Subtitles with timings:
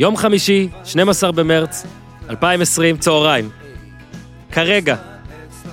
[0.00, 1.86] יום חמישי, 12 במרץ,
[2.30, 3.48] 2020, צהריים.
[4.52, 4.96] כרגע,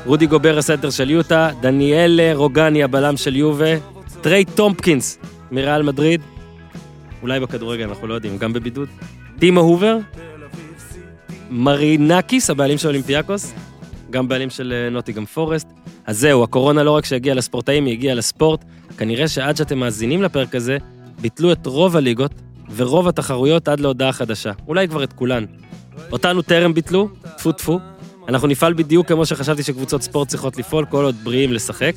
[0.05, 3.75] רודי גובר הסנטר של יוטה, דניאלה רוגאני הבלם של יובה,
[4.21, 5.17] טריי טומפקינס
[5.51, 6.21] מריאל מדריד,
[7.21, 8.89] אולי בכדורגל, אנחנו לא יודעים, גם בבידוד.
[9.39, 9.97] טימו הובר,
[11.49, 13.53] מרינקיס, הבעלים של אולימפיאקוס,
[14.09, 15.67] גם בעלים של אה, נוטינגהאם פורסט.
[16.05, 18.65] אז זהו, הקורונה לא רק שהגיעה לספורטאים, היא הגיעה לספורט.
[18.97, 20.77] כנראה שעד שאתם מאזינים לפרק הזה,
[21.21, 22.31] ביטלו את רוב הליגות
[22.75, 24.51] ורוב התחרויות עד להודעה חדשה.
[24.67, 25.45] אולי כבר את כולן.
[26.11, 27.79] אותנו טרם ביטלו, טפו טפו.
[28.27, 31.93] אנחנו נפעל בדיוק כמו שחשבתי שקבוצות ספורט צריכות לפעול, כל עוד בריאים לשחק.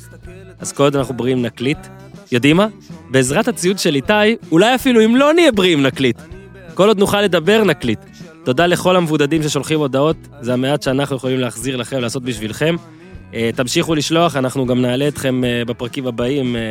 [0.59, 1.87] אז כל עוד אנחנו בריאים נקליט.
[2.31, 2.67] יודעים מה?
[3.09, 4.13] בעזרת הציוד של איתי,
[4.51, 6.17] אולי אפילו אם לא נהיה בריאים נקליט.
[6.73, 7.99] כל עוד נוכל לדבר נקליט.
[8.43, 12.75] תודה לכל המבודדים ששולחים הודעות, זה המעט שאנחנו יכולים להחזיר לכם, לעשות בשבילכם.
[13.33, 16.61] אה, תמשיכו לשלוח, אנחנו גם נעלה אתכם אה, בפרקים הבאים אה,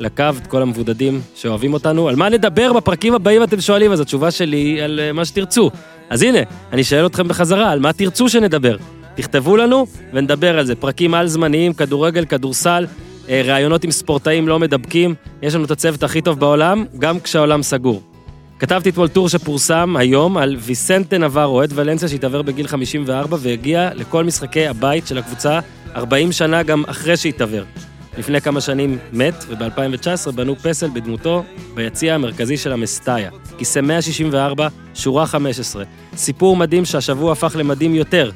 [0.00, 2.08] לקו, את כל המבודדים שאוהבים אותנו.
[2.08, 5.70] על מה נדבר בפרקים הבאים אתם שואלים, אז התשובה שלי היא על מה שתרצו.
[6.10, 6.38] אז הנה,
[6.72, 8.76] אני שואל אתכם בחזרה, על מה תרצו שנדבר?
[9.14, 10.74] תכתבו לנו ונדבר על זה.
[10.74, 12.86] פרקים על-זמניים, כדורגל, כדורסל,
[13.28, 15.14] ראיונות עם ספורטאים לא מדבקים.
[15.42, 18.02] יש לנו את הצוות הכי טוב בעולם, גם כשהעולם סגור.
[18.58, 24.24] כתבתי אתמול טור שפורסם היום על ויסנטה נברו, אוהד ולנסיה שהתעוור בגיל 54 והגיע לכל
[24.24, 25.60] משחקי הבית של הקבוצה
[25.96, 27.64] 40 שנה גם אחרי שהתעוור.
[28.18, 33.30] לפני כמה שנים מת, וב-2019 בנו פסל בדמותו ביציע המרכזי של המסטאיה.
[33.58, 35.84] כיסא 164, שורה 15.
[36.16, 38.30] סיפור מדהים שהשבוע הפך למדהים יותר,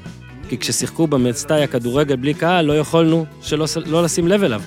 [0.48, 4.62] כי כששיחקו במסטאיה כדורגל בלי קהל, לא יכולנו שלא לא לשים לב אליו.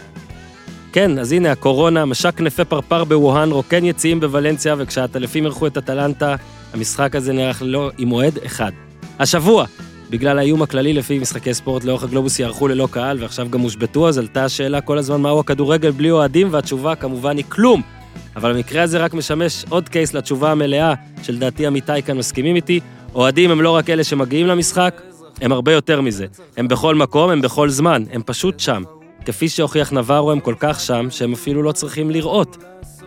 [0.94, 6.36] כן, אז הנה הקורונה, משק כנפי פרפר בווהאן, רוקן יציאים בוולנסיה, וכשהטלפים אירחו את אטלנטה,
[6.74, 8.72] המשחק הזה נערך ללא, עם אוהד אחד.
[9.20, 9.66] השבוע,
[10.14, 14.18] בגלל האיום הכללי לפי משחקי ספורט לאורך הגלובוס יערכו ללא קהל, ועכשיו גם הושבתו, אז
[14.18, 17.82] עלתה השאלה כל הזמן מהו הכדורגל בלי אוהדים, והתשובה כמובן היא כלום.
[18.36, 22.80] אבל המקרה הזה רק משמש עוד קייס לתשובה המלאה, שלדעתי עמיתי כאן מסכימים איתי.
[23.16, 25.02] אוהדים הם לא רק אלה שמגיעים למשחק,
[25.42, 26.26] הם הרבה יותר מזה.
[26.58, 28.84] הם בכל מקום, הם בכל זמן, הם פשוט שם.
[29.26, 32.58] כפי שהוכיח נברו, הם כל כך שם שהם אפילו לא צריכים לראות.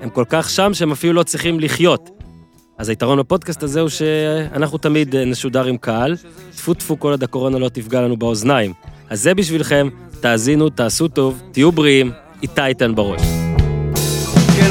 [0.03, 2.16] הם כל כך שם שהם אפילו לא צריכים לחיות.
[2.78, 6.16] אז היתרון בפודקאסט הזה הוא שאנחנו תמיד נשודר עם קהל,
[6.56, 8.72] טפו טפו כל עוד הקורונה לא תפגע לנו באוזניים.
[9.10, 9.88] אז זה בשבילכם,
[10.20, 12.10] תאזינו, תעשו טוב, תהיו בריאים,
[12.42, 13.22] איתי איתן בראש.
[14.56, 14.70] כן,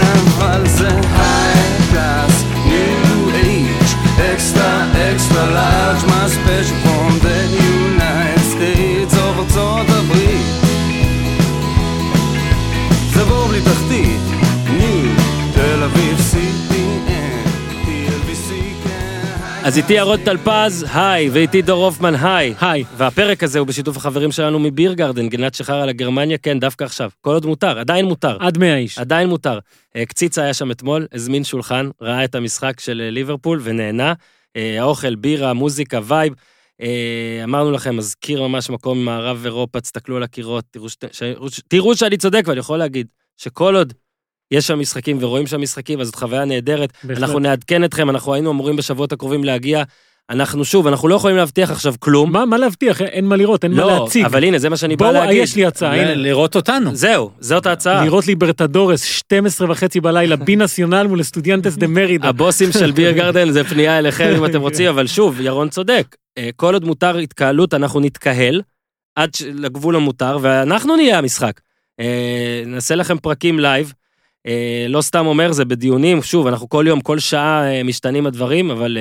[4.35, 4.71] extra,
[5.11, 6.74] extra large, my special
[19.65, 22.53] אז איתי ירון טלפז, היי, ואיתי דור הופמן, היי.
[22.61, 22.83] היי.
[22.97, 27.09] והפרק הזה הוא בשיתוף החברים שלנו מביר גארדן, גינת שחר לגרמניה, כן, דווקא עכשיו.
[27.21, 28.37] כל עוד מותר, עדיין מותר.
[28.39, 28.97] עד 100 איש.
[28.97, 29.59] עדיין מותר.
[29.95, 34.13] אה, קציצה היה שם אתמול, הזמין שולחן, ראה את המשחק של אה, ליברפול ונהנה.
[34.55, 36.33] אה, האוכל, בירה, מוזיקה, vibe.
[37.43, 40.95] אמרנו לכם, מזכיר ממש מקום ממערב אירופה, תסתכלו על הקירות, תראו, ש...
[41.67, 43.93] תראו שאני צודק, ואני יכול להגיד שכל עוד
[44.51, 46.93] יש שם משחקים ורואים שם משחקים, אז זאת חוויה נהדרת.
[47.03, 47.23] בהחלט.
[47.23, 49.83] אנחנו נעדכן אתכם, אנחנו היינו אמורים בשבועות הקרובים להגיע.
[50.29, 52.31] אנחנו שוב, אנחנו לא יכולים להבטיח עכשיו כלום.
[52.31, 53.01] מה, מה להבטיח?
[53.01, 54.25] אין מה לראות, אין לא, מה להציג.
[54.25, 55.29] אבל הנה, זה מה שאני בא להגיד.
[55.29, 56.15] בואו, יש לי הצעה, הנה.
[56.15, 56.95] לראות אותנו.
[56.95, 58.05] זהו, זאת ההצעה.
[58.05, 62.29] לראות ליברטדורס, 12 וחצי בלילה, בין נסיונל מול אסטודיאנטס דה מרידה.
[62.29, 66.15] הבוסים של ביר גרדן זה פנייה אליכם אם אתם רוצים, אבל שוב, ירון צודק.
[66.37, 68.61] אה, כל עוד מותר התקהלות, אנחנו נתקהל
[69.15, 71.59] עד לגבול המותר, ואנחנו נהיה המשחק.
[71.99, 73.93] אה, נעשה לכם פרקים live.
[74.47, 78.71] אה, לא סתם אומר, זה בדיונים, שוב, אנחנו כל יום, כל שעה אה, משתנים הדברים,
[78.71, 78.97] אבל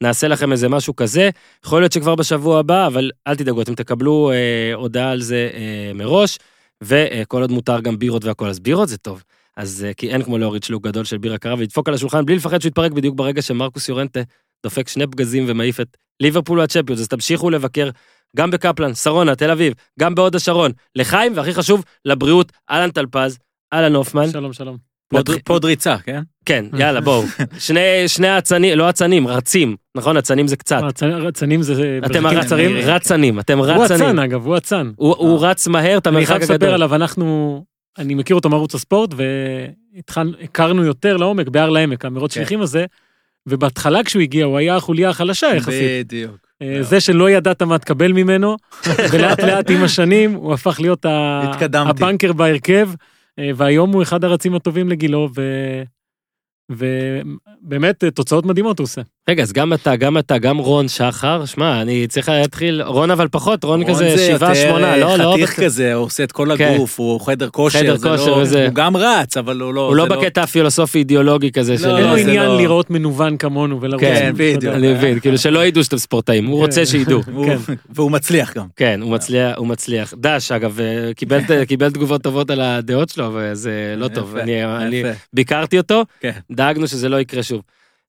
[0.00, 1.30] נעשה לכם איזה משהו כזה.
[1.64, 4.32] יכול להיות שכבר בשבוע הבא, אבל אל תדאגו, אתם תקבלו
[4.74, 5.50] הודעה על זה
[5.94, 6.38] מראש,
[6.82, 9.22] וכל עוד מותר גם בירות והכל, אז בירות זה טוב.
[9.56, 12.60] אז כי אין כמו להוריד שלוק גדול של בירה קרה ולדפוק על השולחן בלי לפחד
[12.60, 14.20] שהוא יתפרק בדיוק ברגע שמרקוס יורנטה
[14.64, 17.90] דופק שני פגזים ומעיף את ליברפול והצ'מפיונס, אז תמשיכו לבקר
[18.36, 23.38] גם בקפלן, שרונה, תל אביב, גם בהוד השרון, לחיים, והכי חשוב, לבריאות, אהלן טלפז,
[23.74, 24.30] אהלן הופמן.
[24.30, 24.76] שלום, שלום.
[25.44, 26.22] פוד ריצה, כן?
[26.44, 27.24] כן, יאללה, בואו.
[27.58, 30.16] שני, שני אצנים, לא אצנים, רצים, נכון?
[30.16, 30.82] אצנים זה קצת.
[31.28, 31.98] אצנים זה...
[32.06, 33.76] אתם רצנים, רצנים, אתם רצנים.
[33.76, 34.90] הוא אצן, אגב, הוא אצן.
[34.96, 36.40] הוא רץ מהר את המרחק הגדול.
[36.40, 37.64] אני חייב לספר עליו, אנחנו...
[37.98, 42.40] אני מכיר אותו מערוץ הספורט, והכרנו יותר לעומק בהר לעמק, המרוץ כן.
[42.40, 42.84] שליחים הזה,
[43.46, 46.06] ובהתחלה כשהוא הגיע, הוא היה החוליה החלשה יחסית.
[46.06, 46.36] בדיוק.
[46.62, 48.56] אה, זה שלא ידעת מה תקבל ממנו,
[49.12, 51.06] ולאט לאט עם השנים הוא הפך להיות
[51.74, 52.94] הבנקר בהרכב, אה,
[53.56, 55.28] והיום הוא אחד הרצים הטובים לגילו.
[56.70, 59.02] ובאמת תוצאות מדהימות הוא עושה.
[59.30, 63.28] רגע, אז גם אתה, גם אתה, גם רון שחר, שמע, אני צריך להתחיל, רון אבל
[63.30, 66.32] פחות, רון רון כזה זה שבעה, שמונה, לא, לא, חתיך בק- כזה, הוא עושה את
[66.32, 66.72] כל כן.
[66.74, 68.66] הגוף, הוא חדר כושר, חדר זה כושר לא- וזה.
[68.66, 69.86] הוא גם רץ, אבל הוא לא...
[69.88, 71.88] הוא לא זה בקטע הפילוסופי אידיאולוגי כזה של...
[71.88, 74.00] לא, אין לו זה עניין לא- לראות מנוון כמונו ולרוץ.
[74.00, 74.56] כן, יודע.
[74.56, 74.74] בדיוק.
[74.74, 77.20] אני מבין, כאילו שלא ידעו שאתם ספורטאים, הוא רוצה שידעו.
[77.34, 77.74] הוא- כן.
[77.90, 78.66] והוא מצליח גם.
[78.76, 80.14] כן, הוא מצליח, הוא מצליח.
[80.20, 84.36] דש, אגב, אה, קיבל קיבל תגובות טובות על הדעות שלו, וזה לא טוב.
[84.36, 85.02] אני-.
[85.32, 86.30] ביקרתי אותו, כן.
[86.50, 87.60] דאגנו שזה לא יקרה שוב.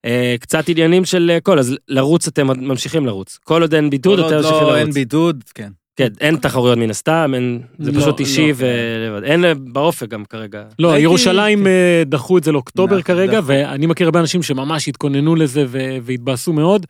[0.06, 3.40] אה, קצת עניינים של אה, כל, אז לרוץ אתם ממשיכים לרוץ.
[3.44, 4.94] כל עוד אין בידוד, כל אתם עוד ממשיכים לא, אין לרוץ.
[4.96, 5.70] בידוד, כן.
[5.96, 8.54] כן, אין תחרויות מן הסתם, אין- זה לא, פשוט אישי לא.
[8.58, 9.24] ולבד.
[9.24, 10.64] אין אה, באופק גם כרגע.
[10.80, 13.48] לא, ראיתי- ירושלים אה, דחו את זה לאוקטובר נכון, כרגע, דחו.
[13.48, 16.86] ואני מכיר הרבה אנשים שממש התכוננו לזה ו- והתבאסו מאוד.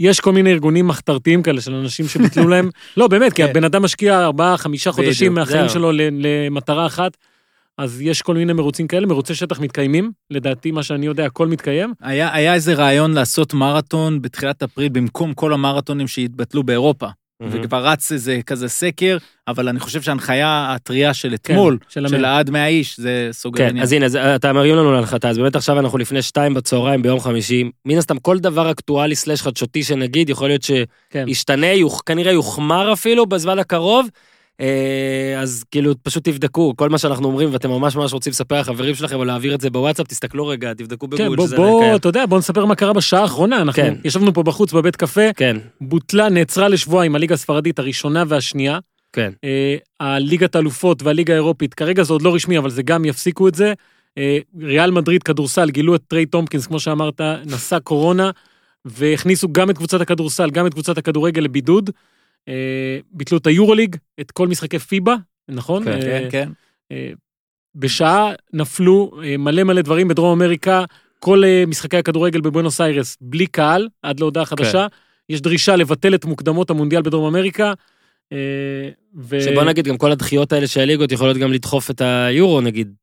[0.00, 2.70] יש כל מיני ארגונים מחתרתיים כאלה של אנשים שביטלו להם.
[2.96, 3.48] לא, באמת, כי כן.
[3.50, 5.68] הבן אדם משקיע ארבעה, חמישה חודשים בדיוק, מהחיים.
[5.68, 7.16] שלו למטרה אחת.
[7.78, 11.92] אז יש כל מיני מרוצים כאלה, מרוצי שטח מתקיימים, לדעתי מה שאני יודע, הכל מתקיים.
[12.02, 17.06] היה, היה איזה רעיון לעשות מרתון בתחילת אפריל במקום כל המרתונים שהתבטלו באירופה.
[17.42, 19.16] וכבר רץ איזה כזה סקר,
[19.48, 22.24] אבל אני חושב שההנחיה הטריה של אתמול, כן, של של.
[22.24, 23.82] עד 100 איש, זה סוגר כן, עניין.
[23.82, 27.20] אז הנה, אז אתה מרים לנו להנחתה, אז באמת עכשיו אנחנו לפני שתיים בצהריים ביום
[27.20, 27.70] חמישי.
[27.84, 30.62] מן הסתם, כל דבר אקטואלי סלש חדשותי שנגיד, יכול להיות
[31.10, 31.24] כן.
[31.28, 34.06] שישתנה, יוח- כנראה יוחמר אפילו בזמן הקרוב.
[34.60, 38.94] אה, אז כאילו, פשוט תבדקו, כל מה שאנחנו אומרים, ואתם ממש ממש רוצים לספר לחברים
[38.94, 41.96] שלכם או להעביר את זה בוואטסאפ, תסתכלו רגע, תבדקו כן, בגוגל בוא, שזה בוא.
[41.96, 43.62] אתה יודע, בוא נספר מה קרה בשעה האחרונה.
[43.62, 43.94] אנחנו כן.
[44.04, 48.78] ישבנו פה בחוץ בבית קפה, כן, בוטלה, נעצרה לשבועיים הליגה הספרדית הראשונה והשנייה.
[49.12, 49.32] כן.
[49.44, 53.54] אה, הליגת האלופות והליגה האירופית, כרגע זה עוד לא רשמי, אבל זה גם יפסיקו את
[53.54, 53.72] זה.
[54.18, 58.30] אה, ריאל מדריד כדורסל, גילו את טריי טומפקינס, כמו שאמרת, נשא קורונה,
[58.84, 61.90] והכניסו גם את קבוצת הכדורסל, גם את קבוצת הכדורגל לבידוד.
[62.48, 65.14] אה, ביטלו את היורוליג, את כל משחקי פיבה,
[65.48, 65.84] נכון?
[65.84, 66.50] כן, אה, כן, כן.
[66.92, 67.10] אה,
[67.74, 70.84] בשעה נפלו מלא מלא דברים בדרום אמריקה,
[71.18, 74.86] כל משחקי הכדורגל בבואנוס איירס בלי קהל, עד להודעה חדשה.
[75.28, 77.72] יש דרישה לבטל את מוקדמות המונדיאל בדרום אמריקה.
[79.16, 79.40] ו...
[79.40, 82.94] שבוא נגיד, גם כל הדחיות האלה של הליגות יכולות גם לדחוף את היורו, נגיד.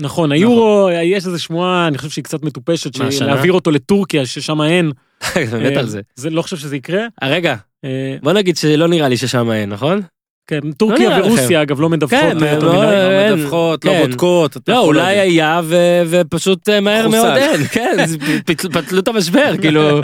[0.00, 2.90] נכון, היורו, יש איזו שמועה, אני חושב שהיא קצת מטופשת?
[3.20, 4.92] להעביר אותו לטורקיה, ששם אין.
[5.36, 6.00] אה, על זה.
[6.14, 7.06] זה לא חושב שזה יקרה.
[7.24, 7.56] רגע,
[8.22, 10.00] בוא נגיד שלא נראה לי ששם אין, נכון?
[10.46, 11.28] כן, טורקיה נראה לכם.
[11.28, 12.46] ורוסיה, אגב, לא מדווחות כן, לא.
[12.46, 14.00] אה, אין, לא מדווחות, לא כן.
[14.06, 14.56] בודקות.
[14.56, 15.18] אתה לא, יכול אולי.
[15.18, 17.08] היה ו- ופשוט אה, מהר.
[17.08, 17.96] מאוד אין, כן,
[18.72, 20.00] פתלו את המשבר, כאילו,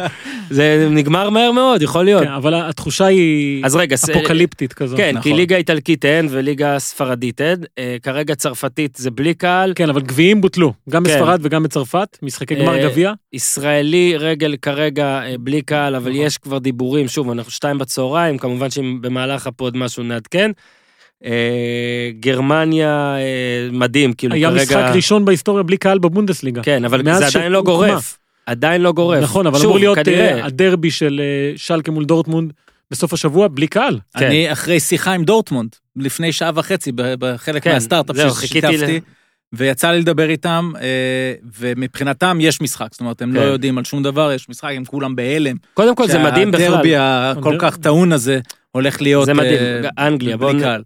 [0.50, 2.22] זה נגמר מהר מאוד, יכול להיות.
[2.22, 4.96] כן, אבל התחושה היא אז רגע, אפוקליפטית כזאת.
[4.96, 5.32] כן, כי נכון.
[5.32, 10.40] ליגה איטלקית אין וליגה ספרדית אין, אה, כרגע צרפתית זה בלי קהל, כן, אבל גביעים
[10.40, 11.10] בוטלו, גם כן.
[11.10, 13.12] בספרד וגם בצרפת, משחקי גמר אה, גביע.
[13.32, 16.22] ישראלי רגל כרגע אה, בלי קהל, אבל נכון.
[16.22, 20.50] יש כבר דיבורים, שוב, אנחנו שתיים בצהריים, כמובן שאם במהלך ה pod משהו נעדכן.
[21.24, 24.62] אה, גרמניה אה, מדהים, כאילו היה כרגע...
[24.62, 26.62] משחק ראשון בהיסטוריה בלי קהל בבונדסליגה.
[26.62, 27.62] כן, אבל זה עדיין לא.
[27.62, 28.18] גורף.
[28.46, 29.22] עדיין לא גורף.
[29.22, 30.38] נכון, אבל שוב, אמור להיות כנראה.
[30.38, 32.52] אה, הדרבי של אה, שלקה מול דורטמונד
[32.90, 33.98] בסוף השבוע בלי קהל.
[34.18, 34.26] כן.
[34.26, 39.00] אני אחרי שיחה עם דורטמונד, לפני שעה וחצי, בחלק כן, מהסטארט-אפ ששיתפתי,
[39.52, 43.46] ויצא לי לדבר איתם, אה, ומבחינתם יש משחק, זאת אומרת, הם לא כן.
[43.46, 45.56] יודעים על שום דבר, יש משחק, הם כולם בהלם.
[45.74, 46.66] קודם כל זה מדהים בכלל.
[46.66, 48.40] שהדרבי הכל כך טעון הזה
[48.72, 49.58] הולך להיות זה מדהים.
[49.98, 50.82] אה, אנגליה, בלי קהל.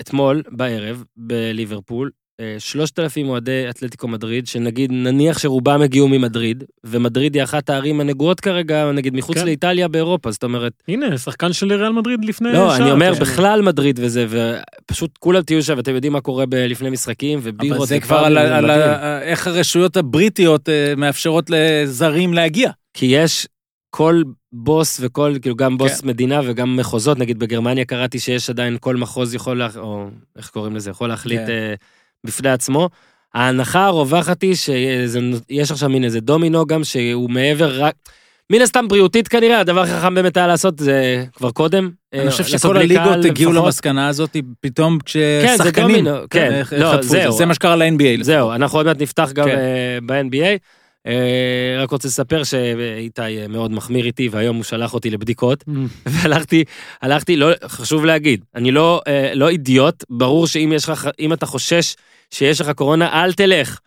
[0.00, 7.34] אתמול בערב בליברפול, אה, שלושת אלפים אוהדי אתלטיקו מדריד, שנגיד נניח שרובם הגיעו ממדריד, ומדריד
[7.34, 9.44] היא אחת הערים הנגועות כרגע, נגיד מחוץ כן.
[9.44, 12.76] לאיטליה באירופה, זאת אומרת, הנה, שחקן של ריאל מדריד לפני לא, שעה.
[12.76, 13.20] אני אומר כן.
[13.20, 17.76] בכלל מדריד וזה, ופשוט כולם תהיו שם, ואתם יודעים מה קורה ב- לפני משחקים, ובירות
[17.78, 18.70] אבל זה כבר על על.
[18.70, 22.70] ה- איך הרשויות הבריטיות אה, מאפשרות לזרים להגיע.
[22.94, 23.46] כי יש
[23.90, 24.22] כל
[24.52, 26.08] בוס וכל, כאילו גם בוס כן.
[26.08, 30.76] מדינה וגם מחוזות, נגיד בגרמניה קראתי שיש עדיין כל מחוז יכול, לה, או איך קוראים
[30.76, 31.74] לזה, יכול להחליט כן.
[32.26, 32.88] בפני עצמו.
[33.34, 37.94] ההנחה הרווחת היא שיש עכשיו מין איזה דומינו גם שהוא מעבר רק,
[38.50, 41.90] מן הסתם בריאותית כנראה, הדבר הכי חכם באמת היה לעשות זה כבר קודם.
[42.14, 43.52] אה, אני חושב שכל הליגות הגיעו.
[43.52, 47.32] למסקנה הזאת פתאום כן, זה כששחקנים דומינו, כן, אה, לא, זהו.
[47.32, 48.22] זה מה שקרה ל-NBA.
[48.22, 49.58] זהו, אנחנו עוד מעט נפתח גם כן.
[49.58, 50.58] אה, ב-NBA.
[51.06, 55.64] אה, רק רוצה לספר שאיתי אה, מאוד מחמיר איתי, והיום הוא שלח אותי לבדיקות.
[55.68, 55.72] Mm.
[56.10, 56.64] והלכתי,
[57.02, 61.46] הלכתי, לא, חשוב להגיד, אני לא, אה, לא אידיוט, ברור שאם יש לך, אם אתה
[61.46, 61.96] חושש
[62.30, 63.78] שיש לך קורונה, אל תלך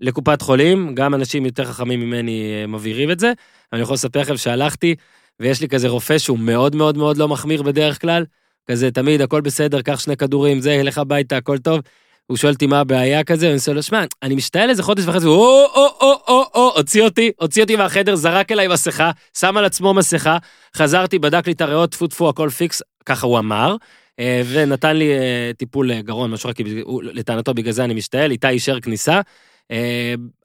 [0.00, 3.32] לקופת חולים, גם אנשים יותר חכמים ממני מבהירים את זה.
[3.72, 4.94] אני יכול לספר לכם שהלכתי,
[5.40, 8.24] ויש לי כזה רופא שהוא מאוד מאוד מאוד לא מחמיר בדרך כלל,
[8.66, 11.80] כזה תמיד הכל בסדר, קח שני כדורים, זה, לך הביתה, הכל טוב.
[12.26, 15.26] הוא שואל אותי מה הבעיה כזה, ואני עושה לו, שמע, אני משתעל איזה חודש וחצי,
[15.26, 19.56] הוא או, או, או, או, או, הוציא אותי, הוציא אותי מהחדר, זרק אליי מסכה, שם
[19.56, 20.38] על עצמו מסכה,
[20.76, 23.76] חזרתי, בדק לי את הריאות, טפו טפו, הכל פיקס, ככה הוא אמר,
[24.20, 26.56] אה, ונתן לי אה, טיפול אה, גרון, משהו רק,
[27.02, 29.20] לטענתו בגלל זה אני משתעל, איתי אישר כניסה.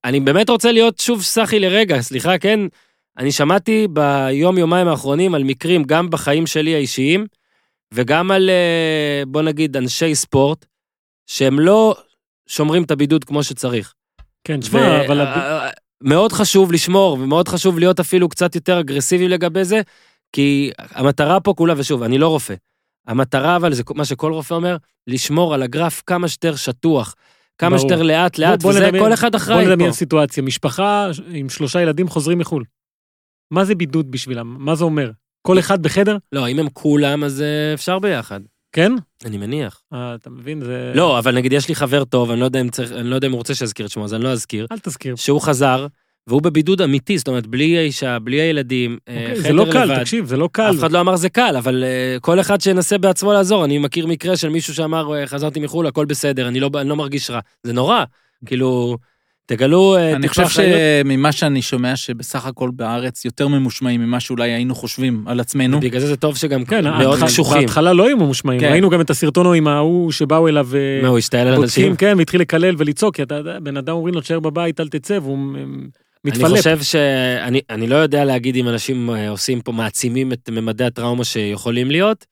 [0.05, 2.59] אני באמת רוצה להיות שוב סחי לרגע, סליחה, כן?
[3.17, 7.25] אני שמעתי ביום-יומיים האחרונים על מקרים, גם בחיים שלי האישיים,
[7.93, 8.49] וגם על,
[9.27, 10.65] בוא נגיד, אנשי ספורט,
[11.29, 11.95] שהם לא
[12.47, 13.93] שומרים את הבידוד כמו שצריך.
[14.43, 15.21] כן, תשמע, אבל...
[15.21, 15.69] ו-
[16.03, 19.81] מאוד חשוב לשמור, ומאוד חשוב להיות אפילו קצת יותר אגרסיבי לגבי זה,
[20.35, 22.53] כי המטרה פה כולה, ושוב, אני לא רופא,
[23.07, 27.15] המטרה אבל, זה מה שכל רופא אומר, לשמור על הגרף כמה שיותר שטוח,
[27.57, 27.89] כמה ברור.
[27.89, 29.95] שיותר לאט לאט, בוא וזה נדמיין- כל אחד בוא אחראי נדמיין פה.
[29.95, 32.63] סיטואציה, משפחה עם שלושה ילדים חוזרים מחו"ל.
[33.51, 34.55] מה זה בידוד בשבילם?
[34.59, 35.11] מה זה אומר?
[35.41, 36.17] כל אחד בחדר?
[36.31, 38.39] לא, אם הם כולם, אז אה, אפשר ביחד,
[38.71, 38.91] כן?
[39.25, 39.81] אני מניח.
[39.93, 40.61] אה, אתה מבין?
[40.61, 40.91] זה...
[40.95, 43.27] לא, אבל נגיד יש לי חבר טוב, אני לא יודע אם צריך, אני לא יודע
[43.27, 45.15] אם הוא רוצה שאזכיר את שמו, אז אני לא אזכיר, אל תזכיר.
[45.15, 45.87] שהוא חזר,
[46.27, 49.85] והוא בבידוד אמיתי, זאת אומרת, בלי האישה, בלי הילדים, אה, אוקיי, חדר זה לא קל,
[49.85, 49.99] לבד.
[49.99, 50.69] תקשיב, זה לא קל.
[50.71, 53.65] אף אחד לא אמר זה קל, אבל uh, כל אחד שינסה בעצמו לעזור.
[53.65, 56.95] אני מכיר מקרה של מישהו שאמר, "אה, חזרתי מחו"ל, הכל בסדר, אני לא, אני לא
[56.95, 57.39] מרגיש רע.
[57.63, 58.03] זה נורא.
[58.45, 58.97] כאילו,
[59.49, 60.47] תגלו אה, אני חושב.
[60.47, 65.79] שממה שאני שומע, שבסך הכל בארץ יותר ממושמעים ממה שאולי היינו חושבים על עצמנו.
[65.79, 67.61] בגלל זה זה טוב שגם כן, מאוד קשוחים.
[67.61, 68.71] בהתחלה לא היו ממושמעים, כן.
[68.71, 71.95] ראינו גם את הסרטון עם ההוא שבאו אליו אה, מה, הוא השתעל על אנשים?
[71.95, 73.21] כן, והתחיל לקלל ולצעוק, כי
[73.63, 75.77] בן אדם אומרים לו, תשאר בבית, אל תצא, והוא אה, אני
[76.25, 76.57] מתפלפ.
[76.57, 81.23] חושב שאני אני לא יודע להגיד אם אנשים אה, עושים פה, מעצימים את ממדי הטראומה
[81.23, 82.25] שיכולים להיות,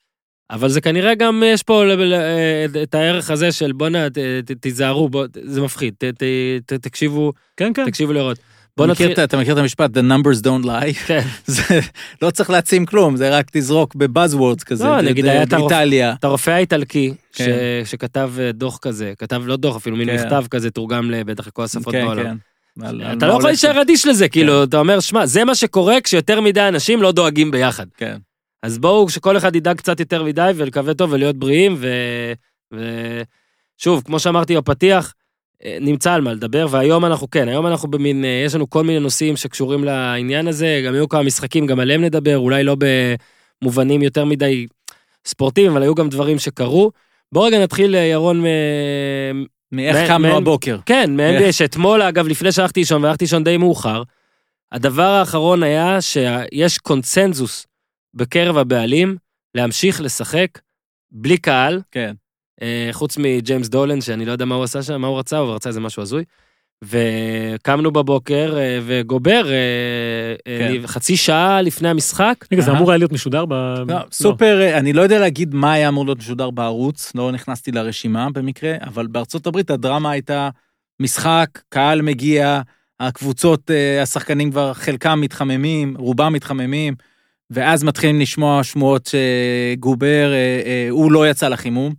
[0.51, 4.07] אבל זה כנראה גם, יש פה אה, את הערך הזה של בואנה,
[4.59, 6.23] תיזהרו, בוא, זה מפחיד, ת- ת-
[6.65, 7.85] ת- תקשיבו, כן, כן.
[7.85, 8.37] תקשיבו לראות.
[8.77, 10.93] בוא אתה מכיר נתחיל, את- אתה מכיר את המשפט, The numbers don't lie?
[11.07, 11.21] כן.
[11.45, 11.79] זה
[12.21, 14.83] לא צריך להעצים כלום, זה רק תזרוק בבאזוורדס כזה.
[14.83, 16.13] לא, נגיד היה באיטליה.
[16.19, 17.37] את הרופא האיטלקי, ש...
[17.41, 17.51] כן.
[17.85, 20.15] שכתב אה, דוח כזה, כתב לא דוח אפילו, מין כן.
[20.15, 22.23] מכתב כזה, תורגם לבטח לכל השפות כן, בעולם.
[22.23, 22.85] כן.
[22.85, 23.81] על- אתה לא יכול להישאר.
[23.81, 27.85] אדיש לזה, כאילו, אתה אומר, שמע, זה מה שקורה כשיותר מדי אנשים לא דואגים ביחד.
[27.97, 28.17] כן.
[28.63, 31.87] אז בואו, שכל אחד ידאג קצת יותר מדי ולקווה טוב ולהיות בריאים, ו...
[32.73, 35.13] ושוב, כמו שאמרתי בפתיח,
[35.63, 38.83] אה, נמצא על מה לדבר, והיום אנחנו, כן, היום אנחנו במין, אה, יש לנו כל
[38.83, 42.75] מיני נושאים שקשורים לעניין הזה, גם היו כמה משחקים, גם עליהם נדבר, אולי לא
[43.61, 44.67] במובנים יותר מדי
[45.25, 46.91] ספורטיביים, אבל היו גם דברים שקרו.
[47.31, 48.43] בואו רגע נתחיל, אה, ירון,
[49.71, 50.77] מאיך קמנו הבוקר.
[50.85, 54.03] כן, מ-NBA, שאתמול, אגב, לפני שהלכתי לישון, והלכתי לישון די מאוחר,
[54.71, 57.67] הדבר האחרון היה שיש קונצנזוס
[58.17, 59.17] בקרב הבעלים
[59.55, 60.47] להמשיך לשחק
[61.11, 62.13] בלי קהל, כן.
[62.61, 65.55] אה, חוץ מג'יימס דולן, שאני לא יודע מה הוא עשה שם, מה הוא רצה, הוא
[65.55, 66.23] רצה איזה משהו הזוי.
[66.83, 69.53] וקמנו בבוקר, אה, וגובר, אה,
[70.47, 70.87] אה, כן.
[70.87, 72.71] חצי שעה לפני המשחק, רגע, זה.
[72.71, 73.53] אמור היה להיות משודר ב...
[73.87, 77.71] לא, סופר, אה, אני לא יודע להגיד מה היה אמור להיות משודר בערוץ, לא נכנסתי
[77.71, 80.49] לרשימה במקרה, אבל בארצות הברית הדרמה הייתה
[80.99, 82.61] משחק, קהל מגיע,
[82.99, 86.95] הקבוצות, אה, השחקנים כבר חלקם מתחממים, רובם מתחממים,
[87.49, 91.93] ואז מתחילים לשמוע שמועות שגובר, אה, אה, הוא לא יצא לחימום,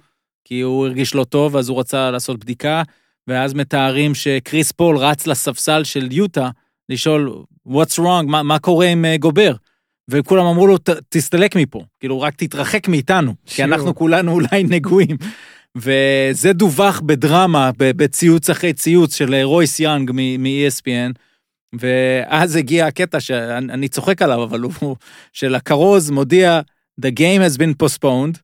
[0.44, 2.82] כי הוא הרגיש לא טוב, אז הוא רצה לעשות בדיקה,
[3.28, 6.50] ואז מתארים שקריס פול רץ לספסל של יוטה
[6.88, 9.54] לשאול, what's wrong, מה, מה קורה עם אה, גובר?
[10.10, 13.64] וכולם אמרו לו, "ת- תסתלק מפה, כאילו, רק תתרחק מאיתנו, כי שיו.
[13.64, 15.16] אנחנו כולנו אולי נגועים.
[15.76, 21.12] וזה דווח בדרמה, בציוץ אחרי ציוץ של רויס יאנג מ- מ-ESPN,
[21.80, 24.96] ואז הגיע הקטע שאני אני צוחק עליו, אבל הוא,
[25.32, 26.60] של הכרוז מודיע,
[27.00, 28.38] The game has been postponed,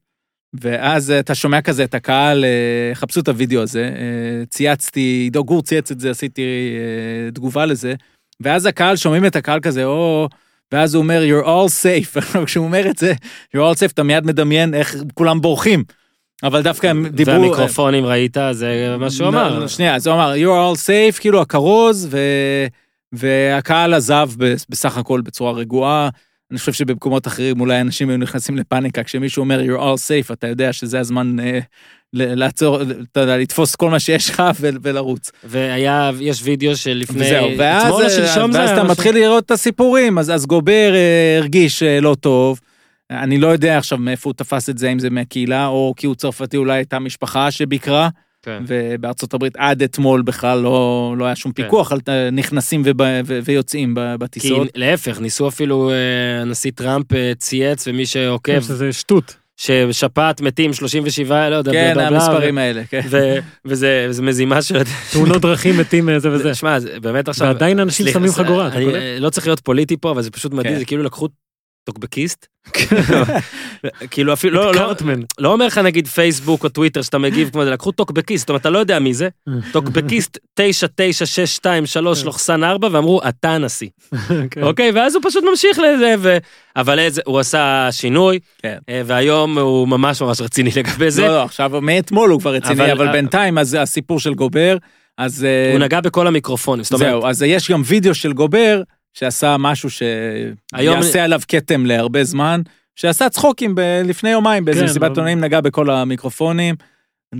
[0.60, 5.62] ואז אתה שומע כזה את הקהל, אה, חפשו את הוידאו הזה, אה, צייצתי, עידו גור
[5.62, 7.94] צייץ את זה, עשיתי אה, תגובה לזה,
[8.40, 10.28] ואז הקהל, שומעים את הקהל כזה, או...
[10.72, 13.12] ואז הוא אומר, you're all safe, כשהוא אומר את זה,
[13.56, 15.84] you're all safe, אתה מיד מדמיין איך כולם בורחים.
[16.42, 17.34] אבל דווקא הם דיברו...
[17.34, 19.58] והמיקרופונים ראית, זה מה שהוא אמר.
[19.58, 22.18] לא, שנייה, אז הוא אמר, you're all safe, כאילו הכרוז, ו...
[23.16, 24.30] והקהל עזב
[24.68, 26.08] בסך הכל בצורה רגועה.
[26.50, 30.46] אני חושב שבמקומות אחרים אולי אנשים היו נכנסים לפאניקה, כשמישהו אומר you're all safe, אתה
[30.46, 31.58] יודע שזה הזמן אה,
[32.12, 35.30] לעצור, אתה יודע, לתפוס כל מה שיש לך ולרוץ.
[35.44, 38.82] והיה, יש וידאו של לפני, וזהו, ואז, אתמול או שלשום זה ואז אתה?
[38.82, 42.60] מתחיל לראות את הסיפורים, אז, אז גובר אה, הרגיש אה, לא טוב.
[43.10, 46.14] אני לא יודע עכשיו מאיפה הוא תפס את זה, אם זה מהקהילה, או כי הוא
[46.14, 48.08] צרפתי, אולי הייתה משפחה שביקרה,
[48.44, 48.62] כן.
[48.66, 51.62] ובארצות הברית עד אתמול בכלל לא, לא היה שום כן.
[51.62, 54.68] פיקוח על אה, נכנסים וב, ו, ויוצאים ב- כי בטיסות.
[54.74, 55.94] להפך, ניסו אפילו, אה,
[56.42, 59.36] הנשיא טראמפ אה, צייץ, ומי שעוקב, שזה שטות.
[59.56, 63.00] ששפעת מתים 37, לא יודע, כן, בלה, בלה, המספרים האלה, כן.
[63.10, 63.34] ו-
[63.64, 64.78] וזה וזה מזימה של...
[65.12, 66.54] תאונות דרכים מתים אה, זה וזה.
[66.54, 67.46] שמע, זה באמת עכשיו...
[67.46, 68.94] ועדיין אנשים שמים זה- חגורה, אתה קולט?
[69.20, 70.78] לא צריך להיות פוליטי פה, אבל זה פשוט מדהים, כן.
[70.78, 71.28] זה כאילו לקחו
[71.84, 72.46] טוקבקיסט.
[74.10, 75.20] כאילו אפילו, לא, לא, קארטמן.
[75.38, 78.60] לא אומר לך נגיד פייסבוק או טוויטר שאתה מגיב כמו זה, לקחו טוקבקיסט, זאת אומרת,
[78.60, 79.28] אתה לא יודע מי זה,
[79.72, 83.88] טוקבקיסט 99623 לוכסן 4, ואמרו, אתה הנשיא.
[84.50, 84.62] כן.
[84.62, 86.36] אוקיי, ואז הוא פשוט ממשיך לזה, ו...
[86.76, 88.78] אבל איזה, הוא עשה שינוי, כן.
[88.88, 91.22] אה, והיום הוא ממש ממש רציני לגבי זה.
[91.22, 94.76] לא, לא, עכשיו, מאתמול הוא כבר רציני, אבל- אבל בינתיים, אז הסיפור של גובר,
[95.18, 95.44] אז...
[95.44, 98.82] אה, הוא נגע בכל המיקרופונים, זאת אומרת, זהו, אז יש גם וידאו של גובר,
[99.14, 102.60] שעשה משהו שיעשה עליו כתם להרבה זמן,
[102.96, 106.74] שעשה צחוקים ב- לפני יומיים באיזה כן, מסיבת אבל- עיתונאים, נגע בכל המיקרופונים.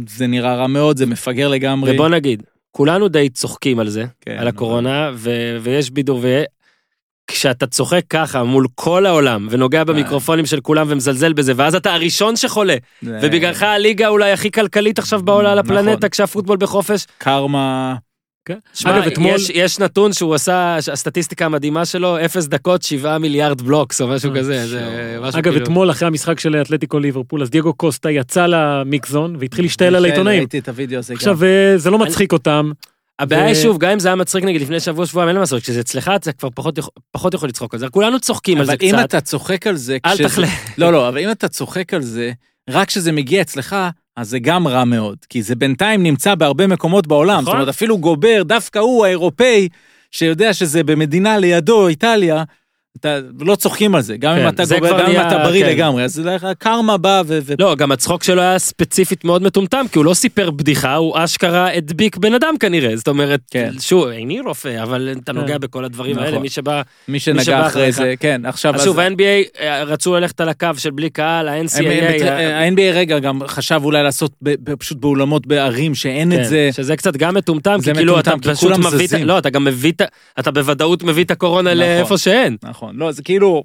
[0.09, 1.93] זה נראה רע מאוד, זה מפגר לגמרי.
[1.95, 6.21] ובוא נגיד, כולנו די צוחקים על זה, כן, על אבל- הקורונה, ו- ויש בידור,
[7.31, 12.37] וכשאתה צוחק ככה מול כל העולם, ונוגע במיקרופונים של כולם ומזלזל בזה, ואז אתה הראשון
[12.37, 15.77] שחולה, זה- ובגללך הליגה אולי הכי כלכלית עכשיו בעולם על נכון.
[15.77, 17.07] הפלנטה, כשהפוטבול בחופש.
[17.19, 17.95] קרמה,
[18.45, 18.59] כן.
[18.75, 19.35] שמע, אגב, אתמול...
[19.35, 24.31] יש, יש נתון שהוא עשה, הסטטיסטיקה המדהימה שלו, אפס דקות, שבעה מיליארד בלוקס, או משהו
[24.31, 25.65] אה, כזה, זה משהו אגב, כאילו...
[25.65, 30.39] אתמול אחרי המשחק של אתלטיקו ליברפול, אז דייגו קוסטה יצא למיקזון והתחיל להשתעל על העיתונאים.
[30.39, 31.17] ראיתי את הוידאו הזה גם.
[31.17, 32.71] עכשיו, אה, זה לא מצחיק אותם.
[33.19, 35.41] הבעיה היא ו- שוב, גם אם זה היה מצחיק נגיד לפני שבוע, שבועיים, אין מה
[35.41, 36.79] לעשות, כשזה אצלך אתה כבר פחות
[37.11, 39.77] פחות יכול לצחוק על זה, כולנו צוחקים על זה אבל אם קצת, אתה צוחק על
[39.77, 40.47] זה, אל כשזה- תחלה.
[40.79, 42.33] לא, לא, אבל אם אתה צוחק על זה,
[42.71, 43.77] רק כשזה מגיע אצלך,
[44.17, 45.19] אז זה גם רע מאוד.
[45.29, 47.33] כי זה בינתיים נמצא בהרבה מקומות בעולם.
[47.33, 47.45] נכון.
[47.45, 49.69] זאת אומרת, אפילו גובר, דווקא הוא, האירופאי,
[50.11, 52.45] שיודע שזה במדינה לידו, איטליה,
[53.01, 54.17] אתה לא צוחקים על זה.
[54.17, 55.71] גם כן, אם אתה כבר גם אם אתה בריא כן.
[55.71, 56.05] לגמרי.
[56.05, 57.39] אז הקרמה בא ו...
[57.59, 61.73] לא, גם הצחוק שלו היה ספציפית מאוד מטומטם, כי הוא לא סיפר בדיחה, הוא אשכרה
[61.73, 62.97] הדביק בן אדם כנראה.
[62.97, 63.73] זאת אומרת, כן.
[63.81, 65.39] שוב, איני רופא, אבל אתה כן.
[65.39, 66.43] נוגע בכל הדברים האלה, נכון.
[66.43, 66.83] מי שבא...
[67.09, 67.97] מי שנגע שבא אחרי אחריך.
[67.97, 68.75] זה, כן, עכשיו...
[68.75, 71.79] אז שוב, ה-NBA אה, רצו ללכת על הקו של בלי קהל, ה-NCAA...
[71.79, 76.45] הם- ה- ה-NBA רגע גם חשב אולי לעשות ב- פשוט באולמות בערים שאין את כן,
[76.45, 76.71] זה.
[76.73, 79.13] שזה קצת גם מטומטם, כי כאילו אתה פשוט מביא, את.
[79.13, 80.03] לא, אתה גם מביא, את
[80.39, 81.81] אתה בוודאות מביא את הקורונה נכון.
[81.81, 82.57] לאיפה שאין.
[82.63, 83.65] נכון, לא, זה כאילו,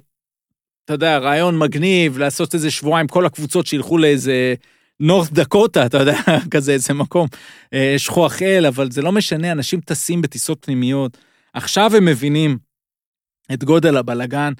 [0.84, 4.54] אתה יודע, רעיון מגניב לעשות איזה שבועיים, כל הקבוצות שילכו לאיזה
[5.00, 6.20] נורת דקוטה, אתה יודע,
[6.54, 7.28] כזה איזה מקום
[7.74, 11.18] אה, שכוח אל, אבל זה לא משנה, אנשים טסים בטיסות פנימיות.
[11.54, 12.58] עכשיו הם מבינים
[13.52, 14.52] את גודל הבלגן.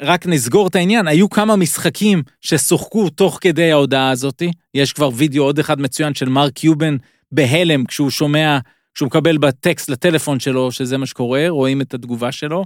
[0.00, 4.42] רק נסגור את העניין, היו כמה משחקים ששוחקו תוך כדי ההודעה הזאת.
[4.74, 6.96] יש כבר וידאו עוד אחד מצוין של מרק קיובן
[7.32, 8.58] בהלם כשהוא שומע,
[8.94, 12.64] כשהוא מקבל בטקסט לטלפון שלו שזה מה שקורה, רואים את התגובה שלו.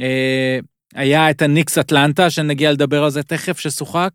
[0.00, 0.58] אה,
[0.94, 4.10] היה את הניקס אטלנטה, שנגיע לדבר על זה תכף, ששוחק,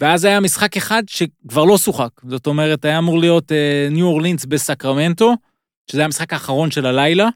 [0.00, 2.10] ואז היה משחק אחד שכבר לא שוחק.
[2.28, 5.34] זאת אומרת, היה אמור להיות אה, ניו אורלינס בסקרמנטו,
[5.90, 7.28] שזה היה המשחק האחרון של הלילה,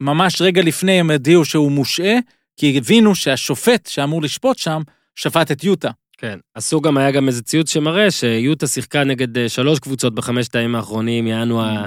[0.00, 2.14] וממש רגע לפני הם הודיעו שהוא מושעה,
[2.56, 4.82] כי הבינו שהשופט שאמור לשפוט שם,
[5.14, 5.90] שפט את יוטה.
[6.18, 6.38] כן.
[6.54, 10.74] עשו גם, היה גם איזה ציוץ שמראה שיוטה שיחקה נגד אה, שלוש קבוצות בחמשת הימים
[10.74, 11.84] האחרונים, יענו ה...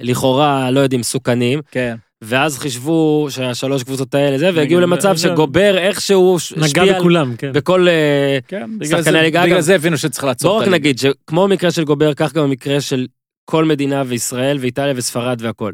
[0.00, 1.96] לכאורה, לא יודעים, מסוכנים, כן.
[2.24, 7.52] ואז חישבו שהשלוש קבוצות האלה זה, והגיעו למצב שגובר איכשהו נגע השפיע על- בכולם, כן.
[7.52, 7.88] בכל...
[7.88, 10.82] אה, כן, שחקני הליגה, בגלל זה הבינו שצריך לעצור בואו את רק הליגה.
[10.88, 13.06] נגיד שכמו המקרה של גובר, כך גם המקרה של
[13.44, 15.72] כל מדינה וישראל ואיטליה וספרד והכל.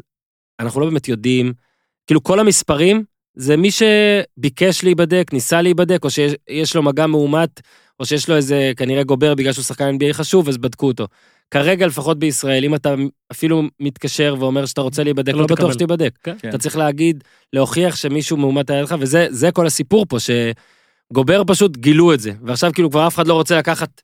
[0.59, 1.53] אנחנו לא באמת יודעים,
[2.07, 3.03] כאילו כל המספרים
[3.35, 7.61] זה מי שביקש להיבדק, ניסה להיבדק, או שיש יש לו מגע מאומת,
[7.99, 11.07] או שיש לו איזה כנראה גובר בגלל שהוא שחקן NBA חשוב, אז בדקו אותו.
[11.51, 12.95] כרגע לפחות בישראל, אם אתה
[13.31, 15.73] אפילו מתקשר ואומר שאתה רוצה להיבדק, לא לא בטוח.
[15.73, 16.17] שתיבדק.
[16.23, 16.35] כן.
[16.39, 16.49] כן.
[16.49, 21.77] אתה צריך להגיד, להוכיח שמישהו מאומת היה לך, וזה זה כל הסיפור פה, שגובר פשוט
[21.77, 24.01] גילו את זה, ועכשיו כאילו כבר אף אחד לא רוצה לקחת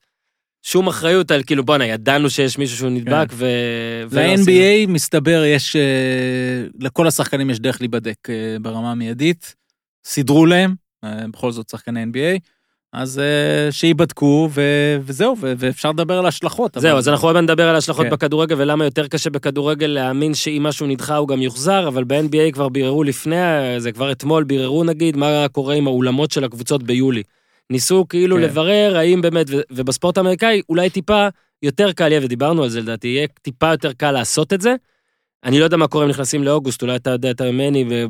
[0.62, 3.46] שום אחריות על כאילו בואנה, ידענו שיש מישהו שהוא נדבק, ו...
[4.10, 9.54] ולא עשינו." ל-NBA מסתבר יש, אה, לכל השחקנים יש דרך להיבדק אה, ברמה המיידית.
[10.06, 12.38] סידרו להם, אה, בכל זאת שחקני NBA,
[12.96, 16.76] אז אה, שייבדקו ו- וזהו, ו- ואפשר לדבר על השלכות.
[16.80, 18.10] זהו, אבל- אז אנחנו עוד נדבר על ההשלכות כן.
[18.10, 22.68] בכדורגל, ולמה יותר קשה בכדורגל להאמין שאם משהו נדחה הוא גם יוחזר, אבל ב-NBA כבר
[22.68, 23.36] ביררו לפני,
[23.78, 27.22] זה כבר אתמול ביררו נגיד, מה קורה עם האולמות של הקבוצות ביולי.
[27.70, 28.42] ניסו כאילו כן.
[28.42, 31.28] לברר האם באמת, ו- ובספורט האמריקאי אולי טיפה
[31.62, 34.74] יותר קל יהיה, ודיברנו על זה לדעתי, יהיה טיפה יותר קל לעשות את זה.
[35.46, 38.04] אני לא יודע מה קורה אם נכנסים לאוגוסט, אולי אתה יודע יותר ממני, ו-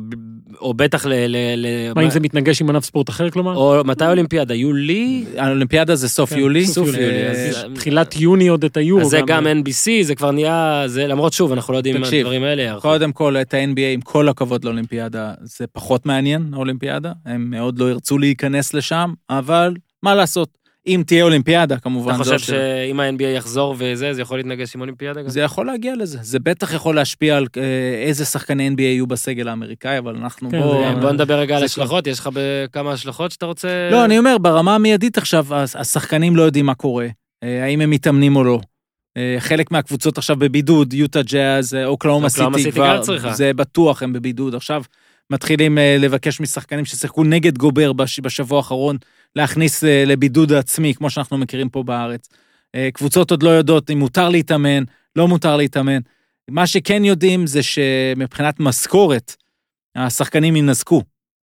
[0.61, 1.09] או בטח ל...
[1.13, 3.55] ל- ל- מה אם זה מתנגש עם ענף ספורט אחר, כלומר?
[3.55, 4.53] או מתי האולימפיאדה?
[4.53, 5.25] יולי?
[5.37, 6.65] האולימפיאדה זה סוף כן, יולי.
[6.65, 9.01] סוף יולי, אה, אז- יש תחילת יוני עוד את היורו.
[9.01, 12.43] אז זה גם NBC, זה כבר נהיה, זה למרות שוב, אנחנו לא יודעים תקשיב, הדברים
[12.43, 12.81] האלה יערכו.
[12.81, 17.11] קודם כל, את ה-NBA, עם כל הכבוד לאולימפיאדה, זה פחות מעניין, האולימפיאדה.
[17.25, 19.73] הם מאוד לא ירצו להיכנס לשם, אבל
[20.03, 20.49] מה לעשות?
[20.87, 22.09] אם תהיה אולימפיאדה, כמובן.
[22.15, 22.37] אתה חושב.
[22.39, 25.29] שאם ה-NBA יחזור וזה, זה יכול להתנגש עם אולימפיאדה גם?
[25.29, 26.17] זה יכול להגיע לזה.
[26.21, 27.61] זה בטח יכול להשפיע על אה,
[28.07, 30.83] איזה שחקני NBA יהיו בסגל האמריקאי, אבל אנחנו כן, בוא...
[30.87, 33.89] זה גם- בוא נדבר רגע על השלכות, יש לך בכמה השלכות שאתה רוצה...
[33.91, 37.07] לא, אני אומר, ברמה המיידית עכשיו, הש- השחקנים לא יודעים מה קורה,
[37.43, 38.59] אה, האם הם מתאמנים או לא.
[39.17, 43.01] אה, חלק מהקבוצות עכשיו בבידוד, יוטה ג'אז, אוקלאומה סיטי כבר.
[43.33, 44.55] זה בטוח, הם בבידוד.
[44.55, 44.83] עכשיו
[45.29, 48.97] מתחילים לבקש משחקנים ששיחקו נגד גובר בש- בשבוע האחרון,
[49.41, 52.29] להכניס אה, לבידוד עצמי, כמו שאנחנו מכירים פה בארץ.
[52.75, 54.83] אה, קבוצות עוד לא יודעות אם מותר להתאמן,
[55.15, 55.97] לא מותר להתאמן.
[56.49, 59.35] מה שכן יודעים זה שמבחינת משכורת,
[59.95, 61.01] השחקנים יינזקו.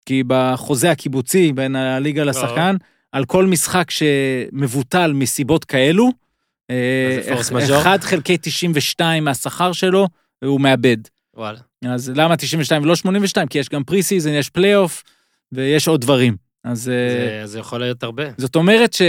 [0.06, 2.76] כי בחוזה הקיבוצי בין הליגה לשחקן,
[3.12, 6.10] על כל משחק שמבוטל מסיבות כאלו,
[6.70, 6.76] אה,
[7.20, 7.82] אז זה פורס אח- מז'ור?
[7.82, 10.08] 1 חלקי 92 מהשכר שלו,
[10.46, 10.98] הוא מאבד.
[11.36, 11.60] וואלה.
[11.86, 13.48] אז למה 92 ולא 82?
[13.48, 15.04] כי יש גם preseason, יש פלייאוף,
[15.52, 16.49] ויש עוד דברים.
[16.64, 16.90] אז...
[16.90, 19.02] אה, זה- זה יכול להיות הרבה, זאת אומרת ש...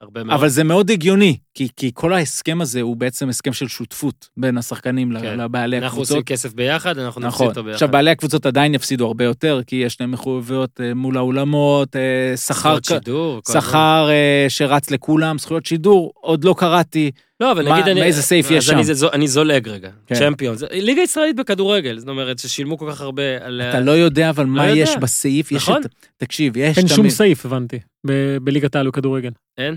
[0.00, 0.38] הרבה מאוד.
[0.38, 4.58] אבל זה מאוד הגיוני, כי, כי כל ההסכם הזה הוא בעצם הסכם של שותפות בין
[4.58, 5.40] השחקנים כן.
[5.40, 6.26] לבעלי אנחנו עושים הקבוצות.
[6.32, 7.46] כסף ביחד, אנחנו נפסיד נכון.
[7.46, 7.74] אותו ביחד.
[7.74, 12.00] עכשיו, בעלי הקבוצות עדיין יפסידו הרבה יותר, כי יש להם מחויבויות אה, מול האולמות, אה,
[12.36, 13.40] שכר, זכויות שידור.
[13.52, 17.10] שכר אה, שרץ לכולם, זכויות שידור, עוד לא קראתי.
[17.40, 18.00] לא, אבל מה- נגיד אני...
[18.00, 18.92] מאיזה סעיף אז יש אני, שם?
[18.92, 19.90] זו- אני זולג רגע.
[20.06, 20.14] כן.
[20.14, 20.56] צ'מפיון.
[20.56, 23.62] זה- ליגה ישראלית בכדורגל, זאת אומרת ששילמו כל כך הרבה על...
[23.68, 24.80] אתה לא יודע אבל מה יודע.
[24.80, 25.82] יש בסעיף, יש נכון.
[25.82, 25.86] את...
[26.16, 27.10] תקשיב, יש אין שום תמיד...
[27.10, 29.30] סעיף, הבנתי, ב- בליגת העל בכדורגל.
[29.58, 29.76] אין?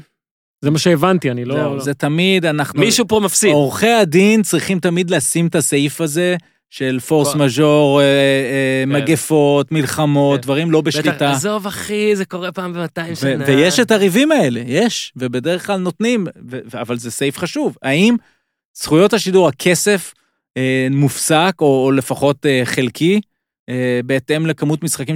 [0.61, 1.55] זה מה שהבנתי, אני לא...
[1.55, 2.79] זהו, זה תמיד, אנחנו...
[2.79, 3.51] מישהו פה מפסיד.
[3.51, 6.35] עורכי הדין צריכים תמיד לשים את הסעיף הזה
[6.69, 8.91] של פורס מז'ור, אה, אה, כן.
[8.91, 10.43] מגפות, מלחמות, כן.
[10.43, 11.31] דברים לא בשליטה.
[11.31, 13.43] עזוב אחי, זה קורה פעם ב-200 ו- שנה.
[13.47, 16.27] ויש את הריבים האלה, יש, ובדרך כלל נותנים,
[16.73, 17.77] אבל זה סעיף חשוב.
[17.81, 18.15] האם
[18.77, 20.13] זכויות השידור, הכסף,
[20.57, 23.21] אה, מופסק, או, לפחות חלקי,
[24.05, 25.15] בהתאם לכמות משחקים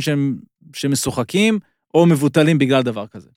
[0.74, 1.60] שמשוחקים,
[1.94, 3.30] או מבוטלים בגלל דבר כזה.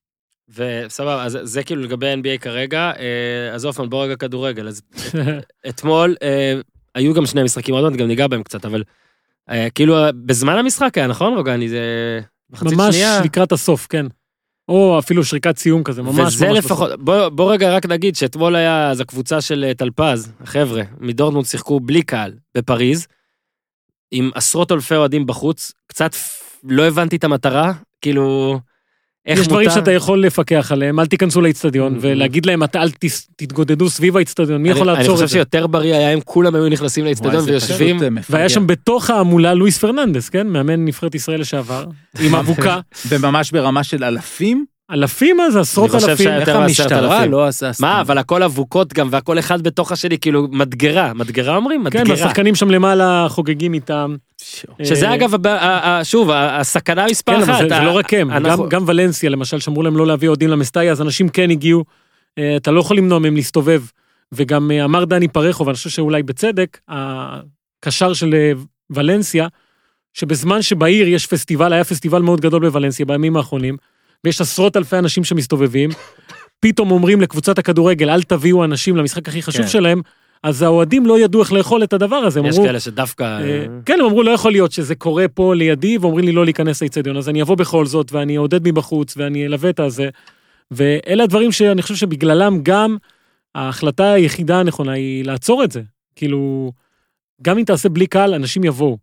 [0.48, 2.92] וסבבה, אז זה כאילו לגבי NBA כרגע.
[2.98, 4.68] אה, אז אופן, בוא רגע כדורגל.
[4.68, 4.82] אז
[5.68, 6.60] אתמול אה,
[6.94, 8.82] היו גם שני משחקים, עוד מעט גם ניגע בהם קצת, אבל
[9.50, 11.68] אה, כאילו בזמן המשחק היה, נכון רוגני?
[11.68, 11.80] זה
[12.50, 13.20] מחצית ממש שנייה.
[13.24, 14.06] לקראת הסוף, כן.
[14.68, 16.48] או אפילו שריקת סיום כזה, ממש ממש וזה.
[16.48, 21.46] לפחות, בוא, בוא רגע רק נגיד שאתמול היה, אז הקבוצה של אה, טלפז, החבר'ה, מדורטמונד
[21.46, 23.06] שיחקו בלי קהל בפריז,
[24.10, 26.10] עם עשרות אלפי אוהדים בחוץ, קצת
[26.64, 28.58] לא הבנתי את המטרה, כאילו,
[29.26, 29.50] איך יש מותר...
[29.50, 31.98] דברים שאתה יכול לפקח עליהם, אל תיכנסו לאיצטדיון, Mhm.
[32.00, 32.88] ולהגיד להם, אתה אל
[33.36, 35.32] תתגודדו סביב האיצטדיון, מי אני- יכול אני לעצור חושב את זה?
[35.34, 37.04] שיותר בריא היה אם כולם היו נכנסים
[37.40, 38.02] זה ויושבים.
[38.02, 38.08] אה.
[38.30, 40.46] והיה שם בתוך ההמולה לואיס פרננדס, כן?
[40.46, 41.84] מאמן נבחרת ישראל לשעבר,
[42.20, 42.80] עם אבוקה.
[43.08, 44.64] וממש ברמה של אלפים?
[44.90, 46.24] אלפים אז, עשרות אני חושב אלפים.
[46.24, 47.32] שהיה- איך יותר מעשרת המשטרה אלפים.
[47.32, 47.70] לא עשה...
[47.80, 51.12] מה, אבל הכל אבוקות גם, והכל אחד בתוך השני, כאילו, מדגרה.
[51.14, 51.90] מדגרה אומרים?
[51.90, 52.16] כן, מדגרה.
[52.16, 54.16] והשחקנים שם למעלה חוגגים איתם.
[54.84, 55.58] שזה אה, אגב, הב- ה-
[55.98, 57.60] ה- שוב, הסכנה מספר כן, אחת.
[57.60, 60.90] אבל זה- לא רק הם, גם- גם ולנסיה למשל, שאמרו להם לא להביא אוהדים למסטאי,
[60.90, 61.84] אז אנשים כן הגיעו,
[62.38, 63.82] אה, אתה לא יכול למנוע מהם להסתובב.
[64.32, 68.34] וגם אה, אמר דני פרחו, ואני חושב שאולי בצדק, הקשר של
[68.90, 69.46] ולנסיה,
[70.14, 73.76] שבזמן שבעיר יש פסטיבל, היה פסטיבל מאוד גדול בוולנסיה בימים האחרונים,
[74.24, 75.90] ויש עשרות אלפי אנשים שמסתובבים,
[76.60, 79.68] פתאום אומרים לקבוצת הכדורגל, אל תביאו אנשים למשחק הכי חשוב כן.
[79.68, 80.02] שלהם,
[80.42, 83.24] אז האוהדים לא ידעו איך לאכול את הדבר הזה, יש אמרו, כאלה שדווקא...
[83.24, 86.82] אה, כן, הם אמרו, לא יכול להיות שזה קורה פה לידי, ואומרים לי לא להיכנס
[86.82, 90.08] לאיצטדיון, אז אני אבוא בכל זאת, ואני אעודד מבחוץ, ואני אלווה את הזה.
[90.70, 92.96] ואלה הדברים שאני חושב שבגללם גם
[93.54, 95.82] ההחלטה היחידה הנכונה היא לעצור את זה.
[96.16, 96.72] כאילו,
[97.42, 98.98] גם אם תעשה בלי קהל, אנשים יבואו.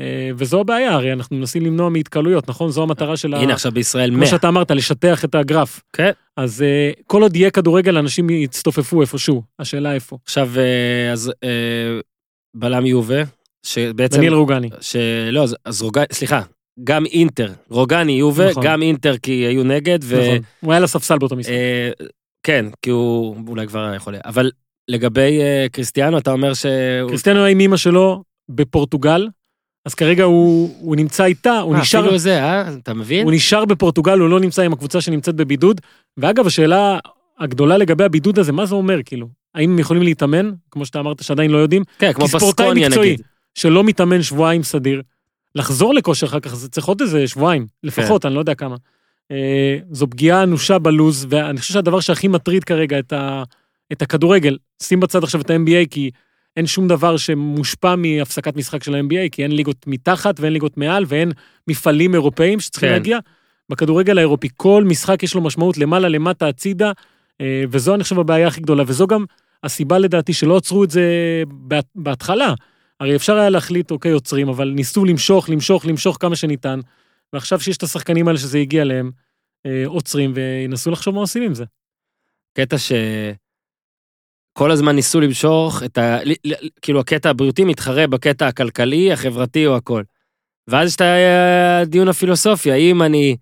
[0.00, 2.70] אה, וזו הבעיה, הרי אנחנו מנסים למנוע מהתקהלויות, נכון?
[2.70, 3.38] זו המטרה של ה...
[3.40, 4.18] הנה, עכשיו בישראל 100.
[4.18, 5.80] כמו שאתה אמרת, לשטח את הגרף.
[5.92, 6.10] כן.
[6.36, 9.42] אז אה, כל עוד יהיה כדורגל, אנשים יצטופפו איפשהו.
[9.58, 10.18] השאלה איפה.
[10.24, 11.32] עכשיו, אה, אז
[12.56, 13.22] בלם יובה,
[13.66, 14.16] שבעצם...
[14.16, 14.70] דניאל רוגני.
[14.80, 16.40] שלא, אז- אז רוגני, סליחה,
[16.84, 18.62] גם אינטר, רוגני יובה, נכון.
[18.66, 20.20] גם אינטר כי היו נגד, ו...
[20.22, 20.38] נכון.
[20.60, 21.52] הוא היה לספסל באותו משחק.
[21.52, 21.90] אה,
[22.42, 24.14] כן, כי הוא אולי כבר היה יכול...
[24.24, 24.50] אבל
[24.88, 26.66] לגבי אה, קריסטיאנו, אתה אומר ש...
[27.08, 29.28] קריסטיאנו היה עם אמא שלו בפורטוגל,
[29.84, 32.74] אז כרגע הוא, הוא נמצא איתה, הוא אה, נשאר, אפילו זה, אה?
[32.74, 33.24] אתה מבין?
[33.24, 35.80] הוא נשאר בפורטוגל, הוא לא נמצא עם הקבוצה שנמצאת בבידוד.
[36.16, 36.98] ואגב, השאלה
[37.38, 39.28] הגדולה לגבי הבידוד הזה, מה זה אומר, כאילו?
[39.54, 43.12] האם הם יכולים להתאמן, כמו שאתה אמרת שעדיין לא יודעים, כן, כמו פסקוניה מקצועי.
[43.12, 43.22] נגיד.
[43.54, 45.02] שלא מתאמן שבועיים סדיר,
[45.54, 48.76] לחזור לכושר אחר כך, זה צריך עוד איזה שבועיים, לפחות, אני לא יודע כמה.
[49.30, 53.42] אה, זו פגיעה אנושה בלוז, ואני חושב שהדבר שהכי מטריד כרגע את, ה,
[53.92, 56.10] את הכדורגל, שים בצד עכשיו את ה-NBA, כי
[56.58, 61.04] אין שום דבר שמושפע מהפסקת משחק של ה-NBA, כי אין ליגות מתחת ואין ליגות מעל,
[61.08, 61.32] ואין
[61.68, 62.92] מפעלים אירופאים שצריכים כן.
[62.92, 63.18] להגיע.
[63.68, 66.92] בכדורגל האירופי, כל משחק יש לו משמעות למעלה, למטה, הצידה,
[67.40, 69.24] אה, וזו אני חושב הבעיה הכי גדולה, וזו גם
[69.62, 71.02] הסיבה לדעתי שלא עצרו את זה
[71.48, 72.54] בה- בהתחלה.
[73.00, 76.80] הרי אפשר היה להחליט, אוקיי, עוצרים, אבל ניסו למשוך, למשוך, למשוך כמה שניתן,
[77.32, 79.10] ועכשיו שיש את השחקנים האלה שזה הגיע אליהם,
[79.66, 81.64] אה, עוצרים וינסו לחשוב מה עושים עם זה.
[82.54, 82.92] קטע ש...
[84.58, 86.18] כל הזמן ניסו למשוך את ה...
[86.82, 90.02] כאילו הקטע הבריאותי מתחרה בקטע הכלכלי, החברתי או הכל.
[90.68, 93.36] ואז יש את הדיון הפילוסופי, האם אני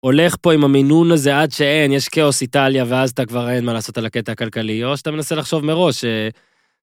[0.00, 3.72] הולך פה עם המינון הזה עד שאין, יש כאוס איטליה, ואז אתה כבר אין מה
[3.72, 6.04] לעשות על הקטע הכלכלי, או שאתה מנסה לחשוב מראש, ש...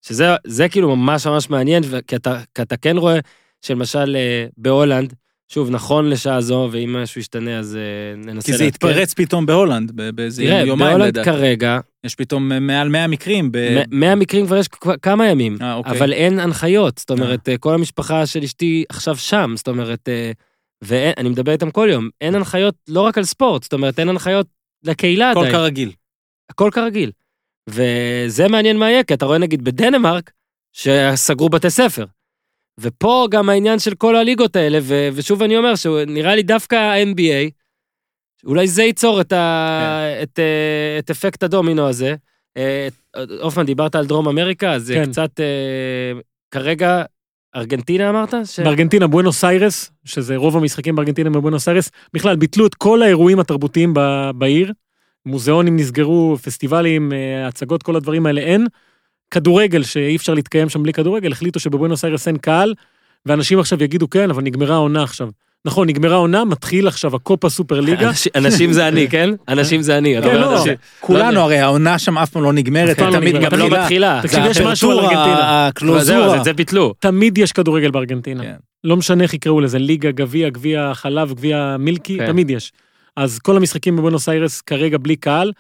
[0.02, 3.19] שזה זה כאילו ממש ממש מעניין, כי אתה, כי אתה כן רואה
[3.62, 5.13] שלמשל אה, בהולנד,
[5.47, 8.51] שוב, נכון לשעה זו, ואם משהו ישתנה אז אה, ננסה...
[8.51, 8.63] כי זה.
[8.63, 11.29] התפרץ פתאום בהולנד, באיזה תראה, יומיים בהולנד לדעתי.
[11.29, 13.51] כרגע, יש פתאום מעל 100 מקרים.
[13.51, 14.67] ב- 100 מקרים כבר יש
[15.01, 15.91] כמה ימים, אה, אוקיי.
[15.91, 20.10] אבל אין הנחיות, זאת אומרת, אה, כל המשפחה של אשתי עכשיו שם, זאת אומרת,
[20.84, 24.47] ואני מדבר איתם כל יום, אין הנחיות לא רק על ספורט, זאת אומרת, אין הנחיות
[24.84, 25.91] לקהילה הכל עדיין, כרגיל.
[26.49, 27.12] הכל כרגיל.
[27.69, 30.31] וזה מעניין מה יהיה, כי אתה רואה נגיד בדנמרק,
[30.73, 32.05] שסגרו בתי ספר.
[32.79, 37.51] ופה גם העניין של כל הליגות האלה, ו- ושוב אני אומר שנראה לי דווקא ה-NBA,
[38.45, 42.15] אולי זה ייצור את, ה- את, אה, את אפקט הדומינו הזה.
[42.57, 42.88] אה,
[43.41, 45.11] הופמן, דיברת על דרום אמריקה, אז זה כן.
[45.11, 46.19] קצת, אה,
[46.51, 47.03] כרגע,
[47.55, 48.33] ארגנטינה אמרת?
[48.45, 48.59] ש...
[48.59, 53.93] בארגנטינה, בואנוס איירס, שזה רוב המשחקים בארגנטינה בבואנוס איירס, בכלל ביטלו את כל האירועים התרבותיים
[53.93, 54.73] ב- בעיר.
[55.25, 58.67] מוזיאונים נסגרו, פסטיבלים, אה, הצגות, כל הדברים האלה אין.
[59.39, 62.74] כדורגל, שאי אפשר להתקיים שם בלי כדורגל, החליטו שבבואנוס איירס אין קהל,
[63.26, 65.30] ואנשים עכשיו יגידו, כן, אבל נגמרה העונה עכשיו.
[65.65, 68.12] נכון, נגמרה העונה, מתחיל עכשיו הקופה סופר ליגה.
[68.36, 69.30] אנשים- זה אני, כן?
[69.48, 70.15] אנשים זה אני.
[70.24, 70.63] כן, לא.
[71.00, 73.36] כולנו, הרי העונה שם אף פעם לא נגמרת, היא לא תמיד.
[73.41, 74.19] גם לא מתחילה.
[74.24, 75.67] תקשיב, יש משהו על ארגנטינה.
[75.67, 76.43] הקלוזורה.
[76.43, 76.93] זה ביטלו.
[77.00, 78.43] תמיד יש כדורגל בארגנטינה.
[78.43, 78.56] כן.
[78.84, 82.26] לא משנה איך יקראו לזה, ליגה, גביע, גביע חלב, גביע מילקי, כן.
[82.28, 82.71] תמיד יש.
[83.17, 85.52] אז כל המשחקים בבונוס איירס כרגע בלי קהל,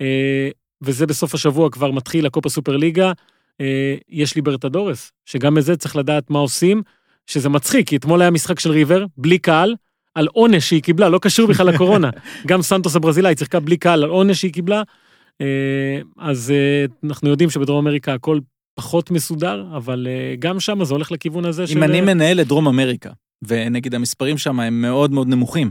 [0.00, 0.48] אה,
[0.82, 3.12] וזה בסוף השבוע כבר מתחיל הקופה סופר ליגה.
[3.60, 6.82] אה, יש ליברטדורס, שגם בזה צריך לדעת מה עושים,
[7.26, 9.74] שזה מצחיק, כי אתמול היה משחק של ריבר, בלי קהל,
[10.14, 12.10] על עונש שהיא קיבלה, לא קשור בכלל לקורונה.
[12.48, 14.82] גם סנטוס הברזילאי שיחקה בלי קהל על עונש שהיא קיבלה.
[15.40, 18.38] אה, אז אה, אנחנו יודעים שבדרום אמריקה הכל
[18.74, 20.06] פחות מסודר, אבל
[20.38, 21.78] גם שם זה הולך לכיוון הזה של...
[21.78, 23.10] אם אני מנהל את דרום אמריקה,
[23.42, 25.70] ונגיד המספרים שם הם מאוד מאוד נמוכים,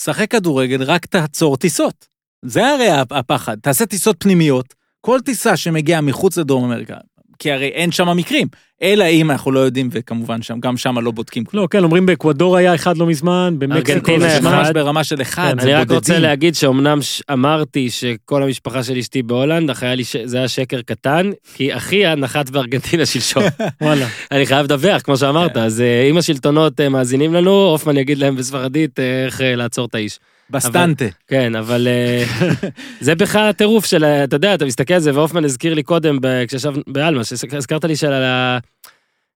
[0.00, 2.15] שחק כדורגל, רק תעצור טיסות.
[2.46, 3.56] זה הרי הפחד.
[3.62, 6.94] תעשה טיסות פנימיות, כל טיסה שמגיעה מחוץ לדרום אמריקה,
[7.38, 8.48] כי הרי אין שם מקרים,
[8.82, 11.62] אלא אם אנחנו לא יודעים, וכמובן שם, גם שם לא בודקים כלום.
[11.62, 14.44] לא, כן, אומרים באקוודור היה אחד לא מזמן, במקסיקו זה אחד.
[14.44, 14.68] ממש...
[14.74, 15.96] ברמה של אחד, כן, זה אני רק בודדים.
[15.96, 20.38] רוצה להגיד שאומנם ש- אמרתי שכל המשפחה של אשתי בהולנד, אך היה לי ש- זה
[20.38, 23.42] היה שקר קטן, כי אחיה נחת בארגנטינה שלשום.
[23.80, 24.06] וואלה.
[24.30, 28.36] אני חייב לדווח, כמו שאמרת, אז אה, אם השלטונות אה, מאזינים לנו, הופמן יגיד להם
[28.36, 30.18] בספרדית אה, איך לעצור את האיש.
[30.50, 31.04] בסטנטה.
[31.26, 32.24] כן, אבל אה,
[33.00, 36.44] זה בכלל הטירוף של, אתה יודע, אתה מסתכל על זה, והופמן הזכיר לי קודם, ב-
[36.48, 38.58] כשישבנו בעלמה, שהזכרת לי של ה-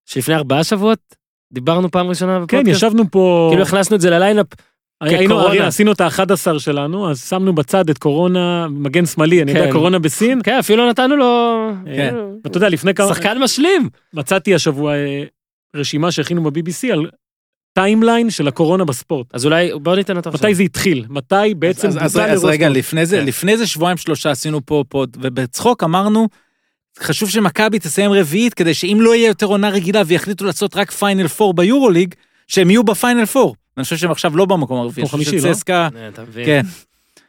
[0.07, 0.99] שלפני ארבעה שבועות,
[1.53, 3.49] דיברנו פעם ראשונה כן, בפודקאסט, ישבנו פה...
[3.51, 4.47] כאילו הכנסנו את זה לליינאפ,
[5.01, 9.73] היינו, עשינו את ה-11 שלנו, אז שמנו בצד את קורונה, מגן שמאלי, אני יודע, כן.
[9.73, 10.41] קורונה בסין.
[10.45, 11.57] כן, אפילו נתנו לו...
[11.85, 12.15] כן.
[12.17, 13.09] אה, ואתה יודע, לפני כמה...
[13.09, 13.89] שחקן משלים.
[14.15, 15.23] מצאתי השבוע אה,
[15.77, 17.11] רשימה שהכינו ב-BBC על
[17.73, 19.27] timeline של הקורונה בספורט.
[19.33, 20.49] אז אולי, בוא ניתן אותו עכשיו.
[20.49, 21.05] מתי זה התחיל?
[21.09, 22.69] מתי בעצם אז, אז, אז רגע?
[22.69, 23.27] לפני זה, כן.
[23.27, 26.29] לפני זה שבועיים שלושה עשינו פה pod, ובצחוק אמרנו,
[26.99, 31.29] חשוב שמכבי תסיים רביעית, כדי שאם לא יהיה יותר עונה רגילה ויחליטו לעשות רק Final
[31.29, 32.15] Four ביורוליג,
[32.49, 33.55] שהם יהיו ב Final Four.
[33.77, 35.07] אני חושב שהם עכשיו לא במקום הרביעי.
[35.07, 35.55] חושב חמישי, לא?
[35.55, 36.45] שצסקה, אה?
[36.45, 36.63] כן.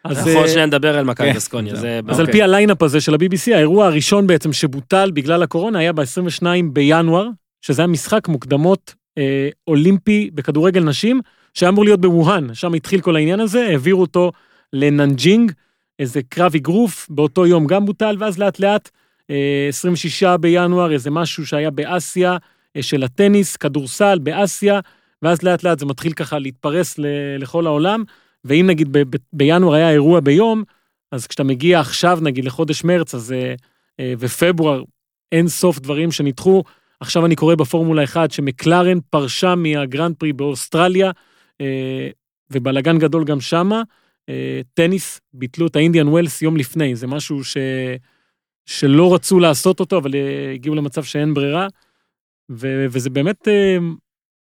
[0.04, 1.36] אז, אנחנו עוד אה, שנייה נדבר על מכבי כן.
[1.36, 2.00] בסקוניה, זה...
[2.08, 2.34] אז על אוקיי.
[2.34, 7.28] פי ה lineup הזה של ה-BBC, האירוע הראשון בעצם שבוטל בגלל הקורונה היה ב-22 בינואר,
[7.62, 11.22] שזה היה משחק מוקדמות אה, אולימפי בכדורגל נשים,
[11.54, 14.32] שהיה אמור להיות בווהאן, שם התחיל כל העניין הזה, העבירו אותו
[14.74, 15.52] לנאנג'ינג,
[16.00, 18.90] איזה קרב אגרוף, באותו יום גם בוטל, ואז לאט לאט,
[19.30, 22.38] אה, 26 בינואר, איזה משהו שהיה באסיה,
[22.78, 24.80] אה, של הטניס, כדורסל באסיה,
[25.22, 27.06] ואז לאט לאט זה מתחיל ככה להתפרס ל-
[27.40, 28.04] לכל העולם,
[28.46, 30.64] ואם נגיד ב- ב- בינואר היה אירוע ביום,
[31.12, 33.54] אז כשאתה מגיע עכשיו, נגיד, לחודש מרץ, אז, אה,
[34.00, 34.84] אה, ופברואר,
[35.32, 36.64] אין סוף דברים שנדחו.
[37.02, 41.12] עכשיו אני קורא בפורמולה 1 שמקלרן פרשה מהגרנד פרי באוסטרליה,
[41.62, 42.10] אה,
[42.52, 43.82] ובלאגן גדול גם שמה.
[44.30, 47.58] אה, טניס, ביטלו את האינדיאן ווילס יום לפני, זה משהו ש...
[48.66, 51.68] שלא רצו לעשות אותו, אבל אה, הגיעו למצב שאין ברירה.
[52.52, 52.86] ו...
[52.90, 53.48] וזה באמת,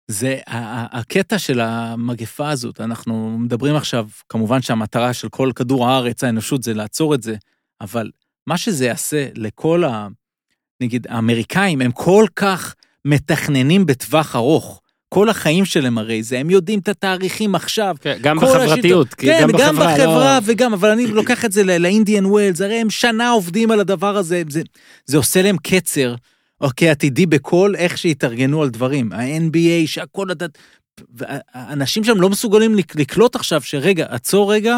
[0.08, 6.64] זה הקטע של המגפה הזאת, אנחנו מדברים עכשיו, כמובן שהמטרה של כל כדור הארץ, האנושות,
[6.64, 7.36] זה לעצור את זה,
[7.82, 8.12] אבל
[8.48, 9.84] מה שזה יעשה לכל.
[10.82, 14.82] נגיד, האמריקאים, הם כל כך מתכננים בטווח ארוך.
[15.10, 17.96] כל החיים שלהם הרי זה, הם יודעים את התאריכים עכשיו.
[18.02, 21.46] כן, גם בחברתיות, השיטות- כי כן, גם גם בחברה, בחברה לא- וגם, אבל אני לוקח
[21.46, 24.62] את זה לאינדיאן ווילס, הרי הם שנה עובדים על הדבר הזה, זה,
[25.06, 26.15] זה עושה להם קצר,
[26.62, 29.12] אוקיי, עתידי בכל איך שהתארגנו על דברים.
[29.13, 30.28] ה-NBA, שהכל...
[31.56, 34.78] אנשים שם לא מסוגלים לק- לקלוט עכשיו שרגע, עצור רגע,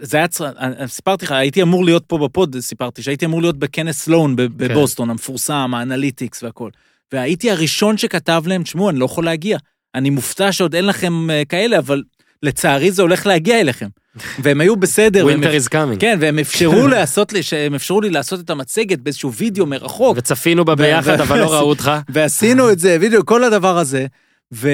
[0.00, 0.52] זה היה, צר-
[0.86, 5.10] סיפרתי לך, הייתי אמור להיות פה בפוד, סיפרתי שהייתי אמור להיות בכנס סלואן ב- בבוסטון,
[5.10, 6.70] המפורסם, ה analytics והכל.
[7.12, 9.58] והייתי הראשון שכתב להם, תשמעו, אני לא יכול להגיע.
[9.94, 12.02] אני מופתע שעוד אין לכם אה, כאלה, אבל
[12.42, 13.86] לצערי זה הולך להגיע אליכם.
[14.42, 15.26] והם היו בסדר.
[15.26, 16.00] Winter is coming.
[16.00, 20.64] כן, והם אפשרו לעשות לי, שהם אפשרו לי לעשות את המצגת באיזשהו וידאו מרחוק, וצפינו
[20.64, 21.90] בה ביחד, אבל לא ראו אותך.
[22.08, 24.06] ועשינו את זה, וידאו, כל הדבר הזה.
[24.54, 24.68] ו...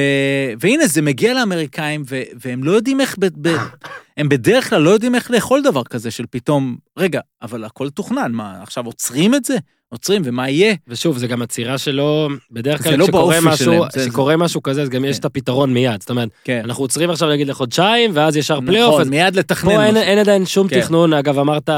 [0.60, 2.22] והנה, זה מגיע לאמריקאים, ו...
[2.44, 3.48] והם לא יודעים איך, ב...
[3.48, 3.56] ב...
[4.16, 8.32] הם בדרך כלל לא יודעים איך לאכול דבר כזה של פתאום, רגע, אבל הכל תוכנן,
[8.32, 9.56] מה, עכשיו עוצרים את זה?
[9.88, 10.74] עוצרים, ומה יהיה?
[10.88, 14.62] ושוב, זה גם עצירה שלא, בדרך כלל לא כשקורה באופי משהו, שלהם, זה- כשקורה משהו
[14.62, 15.20] כזה, אז גם יש כן.
[15.20, 16.00] את הפתרון מיד.
[16.00, 19.84] זאת אומרת, כן, אנחנו עוצרים עכשיו נגיד לחודשיים, ואז ישר פלייאוף, נכון, מיד לתכנן פה
[19.84, 19.96] אין.
[19.96, 20.80] אין עדיין שום כן.
[20.80, 21.68] תכנון, אגב אמרת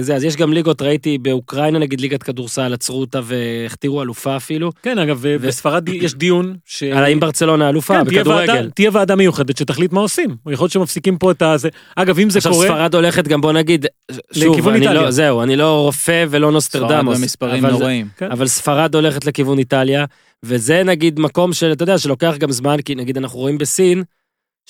[0.00, 4.72] זה, אז יש גם ליגות, ראיתי באוקראינה נגיד ליגת כדורסל, עצרו אותה והכתירו אלופה אפילו.
[4.82, 6.82] כן, אגב, ו- בספרד יש דיון ש...
[6.82, 8.70] על האם ברצלונה אלופה כן, תהיה ועדה- בכדורגל.
[8.74, 10.36] תהיה ועדה מיוחדת שתחליט מה עושים.
[10.50, 11.68] יכול להיות שמפסיקים פה את הזה.
[11.96, 12.66] אגב, אם זה עכשיו קורה...
[12.66, 13.86] ספרד הולכת גם בוא נגיד,
[14.32, 14.92] שוב, אני איטליה.
[15.02, 17.18] לא, זהו, אני לא רופא ולא ספרד נוסטרדמוס.
[17.20, 18.06] במספרים אבל זה- נוראים.
[18.16, 18.30] כן.
[18.30, 20.04] אבל ספרד הולכת לכיוון איטליה,
[20.42, 24.02] וזה נגיד מקום של, אתה יודע, שלוקח גם זמן, כי נגיד אנחנו רואים בסין,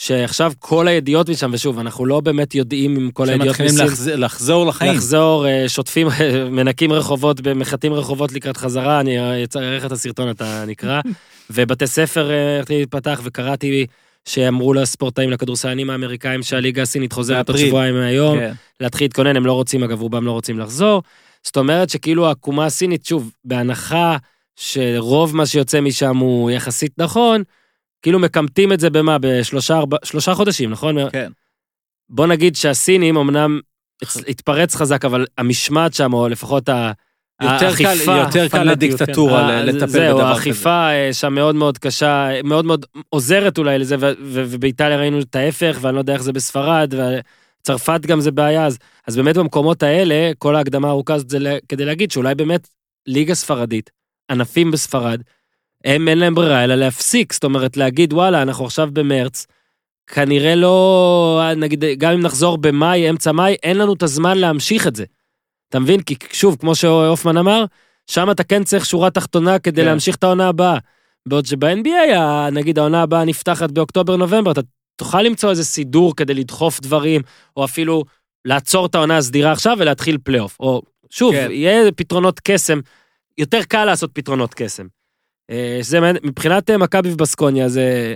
[0.01, 4.19] שעכשיו כל הידיעות משם, ושוב, אנחנו לא באמת יודעים אם כל הידיעות שמתחילים מסין, לחז-
[4.19, 4.93] לחזור לחיים.
[4.95, 6.09] לחזור, אה, שוטפים,
[6.51, 9.45] מנקים רחובות, מחטאים רחובות לקראת חזרה, אני אראה
[9.77, 11.01] לך את הסרטון, אתה נקרא,
[11.51, 13.87] ובתי ספר אה, התחיל להתפתח, וקראתי
[14.25, 17.59] שאמרו לספורטאים, לכדורסלנים האמריקאים, שהליגה הסינית חוזרת עוד.
[17.59, 18.53] שבועיים מהיום, כן.
[18.81, 21.03] להתחיל להתכונן, הם לא רוצים, אגב, רובם לא רוצים לחזור.
[21.43, 24.17] זאת אומרת שכאילו העקומה הסינית, שוב, בהנחה
[24.57, 27.43] שרוב מה שיוצא משם הוא יחסית נכון,
[28.03, 29.17] כאילו מקמטים את זה במה?
[29.21, 31.11] בשלושה ארבע, שלושה חודשים, נכון?
[31.11, 31.31] כן.
[32.11, 33.61] בוא נגיד שהסינים אמנם
[34.05, 36.93] הצ- התפרץ חזק, אבל המשמעת שם, או לפחות ה-
[37.43, 40.39] יותר קל- האכיפה, יותר קל לדיקטטורה אה, ל- לטפל זהו, בדבר כזה.
[40.39, 45.79] האכיפה אה, שם מאוד מאוד קשה, מאוד מאוד עוזרת אולי לזה, ובאיטליה ראינו את ההפך,
[45.81, 46.95] ואני לא יודע איך זה בספרד,
[47.63, 51.85] וצרפת גם זה בעיה, אז, אז באמת במקומות האלה, כל ההקדמה הארוכה הזאת זה כדי
[51.85, 52.69] להגיד שאולי באמת
[53.07, 53.91] ליגה ספרדית,
[54.31, 55.23] ענפים בספרד,
[55.85, 59.47] הם אין להם ברירה אלא להפסיק, זאת אומרת להגיד וואלה, אנחנו עכשיו במרץ,
[60.07, 64.97] כנראה לא, נגיד, גם אם נחזור במאי, אמצע מאי, אין לנו את הזמן להמשיך את
[64.97, 65.05] זה.
[65.69, 66.03] אתה מבין?
[66.03, 67.65] כי שוב, כמו שהופמן אמר,
[68.07, 69.87] שם אתה כן צריך שורה תחתונה כדי כן.
[69.87, 70.79] להמשיך את העונה הבאה.
[71.29, 74.61] בעוד שב-NBA, נגיד העונה הבאה נפתחת באוקטובר-נובמבר, אתה
[74.97, 77.23] תוכל למצוא איזה סידור כדי לדחוף דברים,
[77.57, 78.05] או אפילו
[78.45, 80.57] לעצור את העונה הסדירה עכשיו ולהתחיל פלייאוף.
[80.61, 81.49] או שוב, כן.
[81.51, 82.81] יהיה פתרונות קסם,
[83.39, 84.87] יותר קל לעשות פתרונות קסם.
[85.51, 88.15] אה, שזה מעניין, מבחינת אה, מכבי ובסקוניה, זה...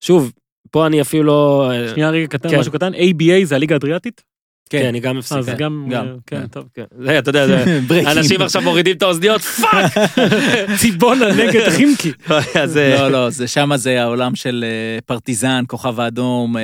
[0.00, 0.32] שוב,
[0.70, 1.70] פה אני אפילו לא...
[1.72, 2.58] אה, שנייה רגע קטן, כן.
[2.58, 4.22] משהו קטן, ABA זה הליגה האדריאטית?
[4.70, 5.38] כן, אני גם מפסיק.
[5.38, 6.46] אז כן, גם, כן, כן.
[6.46, 6.64] טוב.
[6.74, 6.84] כן.
[6.98, 7.64] זה, אתה יודע, זה...
[8.12, 9.92] אנשים עכשיו מורידים את האוזניות, fuck!
[10.80, 12.12] ציבונה נגד חימקי.
[12.98, 14.64] לא, לא, זה שמה זה העולם של
[15.06, 16.56] פרטיזן, כוכב האדום,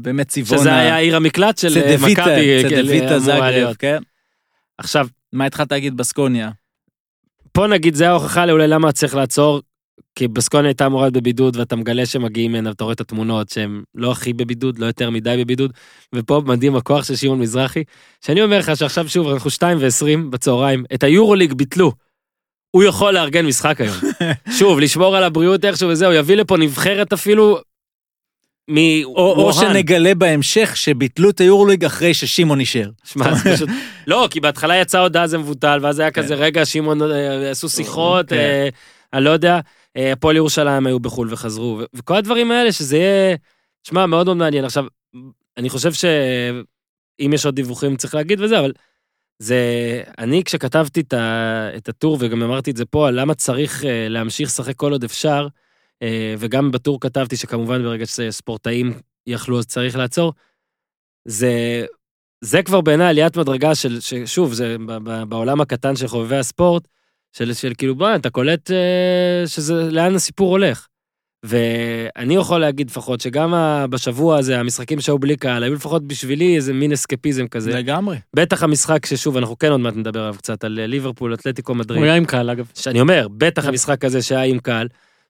[0.00, 0.60] באמת ציבונה.
[0.60, 2.62] שזה היה עיר המקלט של צדוויטה, מכבי.
[2.62, 3.74] כן, צדוויטה אמורה זאגרב.
[3.78, 3.98] כן.
[4.78, 6.50] עכשיו, מה התחלת להגיד בסקוניה?
[7.56, 9.60] פה נגיד זה ההוכחה לאולי למה צריך לעצור,
[10.14, 13.82] כי בסקוניה הייתה אמורה להיות בבידוד ואתה מגלה שמגיעים הנה ואתה רואה את התמונות שהם
[13.94, 15.72] לא הכי בבידוד, לא יותר מדי בבידוד,
[16.14, 17.84] ופה מדהים הכוח של שמעון מזרחי,
[18.24, 21.92] שאני אומר לך שעכשיו שוב אנחנו 2 ו-20 בצהריים, את היורוליג ביטלו.
[22.70, 23.96] הוא יכול לארגן משחק היום.
[24.58, 27.58] שוב, לשמור על הבריאות איכשהו וזהו, יביא לפה נבחרת אפילו
[28.70, 29.04] מ...
[29.04, 32.90] או או שנגלה בהמשך שביטלו את היורליג אחרי ששמעון אישר.
[33.04, 33.68] שמע, זה פשוט...
[34.06, 36.22] לא, כי בהתחלה יצאה הודעה זה מבוטל, ואז היה כן.
[36.22, 38.36] כזה, רגע, שמעון, אה, עשו שיחות, כן.
[38.36, 38.68] אה,
[39.12, 39.60] אני לא יודע,
[39.96, 43.36] אה, הפועל ירושלים היו בחו"ל וחזרו, וכל הדברים האלה, שזה יהיה,
[43.82, 44.64] שמע, מאוד מאוד מעניין.
[44.64, 44.84] עכשיו,
[45.56, 48.72] אני חושב שאם יש עוד דיווחים צריך להגיד וזה, אבל
[49.38, 49.56] זה,
[50.18, 54.92] אני כשכתבתי את, הטור, וגם אמרתי את זה פה, על למה צריך להמשיך לשחק כל
[54.92, 55.48] עוד אפשר,
[56.38, 58.92] וגם בטור כתבתי שכמובן ברגע שספורטאים
[59.26, 60.32] יכלו אז צריך לעצור,
[61.24, 61.84] זה,
[62.40, 64.76] זה כבר בעיניי עליית מדרגה של, ששוב, זה
[65.28, 66.88] בעולם הקטן של חובבי הספורט,
[67.32, 70.86] של, של כאילו, בוא, אתה קולט אה, שזה, לאן הסיפור הולך.
[71.42, 73.54] ואני יכול להגיד לפחות שגם
[73.90, 77.70] בשבוע הזה, המשחקים שהיו בלי קהל, היו לפחות בשבילי איזה מין אסקפיזם כזה.
[77.70, 78.16] לגמרי.
[78.36, 81.98] בטח המשחק ששוב, אנחנו כן עוד מעט נדבר עליו קצת, על אה, ליברפול, אתלטיקו מדריד.
[81.98, 82.70] הוא היה עם קהל אגב.
[82.74, 83.64] שאני אומר, בטח.
[83.64, 84.88] המשחק הזה שהיה עם קהל,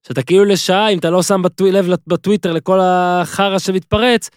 [0.08, 4.30] שאתה כאילו לשעה, אם אתה לא שם בטו- לב בטוויטר לכל החרא שמתפרץ,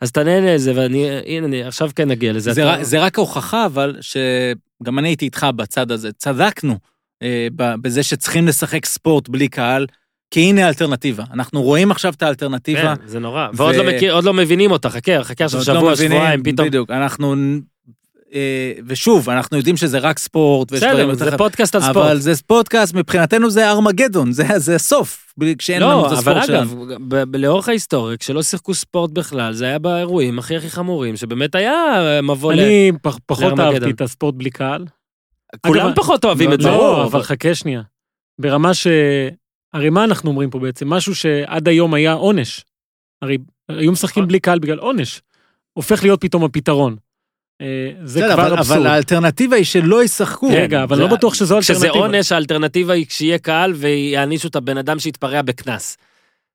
[0.00, 2.52] אז אתה נהנה לזה, ואני, הנה, אני עכשיו כן נגיע לזה.
[2.52, 6.12] זה, אתה- רק- זה רק הוכחה, אבל שגם אני הייתי איתך בצד הזה.
[6.12, 6.78] צדקנו
[7.22, 9.86] אה, בזה שצריכים לשחק ספורט בלי קהל,
[10.30, 11.24] כי הנה האלטרנטיבה.
[11.32, 12.96] אנחנו רואים עכשיו את האלטרנטיבה.
[12.96, 13.48] כן, זה נורא.
[13.54, 16.68] ועוד לא מכיר, לא מבינים אותה, חכה, חכה עכשיו לא שבוע, מבינים, שבועיים, פתאום.
[16.68, 17.34] בדיוק, אנחנו...
[18.34, 21.96] אה, ושוב, אנחנו יודעים שזה רק ספורט, ויש דברים בסדר, זה פודקאסט על ספורט.
[21.96, 26.46] אבל זה פודקאסט, מבחינתנו זה ארמגדון, זה, זה הסוף, כשאין לנו את לא, הספורט אבל
[26.46, 26.84] שלנו.
[26.84, 31.54] אגב, ב- לאורך ההיסטוריה, כשלא שיחקו ספורט בכלל, זה היה באירועים הכי הכי חמורים, שבאמת
[31.54, 32.60] היה אה, מבוא ל...
[32.60, 33.74] אני פח- פחות לארמגדון.
[33.74, 34.84] אהבתי את הספורט בלי קהל.
[35.66, 36.68] כולם אגב, פחות אוהבים את זה.
[36.68, 37.82] לא, אבל חכה שנייה.
[38.40, 38.86] ברמה ש...
[39.74, 40.88] הרי מה אנחנו אומרים פה בעצם?
[40.88, 42.64] משהו שעד היום היה עונש.
[43.22, 43.38] הרי
[43.68, 44.28] היו משחקים נכון.
[44.28, 45.20] בלי קהל בגלל עונש.
[45.72, 46.96] הופך להיות פתאום הפתרון.
[47.60, 47.66] אה,
[48.04, 48.78] זה כבר אבל, אבסורד.
[48.78, 50.48] אבל האלטרנטיבה היא שלא ישחקו.
[50.52, 52.04] רגע, אבל זה- לא בטוח שזו כשזה אלטרנטיבה.
[52.06, 55.96] עונש, האלטרנטיבה היא כשיהיה קהל ויענישו את הבן אדם שהתפרע בקנס.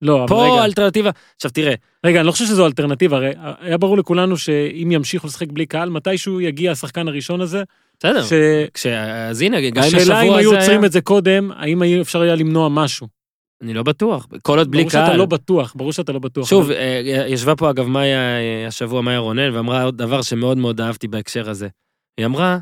[0.02, 1.74] לא, אבל פה רגע, האלטרנטיבה, עכשיו תראה,
[2.06, 3.32] רגע, אני לא חושב שזו אלטרנטיבה, הרי
[3.62, 7.64] היה ברור לכולנו שאם ימשיכו לשחק בלי קהל, מתישהו יגיע השחקן הראשון הזה,
[8.00, 8.34] בסדר, ש...
[8.74, 8.86] כש...
[9.30, 12.02] אז הנה, גם אם השאלה אם השבוע היו היה, עוצרים את זה קודם, האם היה
[12.02, 13.08] אפשר היה למנוע משהו.
[13.64, 15.18] אני לא בטוח, כל עוד בלי ברור שאתה קהל.
[15.18, 16.48] לא בטוח, ברור שאתה לא בטוח.
[16.50, 20.58] שוב, אבל- אה, ישבה פה אגב מאיה אה, השבוע, מאיה רונן, ואמרה עוד דבר שמאוד
[20.58, 21.68] מאוד אהבתי בהקשר הזה.
[22.18, 22.58] היא אמרה,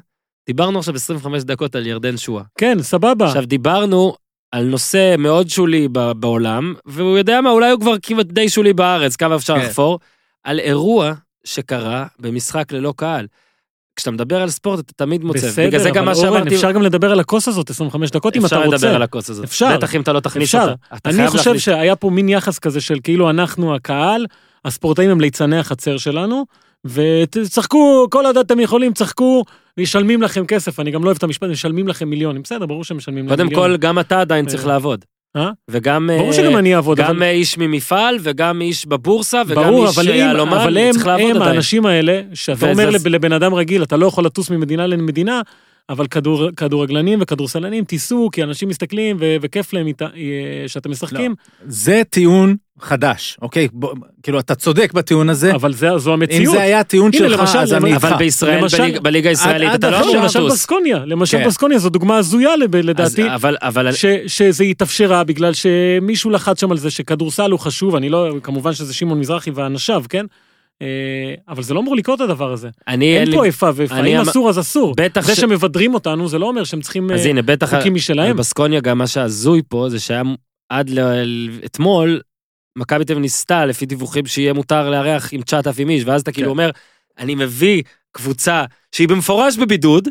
[0.48, 2.44] דיברנו עכשיו 25 דקות על ירדן שואה.
[2.58, 3.28] כן, סבבה.
[3.28, 4.16] עכשיו, דיברנו
[4.52, 8.74] על נושא מאוד שולי ב- בעולם, והוא יודע מה, אולי הוא כבר כמעט די שולי
[8.74, 9.66] בארץ, כמה אפשר כן.
[9.66, 10.00] לחפור,
[10.44, 13.28] על אירוע שקרה במשחק ללא קהל.
[14.02, 15.48] כשאתה מדבר על ספורט, אתה תמיד מוצא.
[15.48, 18.12] בסדר, בגלל זה גם מה אבל אורן, שאמרתי, אפשר גם לדבר על הכוס הזאת 25
[18.12, 18.76] דקות אם אתה אפשר רוצה.
[18.76, 19.44] לדבר על הכוס הזאת.
[19.44, 19.78] אפשר.
[19.78, 20.74] בטח אם אתה לא תכניס אפשר.
[20.94, 21.10] אותה.
[21.10, 24.26] אני חושב שהיה פה מין יחס כזה של כאילו אנחנו הקהל,
[24.66, 26.46] הספורטאים הם ליצני החצר שלנו,
[26.86, 29.44] ותצחקו, כל עוד אתם יכולים, צחקו,
[29.80, 32.98] משלמים לכם כסף, אני גם לא אוהב את המשפט, משלמים לכם מיליונים, בסדר, ברור שהם
[32.98, 33.72] משלמים להם קודם מיליונים.
[33.72, 34.66] כל, גם אתה עדיין צריך.
[34.66, 35.06] לעבוד.
[35.36, 35.50] אה?
[35.70, 36.10] וגם...
[36.18, 37.24] ברור אה, שגם אני אעבוד, גם אבל...
[37.24, 41.30] אה, איש ממפעל, וגם איש בבורסה, וגם ברור, איש יהלומן, אבל הוא הם, צריך לעבוד
[41.30, 41.52] הם עדיין.
[41.52, 45.42] האנשים האלה, שאתה וזה- אומר לב- לבן אדם רגיל, אתה לא יכול לטוס ממדינה למדינה,
[45.90, 50.10] אבל כדור, כדורגלנים וכדורסלנים תיסעו, כי אנשים מסתכלים ו- וכיף להם איתה, אה,
[50.68, 53.68] שאתם משחקים, זה טיעון חדש, אוקיי?
[53.74, 55.52] בוא, כאילו, אתה צודק בטיעון הזה.
[55.56, 56.56] אבל זה, זו אם המציאות.
[56.56, 58.04] זה היה טיעון הנה, שלך, למשל, אז אני איתך.
[58.06, 60.48] אבל בישראל, למשל- בליג- בליגה הישראלית, עד אתה לא יכול למשל.
[60.48, 61.48] בסקוניה, למשל כן.
[61.48, 66.62] בסקוניה זו דוגמה הזויה לב- אז- לדעתי, אבל, אבל, ש, שזה התאפשרה בגלל שמישהו לחץ
[66.62, 70.26] שם על זה שכדורסל הוא חשוב, אני לא, כמובן שזה שמעון מזרחי ואנשיו, כן?
[70.82, 70.88] אה,
[71.50, 72.70] אבל זה לא אמור לקרות הדבר הזה.
[72.88, 73.36] אני, אין לי...
[73.38, 74.94] פה איפה ואיפה, אני אם אמ- אסור אז אסור.
[74.98, 75.40] בטח זה ש...
[75.40, 77.76] שמבדרים אותנו זה לא אומר שהם צריכים אז אה, הנה, בטח...
[77.76, 78.38] חוקים משלהם.
[78.38, 80.22] בסקוניה גם מה שהזוי פה, זה שהיה
[80.70, 82.20] עד ל- אתמול,
[82.76, 86.48] מכבי תל אביב ניסתה, לפי דיווחים, שיהיה מותר לארח עם 9,000 איש, ואז אתה כאילו
[86.48, 86.52] כן.
[86.52, 86.70] אומר,
[87.18, 90.08] אני מביא קבוצה שהיא במפורש בבידוד,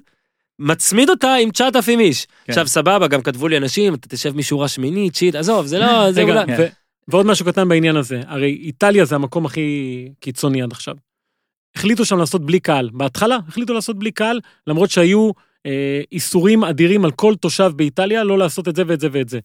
[0.59, 2.27] מצמיד אותה עם 9,000 איש.
[2.27, 2.53] כן.
[2.53, 6.23] עכשיו, סבבה, גם כתבו לי אנשים, אתה תשב משורה שמינית, שיט, עזוב, זה לא, זה
[6.23, 6.55] רגע, אולי...
[6.59, 6.67] ו-
[7.09, 10.95] ועוד משהו קטן בעניין הזה, הרי איטליה זה המקום הכי קיצוני עד עכשיו.
[11.77, 12.91] החליטו שם לעשות בלי קהל.
[12.93, 15.31] בהתחלה החליטו לעשות בלי קהל, למרות שהיו
[15.67, 19.39] אה, איסורים אדירים על כל תושב באיטליה לא לעשות את זה ואת זה ואת זה.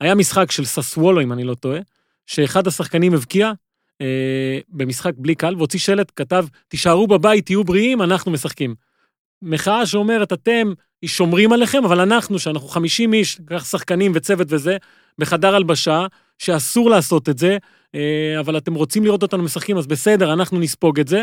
[0.00, 1.80] היה משחק של ססוולו, אם אני לא טועה,
[2.30, 3.52] שאחד השחקנים הבקיע
[4.00, 8.74] אה, במשחק בלי קהל, והוציא שלט, כתב, תישארו בבית, תהיו בריאים, אנחנו משחקים.
[9.42, 10.72] מחאה שאומרת, אתם
[11.04, 14.76] שומרים עליכם, אבל אנחנו, שאנחנו 50 איש, כך שחקנים וצוות וזה,
[15.18, 16.06] בחדר הלבשה,
[16.38, 17.58] שאסור לעשות את זה,
[17.94, 21.22] אה, אבל אתם רוצים לראות אותנו משחקים, אז בסדר, אנחנו נספוג את זה.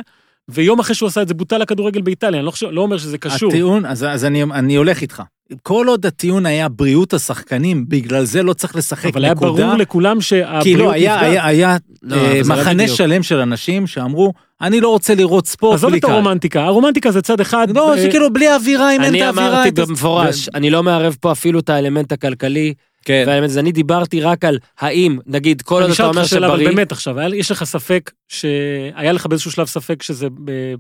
[0.50, 3.18] ויום אחרי שהוא עשה את זה, בוטל הכדורגל באיטליה, אני לא, חושב, לא אומר שזה
[3.18, 3.50] קשור.
[3.50, 5.24] הטיעון, אז, אז אני, אני הולך איתך.
[5.64, 9.64] כל עוד הטיעון היה בריאות השחקנים, בגלל זה לא צריך לשחק אבל היה נקודה.
[9.66, 11.32] ברור לכולם שהבריאות כי לא, היה, נפגעת.
[11.32, 12.98] היה, היה לא, אה, אבל זה לא מחנה בדיוק.
[12.98, 16.12] שלם של אנשים שאמרו, אני לא רוצה לראות ספורט עזוב בלי את קהל.
[16.14, 17.68] הרומנטיקה, הרומנטיקה זה צד אחד.
[17.76, 19.48] לא, אה, זה כאילו בלי אווירה, אם אין את אני האווירה.
[19.54, 22.74] אמרתי את ה- במפורש, אני לא מערב פה אפילו את האלמנט הכלכלי,
[23.06, 23.24] כן.
[23.28, 26.30] והאלמנט הזה, אני דיברתי רק על האם, נגיד, כל אני עוד אתה אשאל אומר אותך
[26.30, 30.26] שאלה, אבל שבריא, באמת עכשיו, היה- יש לך ספק, שהיה לך באיזשהו שלב ספק שזה
[30.50, 30.74] אה,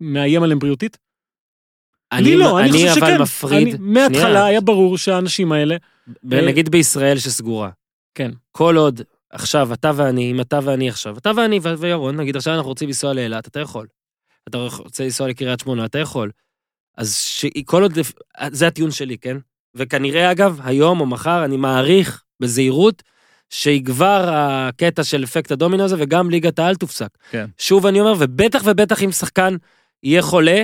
[0.00, 0.98] מאיים עליהם בריאותית?
[2.14, 3.22] לי לא, אני חושב אבל שכן.
[3.22, 4.44] מפריד, אני- מההתחלה שנייה.
[4.44, 5.76] היה ברור שהאנשים האלה,
[6.24, 7.70] ב- נגיד בישראל שסגורה.
[8.14, 8.30] כן.
[8.52, 9.00] כל עוד,
[9.30, 13.12] עכשיו, אתה ואני, אם אתה ואני עכשיו, אתה ואני וירון, נגיד עכשיו אנחנו רוצים לנסוע
[13.14, 13.86] לאילת, אתה יכול.
[14.48, 16.30] אתה רוצה לנסוע לקריית שמונה, אתה יכול.
[16.96, 17.98] אז שכל עוד,
[18.52, 19.36] זה הטיעון שלי, כן?
[19.74, 23.02] וכנראה, אגב, היום או מחר, אני מעריך בזהירות,
[23.50, 27.08] שיגבר הקטע של אפקט הדומינו הזה, וגם ליגת העל תופסק.
[27.30, 27.46] כן.
[27.58, 29.56] שוב אני אומר, ובטח ובטח אם שחקן
[30.02, 30.62] יהיה חולה,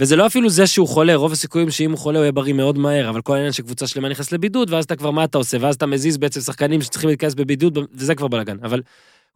[0.00, 2.78] וזה לא אפילו זה שהוא חולה, רוב הסיכויים שאם הוא חולה הוא יהיה בריא מאוד
[2.78, 5.56] מהר, אבל כל העניין שקבוצה שלמה נכנסת לבידוד, ואז אתה כבר, מה אתה עושה?
[5.60, 8.56] ואז אתה מזיז בעצם שחקנים שצריכים להיכנס בבידוד, וזה כבר בלאגן.
[8.62, 8.82] אבל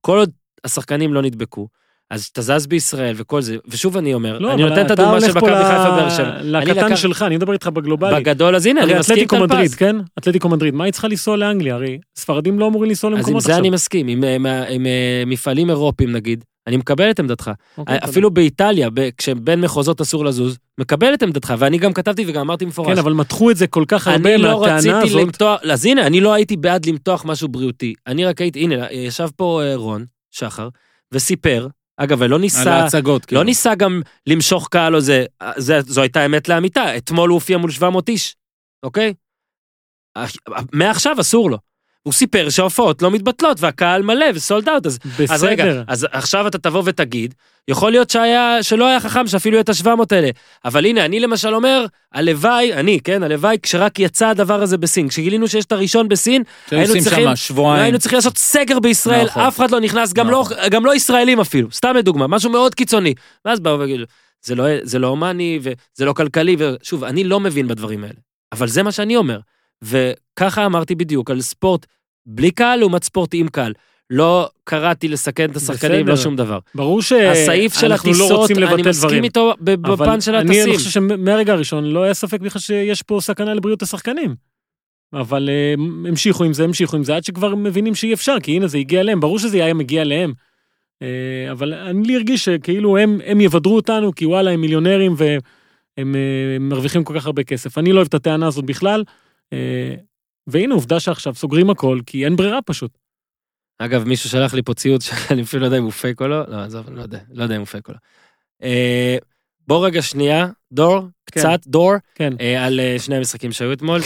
[0.00, 0.30] כל עוד
[0.64, 1.68] השחקנים לא נדבקו,
[2.11, 5.28] אז אתה זז בישראל וכל זה, ושוב אני אומר, לא, אני נותן את הדוגמה של
[5.30, 6.42] מכבי חיפה באר שבע.
[6.42, 8.20] לקטן לקח- שלך, אני מדבר איתך בגלובלי.
[8.20, 9.38] בגדול, אז הנה, אני מסכים אתלטיקו.
[9.38, 9.96] מדריד, כן?
[10.18, 11.74] אתלטיקו מדריד, מה היא צריכה לנסוע לאנגליה?
[11.74, 13.61] הרי ספרדים לא אמורים לנסוע אז עם למקומות זה עכשיו.
[13.61, 17.50] אני מסכים, עם, עם, עם, אה, מפעלים אירופיים נגיד, אני מקבל את עמדתך.
[17.78, 18.12] אוקיי, תודה.
[18.12, 22.64] אפילו באיטליה, ב- כשבין מחוזות אסור לזוז, מקבל את עמדתך, ואני גם כתבתי וגם אמרתי
[22.64, 22.92] מפורש.
[22.92, 25.22] כן, אבל מתחו את זה כל כך הרבה אני לא מהטענה רציתי הזאת.
[25.22, 27.94] למתוח, אז הנה, אני לא הייתי בעד למתוח משהו בריאותי.
[28.06, 30.68] אני רק הייתי, הנה, ישב פה אה, רון שחר,
[31.12, 33.24] וסיפר, אגב, ולא על ניסה, ההצגות.
[33.24, 33.40] כאילו.
[33.40, 35.24] לא ניסה גם למשוך קהל או זה,
[35.56, 38.36] זה, זו הייתה אמת לאמיתה, אתמול הוא הופיע מול 700 איש,
[38.82, 39.14] אוקיי?
[40.72, 41.58] מעכשיו אסור לו.
[42.03, 44.98] הוא סיפר שההופעות לא מתבטלות והקהל מלא וסולד אאוט, אז
[45.30, 45.82] אז רגע, בסדר.
[45.88, 47.34] אז עכשיו אתה תבוא ותגיד,
[47.68, 50.28] יכול להיות שהיה, שלא היה חכם שאפילו את ה-700 האלה.
[50.64, 55.48] אבל הנה, אני למשל אומר, הלוואי, אני, כן, הלוואי, כשרק יצא הדבר הזה בסין, כשגילינו
[55.48, 57.82] שיש את הראשון בסין, היינו צריכים- שם שבועיים.
[57.82, 59.42] היינו צריכים לעשות סגר בישראל, נכון.
[59.42, 60.57] אף אחד לא נכנס, גם לא, נכון.
[60.70, 63.14] גם לא ישראלים אפילו, סתם לדוגמה, משהו מאוד קיצוני.
[63.44, 64.05] ואז באו והגידו,
[64.42, 68.14] זה לא, זה לא הומני וזה לא כלכלי, ושוב, אני לא מבין בדברים האלה,
[68.53, 69.38] אבל זה מה שאני אומר.
[69.84, 71.86] וככה אמרתי בדיוק על ספורט
[72.26, 73.72] בלי קהל לעומת ספורט עם קהל.
[74.10, 76.08] לא קראתי לסכן את השחקנים.
[76.08, 76.58] לא שום דבר.
[76.74, 77.00] ברור
[77.30, 79.24] הסעיף של לא הטיסות, רוצים אני לבטל מסכים דברים.
[79.24, 80.74] איתו בפן של אני הטסים.
[80.74, 84.34] חושב שמהרגע הראשון לא היה ספק בכלל שיש פה סכנה לבריאות השחקנים.
[85.12, 85.74] אבל אה,
[86.08, 89.00] המשיכו עם זה, המשיכו עם זה, עד שכבר מבינים שאי אפשר, כי הנה זה הגיע
[89.00, 90.32] אליהם, ברור שזה היה מגיע אליהם.
[91.02, 95.16] אה, אבל אני לי הרגיש שכאילו הם, הם יבדרו אותנו, כי וואלה, הם מיליונרים,
[95.96, 97.78] הם אה, מרוויחים כל כך הרבה כסף.
[97.78, 99.04] אני לא אוהב את הטענה הזאת בכלל,
[100.46, 102.98] והנה עובדה שעכשיו סוגרים הכל, כי אין ברירה פשוט.
[103.78, 106.42] אגב, מישהו שלח לי פה ציוץ שאני אפילו לא יודע אם הוא פייק או לא,
[106.48, 107.98] לא, עזוב, לא יודע, לא יודע אם הוא פייק או לא.
[108.62, 109.16] אה,
[109.68, 111.40] בוא רגע שנייה, דור, כן.
[111.40, 112.32] קצת, דור, כן.
[112.40, 114.01] אה, על אה, שני המשחקים שהיו אתמול.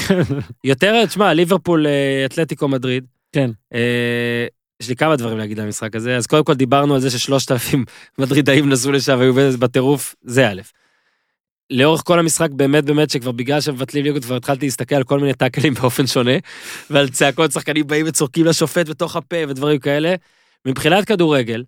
[0.64, 3.04] יותר, תשמע, ליברפול, אה, אתלטיקו מדריד.
[3.32, 3.50] כן.
[3.74, 4.46] אה,
[4.80, 7.52] יש לי כמה דברים להגיד על המשחק הזה, אז קודם כל דיברנו על זה ששלושת
[7.52, 7.84] אלפים
[8.18, 10.60] מדרידאים נסעו לשם והיו בטירוף, זה א'.
[11.74, 15.34] לאורך כל המשחק באמת באמת שכבר בגלל שמבטלים ליגות כבר התחלתי להסתכל על כל מיני
[15.34, 16.32] טאקלים באופן שונה
[16.90, 20.14] ועל צעקות שחקנים באים וצורקים לשופט בתוך הפה ודברים כאלה.
[20.66, 21.64] מבחינת כדורגל,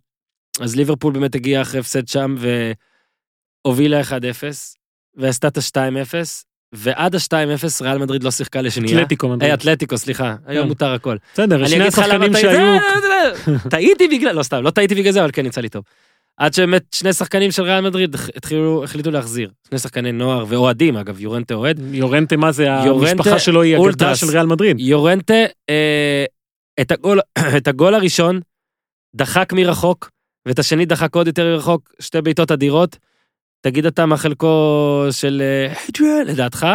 [0.61, 2.35] אז ליברפול באמת הגיע אחרי הפסד שם
[3.65, 4.05] והובילה 1-0
[5.15, 6.15] ועשתה את ה-2-0
[6.73, 8.99] ועד ה-2-0 ריאל מדריד לא שיחקה לשנייה.
[8.99, 9.53] אתלטיקו מדריד.
[9.53, 10.69] אתלטיקו, סליחה, היום כן.
[10.69, 11.17] מותר הכל.
[11.35, 12.79] בסדר, שני השחקנים שהיו...
[13.71, 15.85] טעיתי בגלל, לא סתם, לא טעיתי בגלל זה, אבל כן יצא לי טוב.
[16.37, 19.51] עד שבאמת שני שחקנים של ריאל מדריד התחילו, החליטו להחזיר.
[19.69, 21.81] שני שחקני נוער ואוהדים, אגב, יורנטה אוהד.
[21.93, 24.17] יורנטה, מה זה, יורנטה, המשפחה שלו היא אגדה.
[24.17, 24.81] של ריאל מדריד.
[24.81, 25.35] יורנטה,
[25.71, 26.25] אה,
[26.81, 27.21] את, הגול,
[27.59, 28.41] את הגול הראשון
[29.15, 30.11] דחק מרחוק,
[30.47, 32.97] ואת השני דחק עוד יותר מרחוק, שתי בעיטות אדירות.
[33.61, 35.43] תגיד אתה מה חלקו של
[36.01, 36.67] אה, לדעתך,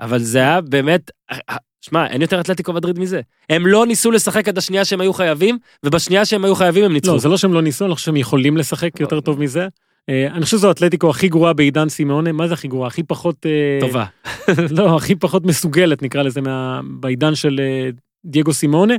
[0.00, 3.20] אבל זה היה באמת, אה, אה, שמע, אין יותר אתלטיקו מדריד מזה.
[3.50, 7.12] הם לא ניסו לשחק עד השנייה שהם היו חייבים, ובשנייה שהם היו חייבים הם ניצחו.
[7.12, 9.68] לא, זה לא שהם לא ניסו, אני לא חושב שהם יכולים לשחק יותר טוב מזה.
[10.08, 12.86] אה, אני חושב שזו אתלטיקו הכי גרועה בעידן סימאונה, מה זה הכי גרועה?
[12.86, 13.46] הכי פחות...
[13.46, 14.04] אה, טובה.
[14.78, 17.90] לא, הכי פחות מסוגלת, נקרא לזה, מה- בעידן של אה,
[18.24, 18.94] דייגו סימאונה.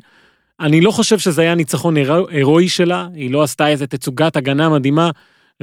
[0.60, 4.70] אני לא חושב שזה היה ניצחון הירו- הירואי שלה, היא לא עשתה איזה תצוגת הגנה
[4.70, 5.10] מדהימה.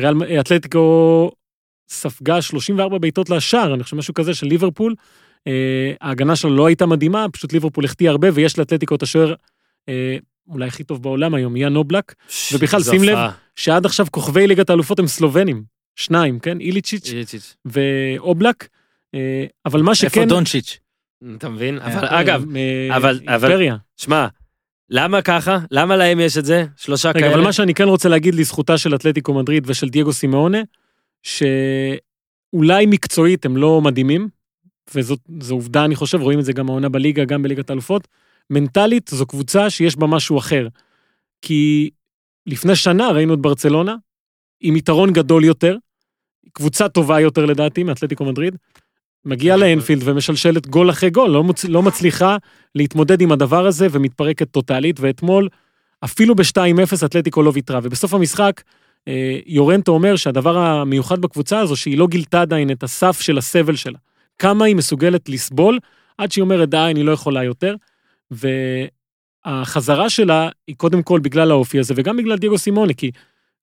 [0.01, 1.31] ריאל אתלטיקו
[1.89, 4.95] ספגה 34 בעיטות לשער, אני חושב משהו כזה של ליברפול.
[5.49, 9.35] אה, ההגנה שלו לא הייתה מדהימה, פשוט ליברפול החטיא הרבה, ויש לאתלטיקו את השוער
[9.89, 10.17] אה,
[10.49, 12.15] אולי הכי טוב בעולם היום, יאן אובלק,
[12.53, 13.19] ובכלל, שים לב.
[13.57, 15.63] שעד עכשיו כוכבי ליגת האלופות הם סלובנים.
[15.97, 16.61] שניים, כן?
[16.61, 17.13] איליצ'יץ'.
[17.65, 18.69] ואובלק.
[19.15, 20.29] אה, אבל מה איפה שכן...
[20.29, 20.79] דונצ'יץ'?
[21.37, 21.79] אתה מבין?
[21.79, 22.45] אבל אגב,
[22.97, 23.77] אבל- אימפריה.
[23.97, 24.27] שמע,
[24.91, 25.59] למה ככה?
[25.71, 26.65] למה להם יש את זה?
[26.77, 27.35] שלושה רגע, כאלה?
[27.35, 30.59] אבל מה שאני כן רוצה להגיד לזכותה של אתלטיקו מדריד ושל דייגו סימאונה,
[31.23, 34.29] שאולי מקצועית הם לא מדהימים,
[34.95, 35.21] וזאת
[35.51, 38.09] עובדה, אני חושב, רואים את זה גם העונה בליגה, גם בליגת האלופות.
[38.51, 40.69] מנטלית זו קבוצה שיש בה משהו אחר.
[41.43, 41.91] כי
[42.47, 43.95] לפני שנה ראינו את ברצלונה,
[44.61, 45.77] עם יתרון גדול יותר,
[46.53, 48.57] קבוצה טובה יותר לדעתי מאתלטיקו מדריד,
[49.25, 51.65] מגיעה לאנפילד ומשלשלת גול אחרי גול, לא, מוצ...
[51.65, 52.37] לא מצליחה
[52.75, 55.49] להתמודד עם הדבר הזה ומתפרקת טוטאלית, ואתמול,
[56.05, 58.63] אפילו ב-2-0 אתלטיקו לא ויתרה, ובסוף המשחק,
[59.09, 63.77] אה, יורנטו אומר שהדבר המיוחד בקבוצה הזו, שהיא לא גילתה עדיין את הסף של הסבל
[63.77, 63.99] שלה.
[64.39, 65.79] כמה היא מסוגלת לסבול,
[66.19, 67.75] עד שהיא אומרת, די, אני לא יכולה יותר.
[69.47, 73.11] והחזרה שלה היא קודם כל בגלל האופי הזה, וגם בגלל דייגו סימוני, כי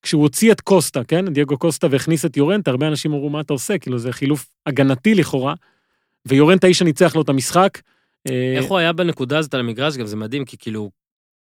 [0.01, 3.53] כשהוא הוציא את קוסטה, כן, דייגו קוסטה והכניס את יורנטה, הרבה אנשים אמרו, מה אתה
[3.53, 3.77] עושה?
[3.77, 5.53] כאילו, זה חילוף הגנתי לכאורה,
[6.25, 7.81] ויורנטה האיש שניצח לו את המשחק.
[8.29, 9.97] אה, איך הוא היה בנקודה הזאת על המגרש?
[9.97, 10.89] גם זה מדהים, כי כאילו,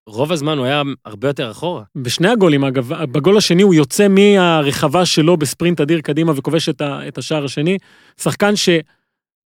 [0.06, 1.82] רוב הזמן הוא היה הרבה יותר אחורה.
[1.96, 7.44] בשני הגולים, אגב, בגול השני הוא יוצא מהרחבה שלו בספרינט אדיר קדימה וכובש את, השער
[7.44, 7.78] השני.
[8.20, 8.56] שחקן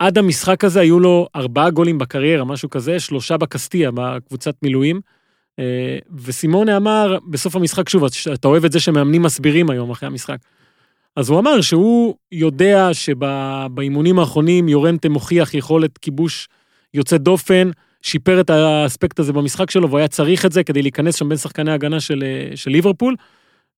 [0.03, 5.01] שעד המשחק הזה היו לו ארבעה גולים בקריירה, משהו כזה, שלושה בקסטיה, בקבוצת מילואים.
[5.59, 10.37] אה, וסימונה אמר בסוף המשחק, שוב, אתה אוהב את זה שמאמנים מסבירים היום אחרי המשחק.
[11.17, 16.49] אז הוא אמר שהוא יודע שבאימונים האחרונים יורנטה מוכיח יכולת כיבוש
[16.95, 17.71] יוצא דופן,
[18.03, 21.39] שיפר את האספקט הזה במשחק שלו, והוא היה צריך את זה כדי להיכנס שם בין
[21.39, 23.17] שחקני ההגנה של, אה, של ליברפול,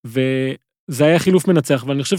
[0.05, 2.19] וזה היה חילוף מנצח, ואני חושב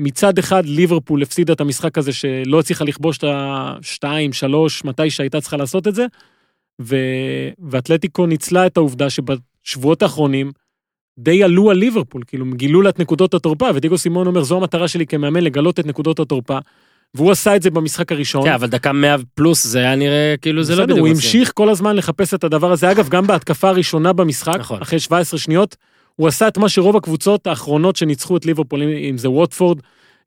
[0.00, 5.40] שמצד אחד ליברפול הפסידה את המשחק הזה שלא הצליחה לכבוש את השתיים, שלוש, מתי שהייתה
[5.40, 6.06] צריכה לעשות את זה,
[6.82, 6.96] ו...
[7.70, 10.52] ואתלטיקו ניצלה את העובדה שבשבועות האחרונים
[11.18, 14.88] די עלו על ליברפול, כאילו גילו לה את נקודות התורפה, ודיגו סימון אומר, זו המטרה
[14.88, 16.58] שלי כמאמן, לגלות את נקודות התורפה,
[17.14, 18.44] והוא עשה את זה במשחק הראשון.
[18.44, 20.98] כן, אבל דקה 100 פלוס זה היה נראה כאילו זה לא בדיוק...
[20.98, 21.08] הוא.
[21.08, 22.90] המשיך כל הזמן לחפש את הדבר הזה.
[22.90, 24.82] אגב, גם בהתקפה הראשונה במשחק, נכון.
[24.82, 25.76] אחרי 17 שניות,
[26.16, 29.78] הוא עשה את מה שרוב הקבוצות האחרונות שניצחו את ליברפול, אם זה ווטפורד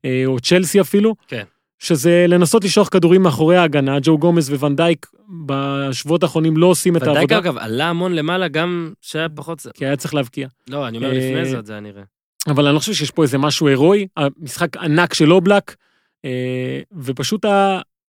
[0.04, 1.42] אה, או צ'לסי אפילו, כן.
[1.78, 5.06] שזה לנסות לשלוח כדורים מאחורי ההגנה, ג'ו גומז וונדייק
[5.46, 9.60] בשבועות האחרונים לא עושים את ונדייק העבודה, אגב עלה המון למעלה גם שהיה פחות...
[9.60, 10.48] זה- כי היה צריך להבקיע.
[10.70, 12.02] לא, אני אומר אה, לפני זה עוד זה היה נראה.
[12.46, 15.76] אבל אני לא חושב שיש פה איזה משהו הירואי, המשחק ענק של אובלק,
[16.24, 17.44] אה, ופשוט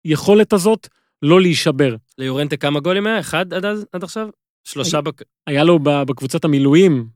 [0.05, 0.89] היכולת הזאת
[1.23, 1.97] לא להישבר.
[2.19, 3.21] ליורנטה כמה גולים היה?
[3.21, 4.29] אחד עד עד עכשיו?
[4.65, 5.23] שלושה בק...
[5.47, 7.16] היה לו בקבוצת המילואים אה,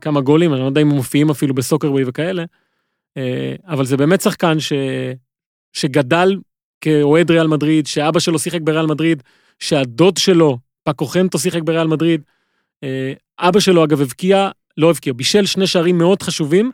[0.00, 2.44] כמה גולים, אני לא יודע אם הם מופיעים אפילו בסוקרווי וכאלה,
[3.16, 4.72] אה, אבל זה באמת שחקן ש...
[5.72, 6.36] שגדל
[6.80, 9.22] כאוהד ריאל מדריד, שאבא שלו שיחק בריאל מדריד,
[9.58, 12.22] שהדוד שלו, פאקו חנטו שיחק בריאל מדריד.
[12.84, 16.70] אה, אבא שלו אגב הבקיע, לא הבקיע, בישל שני שערים מאוד חשובים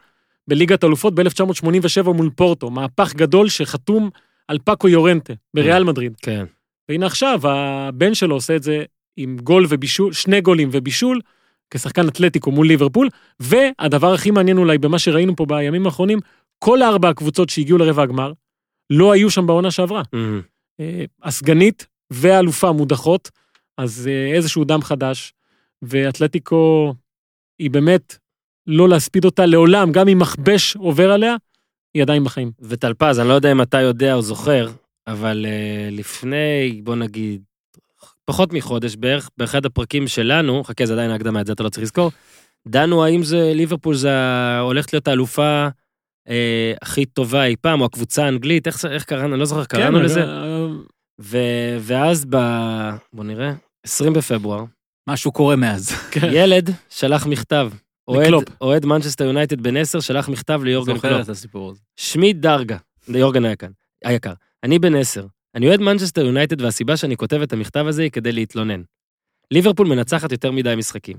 [0.48, 4.10] בליגת אלופות ב-1987 מול פורטו, מהפך גדול שחתום
[4.48, 6.12] על פאקו יורנטה בריאל מדריד.
[6.22, 6.44] כן.
[6.88, 8.84] והנה עכשיו, הבן שלו עושה את זה
[9.16, 11.20] עם גול ובישול, שני גולים ובישול,
[11.70, 13.08] כשחקן אתלטיקו מול ליברפול,
[13.40, 16.18] והדבר הכי מעניין אולי במה שראינו פה בימים האחרונים,
[16.58, 18.32] כל ארבע הקבוצות שהגיעו לרבע הגמר,
[18.90, 20.02] לא היו שם בעונה שעברה.
[20.80, 23.30] אה, הסגנית והאלופה מודחות,
[23.78, 25.32] אז אה, איזשהו דם חדש,
[25.82, 26.94] ואתלטיקו
[27.58, 28.18] היא באמת
[28.66, 31.36] לא להספיד אותה לעולם, גם אם מכבש עובר עליה,
[31.94, 32.50] היא עדיין בחיים.
[32.60, 34.70] וטלפז, אני לא יודע אם אתה יודע או זוכר,
[35.06, 37.42] אבל uh, לפני, בוא נגיד,
[38.26, 41.82] פחות מחודש בערך, באחד הפרקים שלנו, חכה, זה עדיין ההקדמה, את זה אתה לא צריך
[41.82, 42.10] לזכור,
[42.68, 44.10] דנו האם זה, ליברפול זה
[44.60, 45.68] הולכת להיות האלופה
[46.28, 49.98] אה, הכי טובה אי פעם, או הקבוצה האנגלית, איך, איך קראנו, אני לא זוכר, קראנו
[49.98, 50.24] כן, לזה.
[50.24, 50.66] אה,
[51.20, 51.38] ו,
[51.80, 52.36] ואז ב...
[53.12, 53.52] בוא נראה,
[53.86, 54.64] 20 בפברואר,
[55.08, 55.90] משהו קורה מאז.
[56.32, 57.70] ילד שלח מכתב.
[58.60, 61.24] אוהד, מנצ'סטר יונייטד בן 10 שלח מכתב ליורגן זוכר קלופ.
[61.24, 61.80] את הסיפור הזה.
[61.96, 62.76] שמי דרגה,
[63.08, 63.70] יורגן היה כאן,
[64.04, 64.32] היקר.
[64.64, 65.26] אני בן 10.
[65.56, 68.82] אני אוהד מנצ'סטר יונייטד והסיבה שאני כותב את המכתב הזה היא כדי להתלונן.
[69.50, 71.16] ליברפול מנצחת יותר מדי משחקים.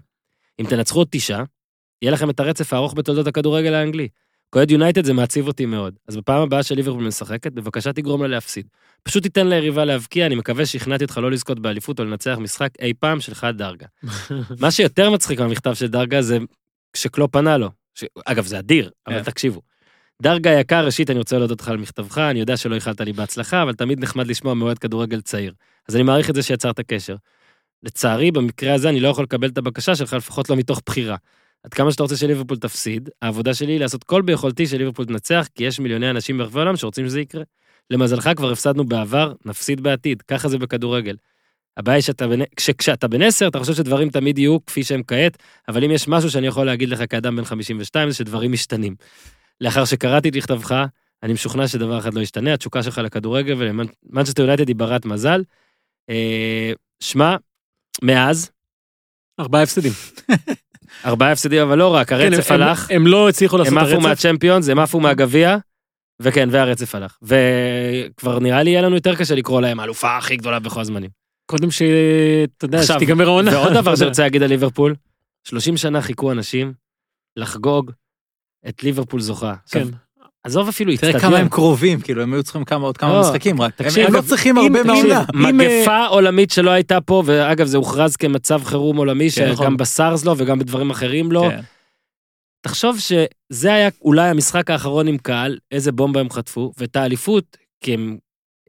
[0.59, 1.43] אם תנצחו עוד תשעה,
[2.01, 4.07] יהיה לכם את הרצף הארוך בתולדות הכדורגל האנגלי.
[4.51, 5.95] כאוהד יונייטד זה מעציב אותי מאוד.
[6.07, 8.67] אז בפעם הבאה שליברפול משחקת, בבקשה תגרום לה להפסיד.
[9.03, 12.93] פשוט תיתן ליריבה להבקיע, אני מקווה שכנעתי אותך לא לזכות באליפות או לנצח משחק אי
[12.99, 13.85] פעם שלך דרגה.
[14.61, 16.37] מה שיותר מצחיק מהמכתב של דרגה זה
[16.93, 17.69] כשקלופ פנה לו.
[17.95, 18.03] ש...
[18.25, 19.23] אגב, זה אדיר, אבל כן.
[19.23, 19.61] תקשיבו.
[20.21, 23.63] דרגה יקר, ראשית, אני רוצה להודות לך על מכתבך, אני יודע שלא איחלת לי בהצלחה,
[23.63, 25.53] אבל תמיד נחמד לשמוע מאוהד כדורגל צעיר.
[25.89, 27.15] אז אני מעריך את זה שיצרת קשר.
[27.83, 31.15] לצערי, במקרה הזה אני לא יכול לקבל את הבקשה שלך, לפחות לא מתוך בחירה.
[31.63, 35.63] עד כמה שאתה רוצה שליברפול תפסיד, העבודה שלי היא לעשות כל ביכולתי שליברפול תנצח, כי
[35.63, 37.43] יש מיליוני אנשים ברחבי העולם שרוצים שזה יקרה.
[37.91, 41.15] למזלך כבר הפסדנו בעבר, נפסיד בעתיד, ככה זה בכדורגל.
[41.77, 42.25] הבעיה היא שאתה.
[42.55, 42.69] כש...
[42.69, 45.37] כשאתה בן 10, אתה חושב שדברים תמיד יהיו כפי שהם כעת,
[45.67, 48.95] אבל אם יש משהו שאני יכול להגיד לך כאדם בן 52, זה שדברים משתנים.
[49.61, 50.83] לאחר שקראתי את מכתבך,
[51.23, 55.43] אני משוכנע שדבר אחד לא ישתנה, התשוקה שלך לכדורגל ולמנצ'סטר יונייטד היא ברת מזל.
[56.09, 57.35] אה, שמע,
[58.01, 58.51] מאז,
[59.39, 59.91] ארבעה הפסדים.
[61.05, 63.77] ארבעה הפסדים, אבל לא רק, כן, הרצף הם- הלך, הם- הם לא הצליחו לעשות הם
[63.79, 64.05] את עפו הרצף.
[64.07, 65.57] מהצ'מפיונס, הם עפו מהגביע,
[66.21, 67.17] וכן, והרצף הלך.
[67.21, 71.09] וכבר נראה לי יהיה לנו יותר קשה לקרוא להם האלופה הכי גדולה בכל הזמנים.
[71.45, 73.51] קודם שאתה יודע, עכשיו, שתיגמר העונה.
[73.51, 73.95] ועוד דבר אתה יודע.
[73.97, 74.95] שאני רוצה להגיד על ליברפול,
[75.47, 76.73] 30 שנה חיכו אנשים
[77.37, 77.91] לחגוג
[78.69, 79.53] את ליברפול זוכה.
[79.71, 79.83] כן.
[80.43, 81.31] עזוב אפילו תראה איצטדיון.
[81.31, 83.73] כמה הם קרובים, כאילו הם היו צריכים כמה עוד כמה לא, משחקים רק.
[83.81, 85.23] הם- תקשיב, הם לא צריכים אם- הרבה מהעונה.
[85.49, 89.65] אם, מגפה עולמית שלא הייתה פה, ואגב זה הוכרז כמצב חירום עולמי, כן, נכון.
[89.65, 91.47] שגם בסארס לא וגם בדברים אחרים לא.
[91.49, 91.59] כן.
[92.61, 97.93] תחשוב שזה היה אולי המשחק האחרון עם קהל, איזה בומבה הם חטפו, ואת האליפות, כי
[97.93, 98.17] הם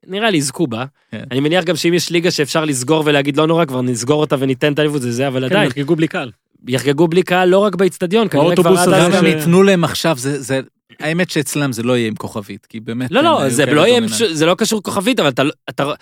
[0.06, 0.84] נראה לי יזכו בה.
[1.10, 1.24] כן.
[1.30, 4.72] אני מניח גם שאם יש ליגה שאפשר לסגור ולהגיד לא נורא, כבר נסגור אותה וניתן
[4.72, 6.30] את האליפות, זה זה, אבל כן, עדיין, יחגגו בלי קהל.
[6.68, 9.24] יחגגו בלי קהל לא רק באיצטדיון, כנראה כבר עד אז גם.
[9.26, 10.60] אם ייתנו להם עכשיו, זה, זה,
[11.00, 13.10] האמת שאצלם זה לא יהיה עם כוכבית, כי באמת...
[13.10, 14.00] לא, לא, זה לא יהיה.
[14.32, 15.28] זה לא קשור כוכבית, אבל
[15.70, 15.94] אתה לא...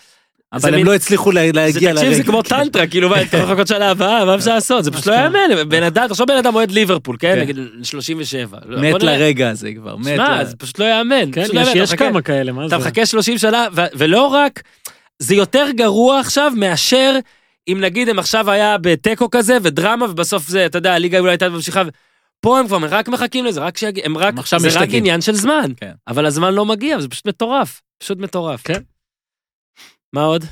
[0.52, 2.22] אבל הם לא הצליחו להגיע תקשיב, זה לרגע.
[2.22, 4.84] כמו טנטרה, כאילו, מה, אתה יכול לחכות שנה הבאה, מה אפשר לעשות?
[4.84, 7.32] זה פשוט לא יאמן, בן אדם, תחשוב בן אדם אוהד ליברפול, כן?
[7.34, 7.40] כן.
[7.40, 8.58] נגיד 37.
[8.66, 9.02] לא, מת.
[9.02, 10.06] לרגע הזה כבר, מת.
[10.16, 11.32] שמע, זה פשוט לא יאמן.
[11.32, 12.76] כן, לא יש- כמה כאלה, מה זה?
[12.76, 14.62] אתה מחכה 30 שנה, ולא רק,
[15.18, 17.18] זה יותר גרוע עכשיו מאשר
[17.68, 21.48] אם נגיד הם עכשיו היה בתיקו כזה ודרמה ובסוף זה, אתה יודע, הליגה אולי הייתה
[21.48, 21.82] ממשיכה.
[22.40, 24.88] פה הם כבר רק מחכים לזה, רק שיגיע, הם רק, הם זה רק.
[24.92, 25.72] עניין של זמן.
[25.76, 25.92] כן.
[26.08, 27.82] אבל הזמן לא מגיע, זה פשוט מטורף.
[27.98, 28.62] פשוט מטורף.
[28.64, 28.80] כן.
[30.12, 30.44] מה עוד?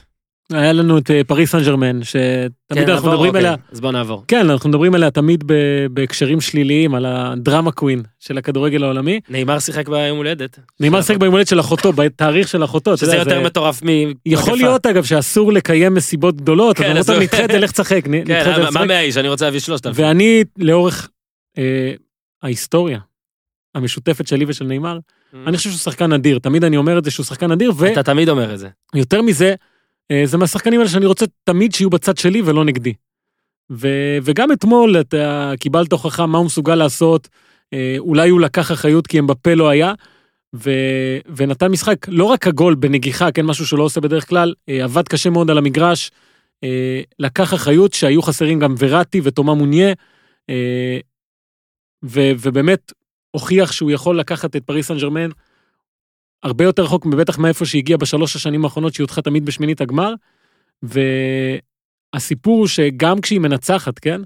[0.52, 3.10] היה לנו את אה, פריס סן ג'רמן, שתמיד כן, אנחנו נעבור?
[3.10, 4.24] מדברים אוקיי, עליה, אז בוא נעבור.
[4.28, 5.52] כן, אנחנו מדברים עליה תמיד ב-
[5.90, 9.20] בהקשרים שליליים, על הדרמה קווין של הכדורגל העולמי.
[9.28, 10.58] נאמר שיחק ביום הולדת.
[10.80, 13.88] נאמר שיחק ביום הולדת של אחותו, בתאריך של אחותו, שזה יודע, יותר זה- מטורף מ...
[14.26, 14.56] יכול.
[14.58, 18.50] להיות אגב שאסור לקיים מסיבות גדולות, כן, אז אמרת נדחה, תלך תשחק, נ- נדחה, כן,
[18.50, 18.86] מה- מה תשחק.
[18.86, 19.16] מהאיש?
[19.16, 20.04] אני רוצה להביא שלושת אלפים.
[20.04, 21.08] ואני לאורך
[21.58, 21.92] אה,
[22.42, 22.98] ההיסטוריה
[23.74, 24.98] המשותפת שלי ושל נאמר,
[25.46, 28.28] אני חושב שהוא שחקן אדיר, תמיד אני אומר את זה שהוא שחקן אדיר, אתה תמיד
[28.28, 28.68] אומר את זה.
[28.94, 29.54] ויותר מזה,
[30.24, 32.92] זה מהשחקנים האלה שאני רוצה תמיד שיהיו בצד שלי ולא נגדי.
[33.72, 33.88] ו,
[34.22, 37.28] וגם אתמול אתה קיבלת הוכחה מה הוא מסוגל לעשות,
[37.72, 39.92] אה, אולי הוא לקח אחריות כי אמבפה לא היה,
[40.54, 40.70] ו,
[41.36, 45.08] ונתן משחק, לא רק הגול בנגיחה, כן, משהו שהוא לא עושה בדרך כלל, אה, עבד
[45.08, 46.10] קשה מאוד על המגרש,
[46.64, 49.92] אה, לקח אחריות שהיו חסרים גם וראטי ותומה מוניה,
[50.50, 50.98] אה,
[52.04, 52.92] ו, ובאמת
[53.30, 55.28] הוכיח שהוא יכול לקחת את פריס סן ג'רמן
[56.42, 60.14] הרבה יותר רחוק מבטח מאיפה שהגיע בשלוש השנים האחרונות שהיא הודחה תמיד בשמינית הגמר.
[62.14, 64.20] והסיפור הוא שגם כשהיא מנצחת, כן?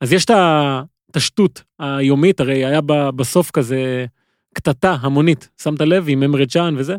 [0.00, 2.80] אז יש את ה- את השטות היומית, הרי היה
[3.16, 4.06] בסוף כזה
[4.54, 6.96] קטטה המונית, שמת לב, עם אמרה ג'אן וזה?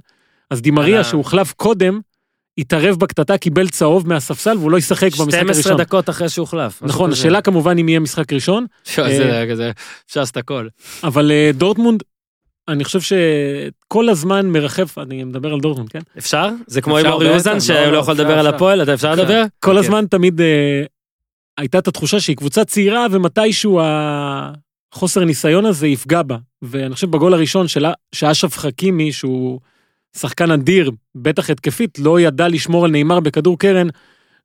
[0.49, 1.99] אז דימריה, שהוחלף קודם,
[2.57, 5.77] התערב בקטטה, קיבל צהוב מהספסל והוא לא ישחק במשחק 12 הראשון.
[5.77, 6.83] דקות אחרי שהוחלף.
[6.83, 7.19] נכון, כזה.
[7.19, 9.71] השאלה כמובן אם יהיה משחק ראשון, שו, זה כזה,
[10.07, 10.67] אפשר לעשות הכל.
[11.03, 12.03] אבל אה, דורטמונד
[12.67, 15.99] אני חושב שכל הזמן מרחף, אני מדבר על דורטמונד, כן?
[16.17, 16.49] אפשר?
[16.67, 18.47] זה כמו עם אורי אוזן לא, שלא לא, יכול לדבר על.
[18.47, 19.11] הפועל, אתה אפשר.
[19.11, 19.43] לדבר?
[19.59, 19.77] כל כן.
[19.77, 20.83] הזמן תמיד אה,
[21.57, 26.37] הייתה את התחושה שהיא קבוצה צעירה ומתישהו החוסר ניסיון הזה יפגע בה.
[26.61, 29.59] ואני חושב בגול הראשון של שאשרף חכימי, שהוא
[30.17, 33.87] שחקן אדיר, בטח התקפית, לא ידע לשמור על נאמר בכדור קרן,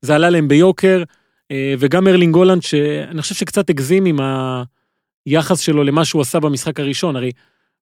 [0.02, 1.02] זה עלה להם ביוקר.
[1.50, 4.18] אה, וגם ארלינג גולנד, שאני חושב שקצת הגזים עם
[5.26, 7.16] היחס שלו למה שהוא עשה במשחק הראשון.
[7.16, 7.30] הרי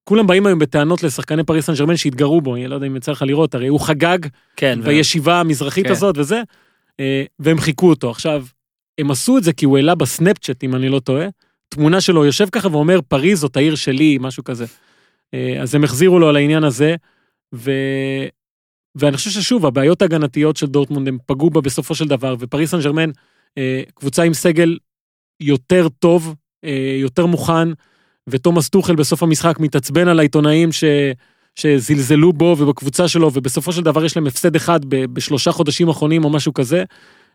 [0.04, 3.12] כולם באים היום בטענות לשחקני פריס סן ג'רמן שהתגרו בו, אני לא יודע אם יצא
[3.12, 4.18] לך לראות, הרי הוא חגג
[4.56, 4.78] כן.
[4.82, 5.92] ו- בישיבה המזרחית כן.
[5.92, 6.42] הזאת וזה,
[7.00, 8.10] אה, והם חיכו אותו.
[8.10, 8.46] עכשיו,
[8.98, 11.26] הם עשו את זה כי הוא העלה בסנאפצ'אט, אם אני לא טועה,
[11.68, 14.64] תמונה שלו יושב ככה ואומר, פריז זאת העיר שלי, משהו כזה.
[15.34, 16.94] אה, אז הם החזירו לו על העניין הזה,
[17.54, 17.70] ו...
[18.96, 22.80] ואני חושב ששוב, הבעיות ההגנתיות של דורטמונד, הם פגעו בה בסופו של דבר, ופריס סן
[22.80, 23.10] ג'רמן,
[23.58, 24.78] אה, קבוצה עם סגל
[25.40, 26.34] יותר טוב,
[27.00, 27.68] יותר מוכן,
[28.28, 30.84] ותומאס טוחל בסוף המשחק מתעצבן על העיתונאים ש...
[31.56, 36.24] שזלזלו בו ובקבוצה שלו, ובסופו של דבר יש להם הפסד אחד ב- בשלושה חודשים אחרונים
[36.24, 36.84] או משהו כזה,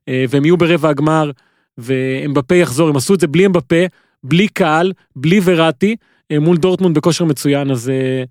[0.10, 1.32] אה, והם יהיו ברבע הגמר,
[1.78, 3.86] ואמבפה יחזור, הם עשו את זה בלי אמבפה,
[4.24, 5.96] בלי קהל, בלי וראטי,
[6.32, 8.24] אה, מול דורטמונד בכושר מצוין, אז אה,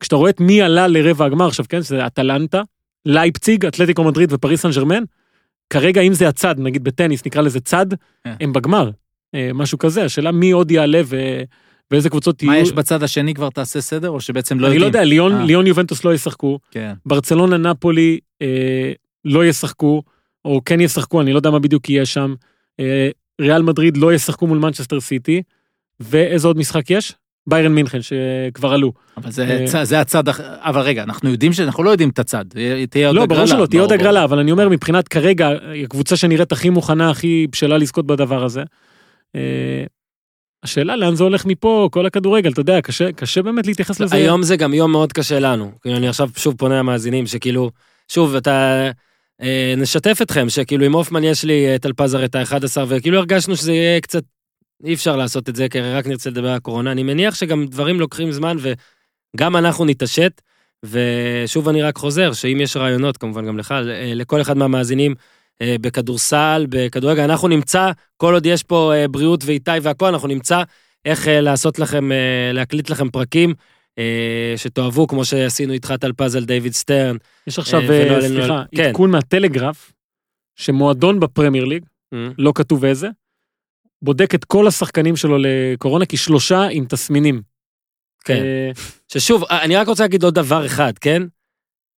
[0.00, 2.62] כשאתה רואה את מי עלה לרבע הגמר, עכשיו כן, זה אטלנטה,
[3.06, 5.02] לייפציג, אתלטיקו מדריד ופריס סן ג'רמן,
[5.70, 7.86] כרגע אם זה הצד, נגיד בטניס נקרא לזה צד,
[8.24, 8.34] כן.
[8.40, 8.90] הם בגמר,
[9.54, 11.16] משהו כזה, השאלה מי עוד יעלה ו...
[11.90, 12.52] ואיזה קבוצות יהיו.
[12.52, 15.44] מה יש בצד השני כבר תעשה סדר, או שבעצם לא אני לא יודע, ליון, אה.
[15.44, 16.92] ליון יובנטוס לא ישחקו, כן.
[17.06, 18.92] ברצלונה נפולי אה,
[19.24, 20.02] לא ישחקו,
[20.44, 22.34] או כן ישחקו, אני לא יודע מה בדיוק יהיה שם.
[22.80, 23.08] אה,
[23.40, 25.42] ריאל מדריד לא ישחקו מול מנצ'סטר סיטי,
[26.00, 27.12] ואיזה עוד משחק יש?
[27.46, 28.92] ביירן מינכן שכבר עלו.
[29.16, 29.84] אבל זה, אה.
[29.84, 30.22] זה הצד,
[30.58, 32.44] אבל רגע, אנחנו יודעים שאנחנו לא יודעים את הצד,
[32.90, 33.26] תהיה עוד לא, הגרלה.
[33.26, 33.92] ברור שלא, תהיה עוד.
[33.92, 35.50] הגרלה, אבל אני אומר מבחינת כרגע,
[35.84, 38.62] הקבוצה שנראית הכי מוכנה, הכי בשלה לזכות בדבר הזה.
[40.64, 44.16] השאלה לאן זה הולך מפה, כל הכדורגל, אתה יודע, קשה, קשה באמת להתייחס לזה.
[44.16, 45.72] היום זה גם יום מאוד קשה לנו.
[45.82, 47.70] כאילו, אני עכשיו שוב פונה למאזינים, שכאילו,
[48.08, 48.90] שוב, אתה...
[49.42, 53.72] אה, נשתף אתכם, שכאילו עם הופמן יש לי את אלפזר את ה-11, וכאילו הרגשנו שזה
[53.72, 54.22] יהיה קצת...
[54.84, 56.92] אי אפשר לעשות את זה, כי רק נרצה לדבר על הקורונה.
[56.92, 58.56] אני מניח שגם דברים לוקחים זמן,
[59.36, 60.40] וגם אנחנו נתעשת.
[60.84, 65.14] ושוב אני רק חוזר, שאם יש רעיונות, כמובן גם לך, אה, לכל אחד מהמאזינים,
[65.62, 70.62] בכדורסל, בכדורגל, אנחנו נמצא, כל עוד יש פה אה, בריאות ואיתי והכל, אנחנו נמצא
[71.04, 72.16] איך אה, לעשות לכם, אה,
[72.52, 73.54] להקליט לכם פרקים
[73.98, 77.16] אה, שתאהבו, כמו שעשינו איתך טלפז על דיוויד סטרן.
[77.46, 78.82] יש עכשיו, אה, אה, סליחה, על- כן.
[78.88, 79.92] עדכון מהטלגרף,
[80.56, 81.84] שמועדון בפרמייר ליג,
[82.38, 83.08] לא כתוב איזה,
[84.02, 87.42] בודק את כל השחקנים שלו לקורונה, כי שלושה עם תסמינים.
[88.24, 88.42] כן.
[88.42, 88.70] אה,
[89.12, 91.22] ששוב, אני רק רוצה להגיד עוד דבר אחד, כן?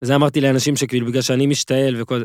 [0.04, 2.24] זה אמרתי לאנשים שכאילו, בגלל שאני משתעל וכל זה.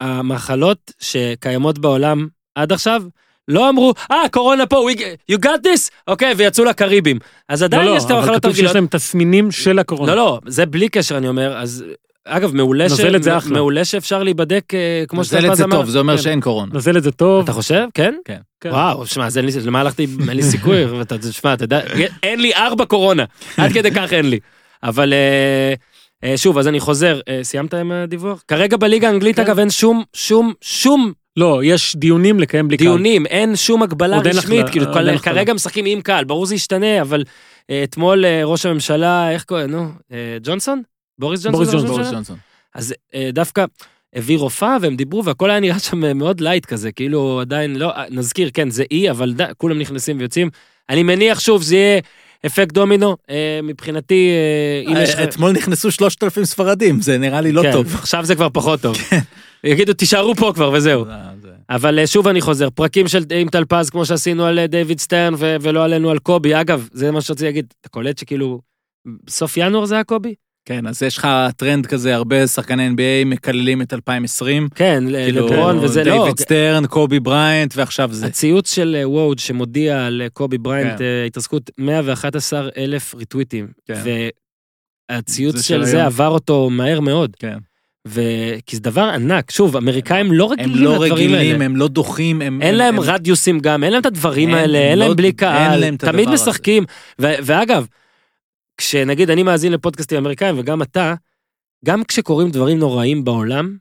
[0.00, 3.02] המחלות שקיימות בעולם עד עכשיו,
[3.48, 4.98] לא אמרו, אה, קורונה פה, we,
[5.32, 5.90] you got this?
[6.08, 7.18] אוקיי, ויצאו לקריבים.
[7.48, 8.74] אז לא, עדיין לא, יש את אבל המחלות כתוב שיש הרגילות.
[8.74, 10.14] להם תסמינים של הקורונה.
[10.14, 11.84] לא, לא, זה בלי קשר, אני אומר, אז...
[12.24, 12.92] אגב, מעולה, ש...
[12.92, 13.52] זה אחלה.
[13.52, 15.76] מעולה שאפשר להיבדק, אה, כמו נוזלת שטלפז זה אמר.
[15.76, 16.22] טוב, זה אומר כן.
[16.22, 16.74] שאין קורונה.
[16.74, 17.44] נזל את זה טוב.
[17.44, 17.84] אתה חושב?
[17.94, 18.14] כן?
[18.24, 18.38] כן.
[18.60, 18.70] כן.
[18.70, 21.80] וואו, שמע, אז אין לי, למה הלכתי, אין לי סיכוי, ואתה, תשמע, אתה יודע,
[22.22, 23.24] אין לי ארבע קורונה,
[23.56, 24.38] עד כדי כך אין לי.
[24.82, 25.74] אבל אה,
[26.36, 28.44] שוב, אז אני חוזר, אה, סיימת עם הדיווח?
[28.48, 29.42] כרגע בליגה האנגלית, כן.
[29.42, 32.86] אגב, אין שום, שום, שום לא, יש דיונים לקיים בלי קהל.
[32.86, 35.54] דיונים, אין שום הגבלה רשמית, כאילו, עוד אין כרגע.
[35.54, 37.24] משחקים עם קהל, ברור זה ישתנה, אבל
[37.70, 40.82] אה, אתמול אה, ראש הממשלה, איך קוראים, נו, אה, ג'ונסון?
[41.18, 41.52] בוריס ג'ונסון?
[41.52, 41.96] בוריס זה ראש ג'ונסון.
[41.96, 42.18] בוריס הממשלה?
[42.18, 42.36] ג'ונסון.
[42.74, 43.64] אז אה, דווקא
[44.14, 47.90] הביא רופאה והם דיברו והכל היה נראה שם אה, מאוד light כזה, כאילו עדיין לא,
[47.90, 49.52] אה, נזכיר, כן, זה אי, אבל ד...
[49.52, 50.50] כולם נכנסים ויוצאים.
[50.88, 52.00] אני מניח שוב, זה יהיה
[52.46, 54.30] אפקט דומינו, אה, מבחינתי,
[54.86, 55.20] אה, אם יש לך...
[55.20, 57.94] אתמול נכנסו 3,000 ספרדים, זה נראה לי לא כן, טוב.
[57.94, 58.96] עכשיו זה כבר פחות טוב.
[59.64, 61.04] יגידו, תישארו פה כבר וזהו.
[61.04, 61.10] זה-
[61.42, 65.00] זה- אבל אה, שוב אני חוזר, פרקים של עם טלפז, כמו שעשינו על אה, דיוויד
[65.00, 66.60] סטרן ולא עלינו על קובי.
[66.60, 68.60] אגב, זה מה שרציתי להגיד, אתה קולט שכאילו,
[69.28, 70.34] סוף ינואר זה היה קובי?
[70.64, 74.68] כן, אז יש לך טרנד כזה, הרבה שחקני NBA מקללים את 2020.
[74.74, 76.12] כן, כאילו, לברון וזה לא.
[76.12, 78.26] דיוויד סטרן, קובי בריינט, ועכשיו זה.
[78.26, 81.04] הציוץ של אה, ווג' שמודיע על אה, קובי בריינט, כן.
[81.04, 83.66] אה, התעסקות 111 אלף ריטוויטים.
[83.88, 83.94] כן.
[85.10, 86.06] והציוץ זה של של זה היום.
[86.06, 87.30] עבר אותו מהר מאוד.
[87.38, 87.56] כן.
[88.08, 91.64] ו- כי זה דבר ענק, שוב, אמריקאים לא הם רגילים לא לדברים רגילים, האלה.
[91.64, 92.62] הם לא דוחים, הם...
[92.62, 95.04] אין הם- להם הם- רדיוסים גם, אין להם את הדברים אין, האלה, הם אין לא-
[95.06, 96.28] להם בלי קהל, תמיד.
[96.28, 96.84] משחקים.
[97.20, 97.86] ו- ואגב,
[98.80, 101.14] כשנגיד אני מאזין לפודקאסטים אמריקאים וגם אתה,
[101.84, 103.76] גם כשקורים דברים נוראים בעולם,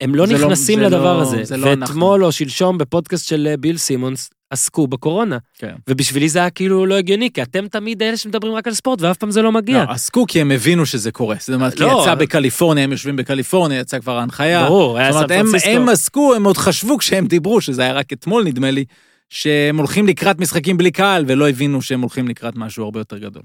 [0.00, 1.44] הם לא לא- נכנסים זה לדבר לא- הזה.
[1.44, 5.38] זה לא ואתמול או שלשום בפודקאסט של אה, ביל סימונס, עסקו בקורונה.
[5.58, 5.74] כן.
[5.90, 9.16] ובשבילי זה היה כאילו לא הגיוני, כי אתם תמיד אלה שמדברים רק על ספורט, ואף
[9.16, 9.84] פעם זה לא מגיע.
[9.84, 11.36] לא, עסקו כי הם הבינו שזה קורה.
[11.40, 11.98] זאת אומרת, כי לא.
[12.02, 14.64] יצא בקליפורניה, הם יושבים בקליפורניה, יצא כבר ההנחיה.
[14.64, 15.70] ברור, היה זאת סן אומרת, הם, פרנסיסקו.
[15.70, 18.84] הם עסקו, הם עוד חשבו כשהם דיברו, שזה היה רק אתמול נדמה לי,
[19.28, 23.42] שהם הולכים לקראת משחקים בלי קהל, ולא הבינו שהם הולכים לקראת משהו הרבה יותר גדול.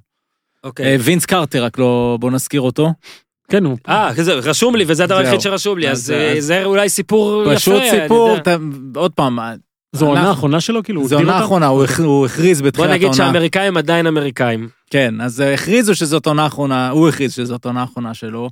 [0.67, 0.85] אוקיי.
[0.85, 2.93] אה, וינס קרטר, רק לא, בוא נזכיר אותו.
[3.49, 3.77] כן, הוא...
[3.89, 5.17] אה, זה רשום לי, וזה הדבר.
[5.17, 7.55] היחיד שרשום לי, אז- אז אה, אז- זה אולי סיפור יפה.
[7.55, 8.37] פשוט סיפור,
[8.95, 9.39] עוד פעם,
[9.95, 10.83] זו עונה אנחנו- האחרונה שלו?
[10.83, 11.39] כאילו, זו עונה?
[11.39, 13.17] אחרונה, הוא הכ- הוא הכריז בוא בתחילת נגיד העונה.
[13.17, 14.69] שהאמריקאים עדיין אמריקאים.
[14.89, 18.49] כן, אז אה, הכריזו שזאת עונה אחרונה, הוא הכריז שזאת עונה אחרונה שלו,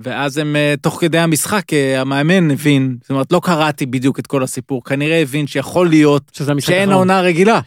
[0.00, 4.26] ואז הם, אה, תוך כדי המשחק, אה, המאמן הבין, זאת אומרת, לא קראתי בדיוק את
[4.26, 6.22] כל הסיפור, כנראה הבין שיכול להיות
[6.60, 6.90] שאין.
[6.90, 7.60] העונה רגילה.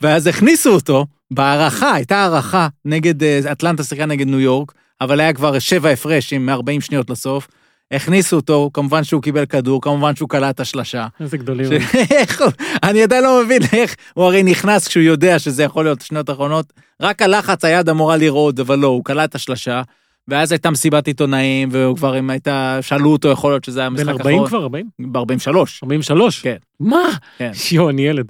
[0.00, 5.32] ואז הכניסו אותו בהערכה, הייתה הערכה נגד, אה, אטלנטה שיחקה נגד ניו יורק, אבל היה
[5.32, 7.48] כבר שבע הפרש עם 40 שניות לסוף.
[7.92, 11.06] הכניסו אותו, כמובן שהוא קיבל כדור, כמובן שהוא קלע את השלשה.
[11.20, 11.66] איזה גדולים.
[11.66, 12.50] ש- איך הוא-
[12.82, 16.72] אני עדיין לא מבין איך, הוא הרי נכנס כשהוא יודע שזה יכול להיות השניות האחרונות,
[17.02, 19.82] רק הלחץ היד אמורה לרעוד, אבל לא, הוא קלע את השלשה,
[20.28, 23.94] ואז הייתה מסיבת עיתונאים, והוא כבר, אם הייתה, שאלו אותו, יכול להיות שזה היה בן
[23.96, 24.48] משחק 40 אחרון.
[24.48, 24.62] כבר?
[24.62, 24.86] 40?
[25.12, 25.48] ב-43.
[25.82, 26.40] 43?
[26.42, 26.56] כן.
[26.80, 27.02] מה?
[27.38, 27.50] כן.
[27.72, 28.26] יואו, אני ילד.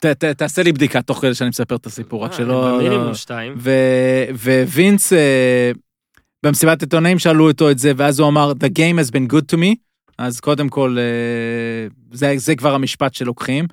[0.00, 2.78] ת- ת- תעשה לי בדיקה תוך כדי שאני מספר את הסיפור, רק אה, שלא...
[2.82, 3.54] מינימום לא- שתיים.
[4.72, 5.70] ווינס, אה,
[6.42, 9.58] במסיבת עיתונאים שאלו אותו את זה, ואז הוא אמר, The game has been good to
[9.58, 9.74] me,
[10.18, 13.66] אז קודם כל, אה, זה, זה כבר המשפט שלוקחים.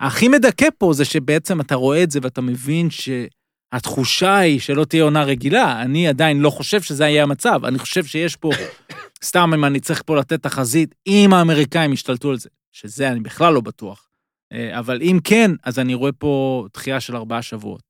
[0.00, 5.02] הכי מדכא פה זה שבעצם אתה רואה את זה ואתה מבין שהתחושה היא שלא תהיה
[5.02, 5.82] עונה רגילה.
[5.82, 8.50] אני עדיין לא חושב שזה יהיה המצב, אני חושב שיש פה,
[9.24, 13.54] סתם אם אני צריך פה לתת תחזית, אם האמריקאים ישתלטו על זה, שזה אני בכלל
[13.54, 14.07] לא בטוח.
[14.52, 17.82] אה, אבל אם כן, אז אני רואה פה דחייה של ארבעה שבועות.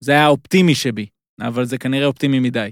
[0.00, 1.06] זה היה האופטימי שבי,
[1.40, 2.70] אבל זה כנראה אופטימי מדי.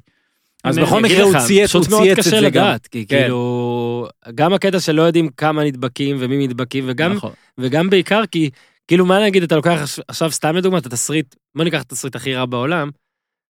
[0.65, 2.47] אז בכל מקרה הוא צייץ, הוא פשוט מאוד צייץ את קשה זה גם.
[2.47, 3.21] לדעת, כי כן.
[3.21, 7.33] כאילו, גם הקטע שלא יודעים כמה נדבקים ומי נדבקים, וגם נכון.
[7.59, 8.51] וגם בעיקר כי,
[8.89, 12.17] כאילו, מה נגיד, אתה לוקח עכש- עכשיו סתם לדוגמה את התסריט, בוא ניקח את התסריט
[12.17, 12.91] הכי רע בעולם,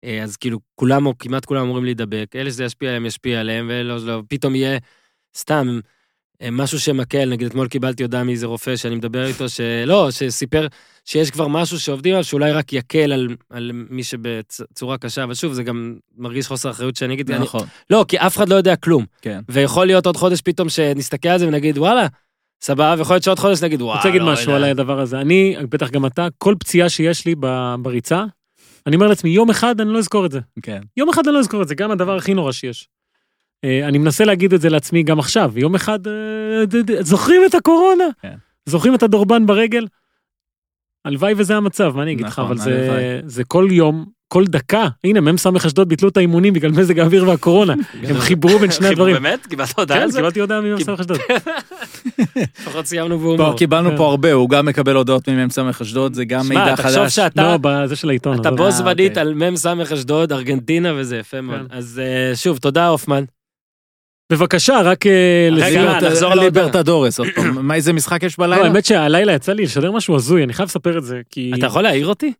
[0.03, 3.67] אה, אז כאילו, כולם, או כמעט כולם אמורים להידבק, אלה שזה ישפיע עליהם, ישפיע עליהם,
[3.69, 4.77] ולא, לא, פתאום יהיה
[5.37, 5.79] סתם
[6.51, 10.67] משהו שמקל, נגיד, אתמול קיבלתי הודעה מאיזה רופא שאני מדבר איתו, שלא, שסיפר
[11.05, 15.53] שיש כבר משהו שעובדים עליו, שאולי רק יקל על, על מי שבצורה קשה, אבל שוב,
[15.53, 18.75] זה גם מרגיש חוסר אחריות שאני אגיד, אני, נכון, לא, כי אף אחד לא יודע
[18.75, 19.05] כלום.
[19.21, 19.39] כן.
[19.49, 22.07] ויכול להיות עוד חודש פתאום שנסתכל על זה ונגיד, וואלה,
[22.61, 23.93] סבבה, ויכול להיות שעוד חודש נגיד, וואלה.
[23.93, 25.21] אני רוצה להגיד לא משהו יודע." על הדבר הזה.
[25.21, 27.35] אני, בטח גם אתה, כל פציעה שיש לי
[27.79, 28.25] בריצה,
[28.87, 30.39] אני אומר לעצמי, יום אחד אני לא אזכור את זה.
[30.61, 30.81] כן.
[30.97, 32.87] יום אחד אני לא אזכור את זה, גם הדבר הכי נורא שיש.
[33.63, 36.13] אה, אני מנסה להגיד את זה לעצמי גם עכשיו, יום אחד, אה,
[36.99, 38.03] זוכרים את הקורונה?
[38.21, 38.33] כן.
[38.65, 39.85] זוכרים את הדורבן ברגל?
[41.05, 42.63] הלוואי וזה המצב, מה אני אגיד לך, נכון, אבל זה.
[42.63, 47.27] זה זה כל יום, כל דקה, הנה מ"ס אשדוד ביטלו את האימונים בגלל מזג האוויר
[47.27, 47.73] והקורונה,
[48.09, 49.13] הם חיברו בין שני הדברים.
[49.15, 49.45] באמת?
[49.45, 50.19] קיבלת הודעה כן, על זה?
[50.19, 51.17] קיבלתי הודעה ממ"ס אשדוד.
[52.61, 53.57] לפחות סיימנו בהומור.
[53.57, 53.97] קיבלנו כן.
[53.97, 57.15] פה הרבה, הוא גם מקבל הודעות ממ"ס אשדוד, זה גם שמע, מידע תחשוב חדש.
[57.15, 58.41] שאתה- לא, בזה של העיתון.
[58.41, 58.57] אתה עזוב.
[58.61, 59.21] בו זמנית אוקיי.
[59.21, 61.59] על מ"ס אשדוד, ארגנטינה וזה יפה מאוד.
[61.69, 61.77] כן.
[61.77, 63.23] אז אה, שוב, תודה הופמן.
[64.31, 65.49] בבקשה, רק אה.
[66.35, 68.65] ליברטדורס, עוד פעם, מה, איזה משחק יש לא, בלילה?
[68.65, 71.51] האמת שהלילה יצא לי לשדר משהו הזוי, אני חייב לספר את זה, כי...
[71.57, 72.33] אתה יכול להעיר אותי?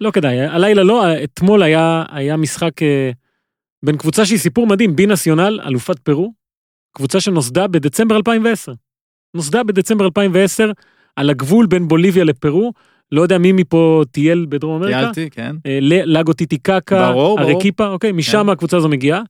[0.00, 2.04] לא כדאי, הלילה לא, אתמול היה,
[2.38, 3.10] משחק אה,
[3.82, 6.32] בין קבוצה שהיא סיפור מדהים, בי נציונל, אלופת פרו,
[6.92, 8.72] קבוצה שנוסדה בדצמבר 2010.
[9.34, 10.70] נוסדה בדצמבר 2010
[11.16, 12.72] על הגבול בין בוליביה לפרו,
[13.12, 14.98] לא יודע מי מפה טייל בדרום אמריקה.
[15.00, 15.56] טיילתי, כן.
[15.66, 17.92] אה, לגו טיטיקקה, ברור, ברור.
[17.92, 18.48] אוקיי, משם כן.
[18.48, 19.22] הקבוצה הזו מגיעה.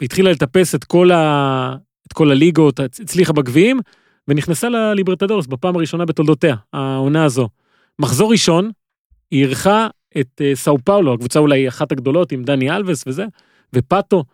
[0.00, 1.76] והתחילה לטפס את כל, ה...
[2.06, 3.80] את כל הליגות, הצ- הצליחה בגביעים,
[4.28, 7.48] ונכנסה לליברטדורס בפעם הראשונה בתולדותיה, העונה הזו.
[7.98, 8.70] מחזור ראשון,
[9.30, 9.88] היא אירחה
[10.20, 13.24] את אה, סאו פאולו, הקבוצה אולי אחת הגדולות עם דני אלווס וזה,
[13.72, 14.24] ופאטו.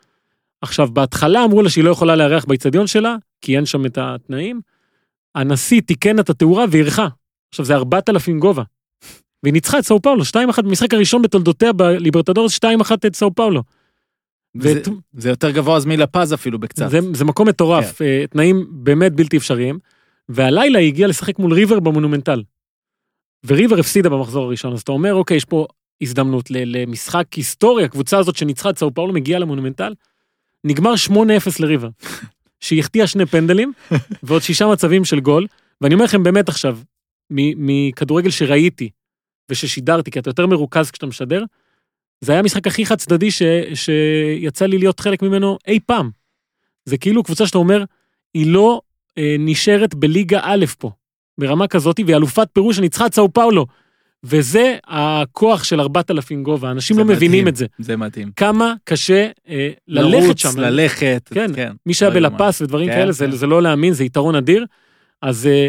[0.63, 4.61] עכשיו, בהתחלה אמרו לה שהיא לא יכולה לארח באיצטדיון שלה, כי אין שם את התנאים.
[5.35, 7.09] הנשיא תיקן את התאורה ואירחה.
[7.51, 8.63] עכשיו, זה 4,000 גובה.
[9.43, 13.63] והיא ניצחה את סאו פאולו, 2-1 במשחק הראשון בתולדותיה בליברטדורס, 2-1 את סאו פאולו.
[14.59, 16.90] זה- ואת- זה יותר גבוה אז מלפז אפילו בקצת.
[16.90, 18.26] זה, זה מקום מטורף, כן.
[18.30, 19.78] תנאים באמת בלתי אפשריים.
[20.28, 22.42] והלילה היא הגיעה לשחק מול ריבר במונומנטל.
[23.46, 25.66] וריבר הפסידה במחזור הראשון, אז אתה אומר, אוקיי, יש פה
[26.03, 29.94] הזדמנות למשחק היסטורי, הקבוצה הזאת שניצחה את סאו פאולו מגיעה למונומנטל,
[30.64, 31.12] נגמר 8-0
[31.61, 31.88] לריבר.
[32.61, 33.72] שהיא החטיאה שני פנדלים,
[34.22, 35.46] ועוד שישה מצבים של גול,
[35.80, 36.78] ואני אומר לכם באמת עכשיו,
[37.30, 38.90] מכדורגל שראיתי
[39.51, 41.44] וששידרתי, כי אתה יותר מרוכז כשאתה משדר,
[42.21, 43.43] זה היה המשחק הכי חד צדדי ש,
[43.75, 46.11] שיצא לי להיות חלק ממנו אי פעם.
[46.85, 47.85] זה כאילו קבוצה שאתה אומר,
[48.35, 48.81] היא לא
[49.18, 50.91] אה, נשארת בליגה א' פה,
[51.39, 53.66] ברמה כזאת, והיא אלופת פירוש שניצחה את סאו פאולו.
[54.25, 57.66] וזה הכוח של 4,000 גובה, אנשים זה לא מבינים מדהים, את זה.
[57.79, 58.31] זה מדהים.
[58.37, 60.61] כמה קשה אה, ללכת לרוץ, שם.
[60.61, 61.73] ללכת, כן, כן.
[61.87, 62.29] מי שהיה לא.
[62.29, 63.33] בלפס ודברים כן, כאלה, זה, כן.
[63.33, 64.66] זה לא להאמין, זה יתרון אדיר.
[65.23, 65.68] אז אה,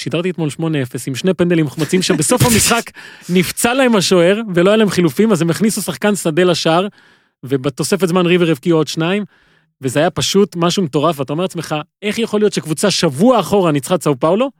[0.00, 0.62] שידרתי אתמול 8-0
[1.06, 2.90] עם שני פנדלים מחמצים שבסוף המשחק
[3.28, 6.86] נפצע להם השוער ולא היה להם חילופים, אז הם הכניסו שחקן שדה לשער,
[7.44, 9.24] ובתוספת זמן ריבר הבקיעו עוד שניים,
[9.80, 13.94] וזה היה פשוט משהו מטורף, ואתה אומר לעצמך, איך יכול להיות שקבוצה שבוע אחורה ניצחה
[13.94, 14.50] את סאו פאולו,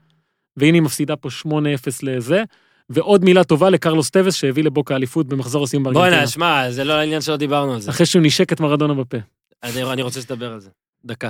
[0.57, 1.49] והנה היא מפסידה פה 8-0
[2.03, 2.43] לזה,
[2.89, 6.09] ועוד מילה טובה לקרלוס טווס שהביא לבוקה אליפות במחזור הסיום בארגנטינה.
[6.09, 7.89] בוא'נה, שמע, זה לא העניין שלא דיברנו על זה.
[7.91, 9.17] אחרי שהוא נשק את מרדונה בפה.
[9.63, 10.69] אני אני רוצה שתדבר על זה.
[11.05, 11.29] דקה.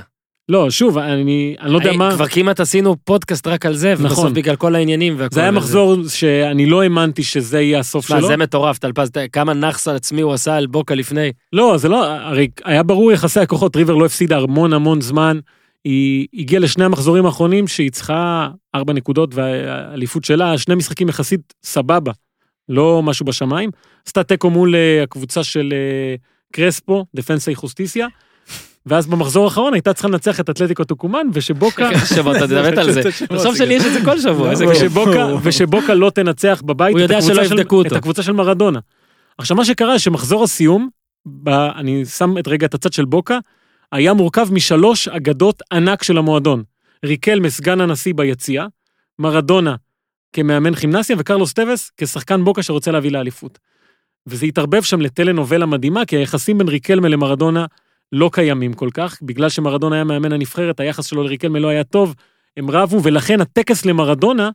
[0.52, 4.12] לא, שוב, אני, אני לא יודע מה, כבר כמעט עשינו פודקאסט רק על זה, ובסוף
[4.12, 4.34] נכון.
[4.34, 5.36] בגלל כל העניינים והכל.
[5.36, 5.52] זה היה.
[5.52, 8.28] מחזור שאני לא האמנתי שזה יהיה הסוף שלו.
[8.28, 11.32] זה מטורף, טלפז, כמה נאחס על עצמי הוא עשה על בוקה לפני.
[11.54, 15.40] לא, זה לא, הרי היה ברור יחסי הכוחות, ריבר לא הפסידה המון המון זמן.
[15.84, 22.12] היא הגיעה לשני המחזורים האחרונים שהיא צריכה ארבע נקודות והאליפות שלה, שני משחקים יחסית סבבה,
[22.70, 23.70] לא משהו בשמיים.
[24.08, 26.16] עשתה תיקו מול אה, הקבוצה של אה,
[26.54, 28.08] קרספו, דפנסה חוסטיסיה,
[28.86, 33.02] ואז במחזור האחרון הייתה צריכה לנצח את אתלטיקו טוקומן, ושבוקה, שבוע, אתה תדמת על זה.
[33.36, 35.40] תחשוב שלי יש את זה כל שבוע, כיף.
[35.44, 37.12] ושבוקה, לא תנצח בבית את
[37.92, 38.80] הקבוצה של- מרדונה.
[39.38, 40.90] עכשיו מה שקרה שמחזור הסיום,
[41.48, 43.38] אני שם את רגע את הצד של בוקה,
[43.92, 46.64] היה מורכב משלוש אגדות ענק של המועדון.
[47.06, 48.66] ריקלמה סגן הנשיא ביציע,
[49.20, 49.76] מרדונה
[50.34, 53.60] כמאמן כימנסיה וקרלוס טווס כשחקן בוקה שרוצה להביא לאליפות.
[54.28, 57.66] וזה התערבב שם לטלנובלה מדהימה, כי היחסים בין ריקלמה למרדונה
[58.12, 62.16] לא קיימים כל כך, בגלל שמרדונה היה מאמן הנבחרת, היחס שלו לריקלמה לא היה טוב,
[62.58, 64.50] הם רבו, ולכן הטקס למרדונה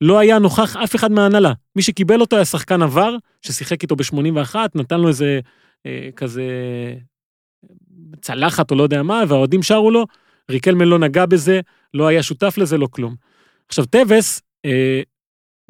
[0.00, 1.52] לא היה נוכח אף אחד מההנהלה.
[1.76, 5.40] מי שקיבל אותו היה שחקן עבר, ששיחק איתו ב-81, נתן לו איזה
[5.86, 6.44] אה, כזה
[8.20, 10.04] צלחת או לא יודע מה, והאוהדים שרו לו,
[10.50, 11.60] ריקלמן לא נגע בזה,
[11.94, 13.14] לא היה שותף לזה, לא כלום.
[13.68, 15.02] עכשיו, טווס אה,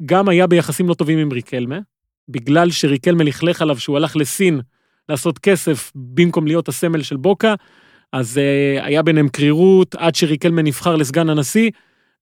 [0.05, 1.79] גם היה ביחסים לא טובים עם ריקלמה,
[2.29, 4.61] בגלל שריקלמה לכלך עליו שהוא הלך לסין
[5.09, 7.53] לעשות כסף במקום להיות הסמל של בוקה,
[8.13, 11.71] אז אה, היה ביניהם קרירות עד שריקלמן נבחר לסגן הנשיא,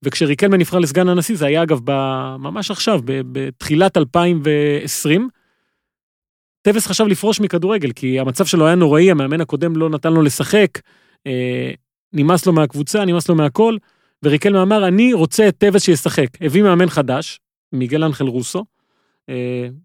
[0.03, 5.29] וכשריקלמן נבחר לסגן הנשיא, זה היה אגב ב- ממש עכשיו, ב- בתחילת 2020,
[6.61, 10.69] טווס חשב לפרוש מכדורגל, כי המצב שלו היה נוראי, המאמן הקודם לא נתן לו לשחק,
[11.27, 11.71] אה,
[12.13, 13.77] נמאס לו מהקבוצה, נמאס לו מהכל,
[14.23, 16.27] וריקלמן אמר, אני רוצה את טווס שישחק.
[16.41, 17.39] הביא מאמן חדש,
[17.73, 18.65] מיגל אנחל רוסו,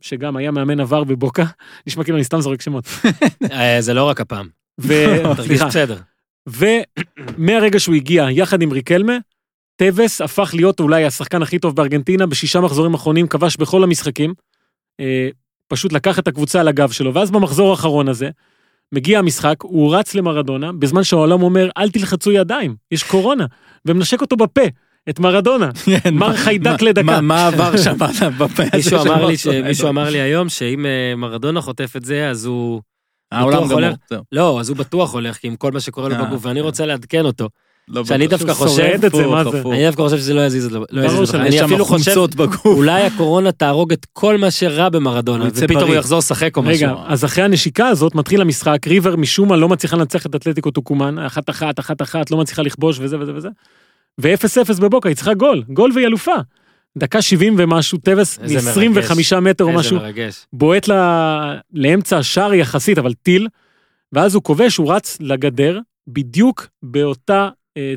[0.01, 1.45] שגם היה מאמן עבר בבוקה,
[1.87, 2.85] נשמע כאילו אני סתם זורק שמות.
[3.53, 4.49] אה, זה לא רק הפעם.
[5.37, 5.63] תרגיש.
[5.63, 5.99] בסדר.
[6.47, 9.17] ומהרגע שהוא הגיע יחד עם ריקלמה,
[9.77, 14.35] טווס הפך להיות אולי השחקן הכי טוב בארגנטינה, בשישה מחזורים אחרונים כבש בכל המשחקים.
[15.01, 15.29] אה,
[15.69, 18.31] פשוט לקח את הקבוצה על הגב שלו, ואז במחזור האחרון הזה,
[18.93, 23.47] מגיע המשחק, הוא רץ למרדונה, בזמן שהעולם אומר, אל תלחצו ידיים, יש קורונה,
[23.85, 24.63] ומנשק אותו בפה,
[25.11, 25.71] את מרדונה.
[26.13, 27.21] מר חיידק לדקה.
[27.21, 27.97] מה- עבר שם
[28.75, 29.69] מישהו של אמר לי, מרדונה?
[29.69, 32.81] מישהו אמר לי היום שאם אה, מרדונה חוטף את זה, אז הוא...
[33.33, 33.81] העולם גמור.
[34.33, 36.65] לא, אז הוא בטוח הולך, כי עם כל מה שקורה לו אה, בגוף, ואני כן.
[36.65, 37.49] רוצה לעדכן אותו.
[37.89, 38.27] לא שאני.
[38.27, 38.83] דווקא חושב...
[38.83, 39.61] שורד את זה, מה הפוך, זה?
[39.61, 39.73] הפוך.
[39.73, 40.85] אני דווקא חושב שזה לא יזיז לו.
[40.91, 41.03] לא
[41.35, 42.67] אני יש שם אפילו חושב, חומצות בגוף.
[42.67, 45.95] אולי הקורונה תהרוג את כל מה שרע במרדונה, ופתאום הוא.
[45.95, 46.89] יחזור לשחק או משהו.
[46.89, 50.71] רגע, אז אחרי הנשיקה הזאת מתחיל המשחק, ריבר משום מה לא מצליחה לנצח את אתלטיקו
[50.71, 53.49] טוקומן, אחת אחת, אחת אחת, לא מצליחה לכבוש וזה וזה וזה.
[54.19, 56.35] ואפס אפס בבוקה, היא צריכה גול, גול והיא אלופה.
[56.99, 60.47] דקה 70 ומשהו, טווס איזה מ-25 מטר או משהו, מרגש.
[60.53, 63.49] בועט לה, לאמצע השער יחסית, אבל טיל,
[64.13, 67.95] ואז הוא כובש, הוא רץ לגדר, בדיוק באותה אה,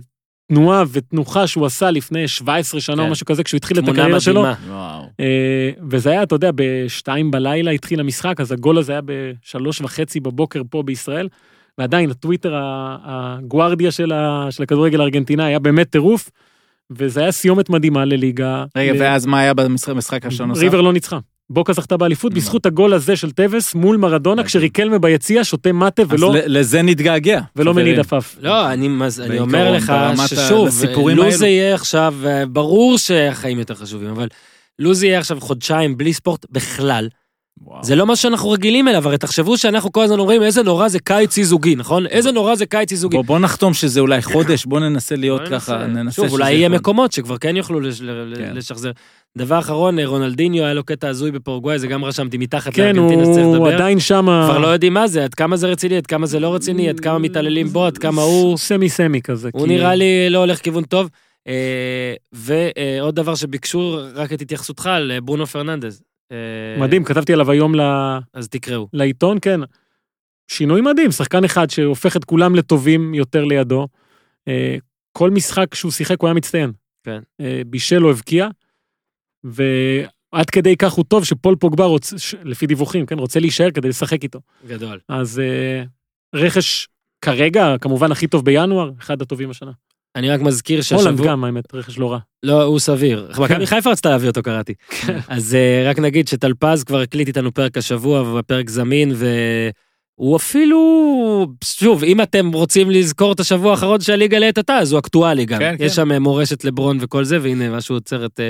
[0.48, 3.02] תנועה ותנוחה שהוא עשה לפני 17 שנה כן.
[3.02, 4.42] או משהו כזה, כשהוא התחיל את הקריירה שלו.
[4.42, 5.04] וואו.
[5.20, 10.20] אה, וזה היה, אתה יודע, בשתיים בלילה התחיל המשחק, אז הגול הזה היה בשלוש וחצי
[10.20, 11.28] בבוקר פה בישראל,
[11.78, 12.54] ועדיין הטוויטר,
[13.04, 16.30] הגוארדיה של, ה, של הכדורגל הארגנטינה היה באמת טירוף,
[16.92, 18.64] וזה היה סיומת מדהימה לליגה.
[18.78, 20.62] רגע, ל- ואז מה היה במשחק משחק השנה נוסף?
[20.62, 21.20] ריבר לא ניצחה.
[21.50, 22.36] בוקה זכתה באליפות מה?
[22.38, 24.48] בזכות הגול הזה של טווס מול מרדונה, מדהים.
[24.48, 27.42] כשריקלמה ביציע שותה מטה אז ולא, ל- לזה נתגעגע.
[27.56, 27.74] ולא.
[27.74, 28.36] מניד עפעף.
[28.42, 29.94] לא, אני, מז- אני בעיקרון, אומר לך
[30.28, 30.68] ששוב,
[31.18, 31.38] לו האלו.
[31.38, 34.28] זה יהיה עכשיו, אה, ברור שהחיים יותר חשובים, אבל
[34.80, 37.08] לו זה יהיה עכשיו חודשיים בלי ספורט בכלל,
[37.64, 37.84] וואו.
[37.84, 41.00] זה לא מה שאנחנו רגילים אליו, הרי תחשבו שאנחנו כל הזמן אומרים איזה נורא זה
[41.00, 42.06] קיץ אי-זוגי, נכון?
[42.08, 43.18] איזה נורא זה קיץ אי-זוגי.
[43.18, 45.88] בוא, בוא נחתום שזה אולי חודש, בוא ננסה להיות בוא ככה, ננסה.
[46.04, 46.70] ננסה שוב, אולי יהיה.
[46.70, 48.02] מקומות שכבר כן יוכלו לש-
[48.36, 48.52] כן.
[48.56, 48.92] לשחזר.
[49.38, 53.26] דבר אחרון, אה, רונלדיניו, היה לו קטע הזוי בפרגוואי, זה גם רשמתי מתחת כן, לארגנטינה
[53.26, 53.74] שצריך הוא לדבר.
[53.76, 54.48] עדיין שמה...
[54.50, 57.00] כבר לא יודעים מה זה, עד כמה זה רציני, עד כמה זה לא רציני, עד
[57.00, 58.58] כמה מתעללים בו, עד כמה הוא...
[58.58, 59.50] סמי סמי כזה.
[59.54, 61.10] הוא כי- נראה לי לא הולך כיוון טוב.
[61.48, 61.54] אה,
[62.34, 66.02] ועוד דבר שביקשו רק את התייחסותך על אה, ברונו פרננדז.
[66.32, 67.82] אה, מדהים, כתבתי עליו היום ל...
[68.34, 68.88] אז תקראו.
[68.94, 69.60] לעיתון, כן.
[70.48, 73.88] שינוי מדהים, שחקן אחד שהופך את כולם לטובים יותר לידו.
[74.48, 74.78] אה,
[75.12, 76.72] כל משחק שהוא שיחק הוא היה מצטיין.
[77.04, 77.20] כן.
[77.42, 78.48] אה, בישל או הבקיע,
[79.44, 84.24] ועד כדי כך הוא טוב שפול פוגבה רוצה, לפי דיווחים, כן, רוצה להישאר כדי לשחק
[84.24, 84.40] איתו.
[84.68, 85.00] גדול.
[85.10, 85.42] אז
[86.36, 86.88] רכש
[87.22, 89.72] כרגע, כמובן הכי טוב בינואר, אחד הטובים השנה.
[90.16, 91.28] אני רק מזכיר הולנד שהשבוע...
[91.28, 92.20] גם, האמת, רכש לא רע.
[92.44, 93.30] לא, הוא סביר.
[93.40, 94.74] מכבי חיפה רצתה להביא אותו, קראתי.
[94.90, 95.20] כן.
[95.28, 101.48] אז אה, רק נגיד שטלפז כבר הקליט איתנו פרק השבוע, והפרק זמין, והוא אפילו...
[101.64, 105.60] שוב, אם אתם רוצים לזכור את השבוע האחרון שהליגה לעת עתה, אז הוא אקטואלי גם.
[105.60, 105.96] כן, יש כן.
[105.96, 108.50] שם אה, מורשת לברון וכל זה, והנה משהו עוצר את אה,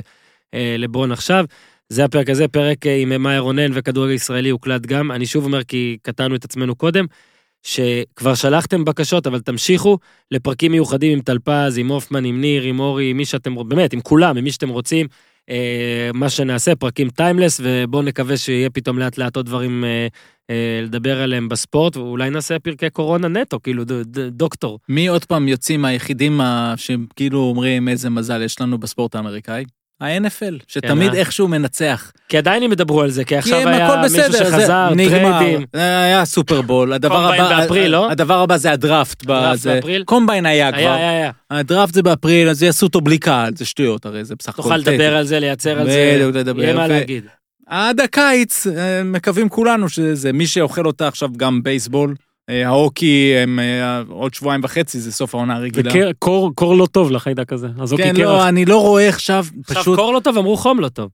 [0.54, 1.46] אה, לברון עכשיו.
[1.90, 5.12] זה הפרק הזה, פרק עם מאיה רונן וכדורגל ישראלי הוקלט גם.
[5.12, 7.06] אני שוב אומר כי קטענו את עצמנו קודם,
[7.64, 9.98] שכבר שלחתם בקשות, אבל תמשיכו
[10.32, 14.02] לפרקים מיוחדים עם טלפז, עם הופמן, עם ניר, עם אורי, עם מי שאתם, באמת, עם
[14.02, 15.08] כולם, עם מי שאתם רוצים.
[15.50, 20.08] אה, מה שנעשה, פרקים timeless, ובואו נקווה שיהיה פתאום לאט לאט עוד דברים אה,
[20.50, 24.80] אה, לדבר עליהם בספורט, ואולי נעשה פרקי קורונה נטו, כאילו ד, ד, דוקטור.
[24.90, 29.66] מי עוד פעם יוצאים היחידים ה- שהם כאילו אומרים איזה מזל יש לנו בספורט האמריקאי?
[30.02, 31.20] ה-NFL, שתמיד אה.
[31.20, 32.12] איכשהו מנצח.
[32.30, 35.40] כי עדיין הם ידברו על זה, כי עכשיו היה מישהו בסדר, זה שחזר, נגמר.
[35.40, 35.66] טריידים.
[35.74, 38.12] היה סופרבול, הדבר הבא, באפריל, לא?
[38.12, 39.24] הדבר הבא זה הדראפט.
[39.24, 39.74] הדראפט בזה.
[39.76, 40.04] באפריל?
[40.04, 40.80] combine היה כבר.
[40.80, 41.32] היה, היה, היה.
[41.52, 44.62] הדראפט זה באפריל, אז יעשו אותו בלי קהל, זה שטויות הרי, זה בסך הכל.
[44.62, 46.20] תוכל לדבר על זה, לייצר על זה.
[46.58, 47.24] יהיה מה להגיד.
[47.68, 52.16] עד הקיץ, אה, מקווים כולנו שזה מי שאוכל אותה עכשיו גם בייסבול.
[52.52, 55.92] אה, ההוקי הם אה, עוד שבועיים וחצי, זה סוף העונה הרגילה.
[56.10, 58.26] וקור קור לא טוב לחיידק הזה, אז כן, קרח.
[58.26, 59.96] לא, אני לא רואה עכשיו, עכשיו פשוט...
[60.00, 61.10] קור לא טוב, אמרו חום לא טוב.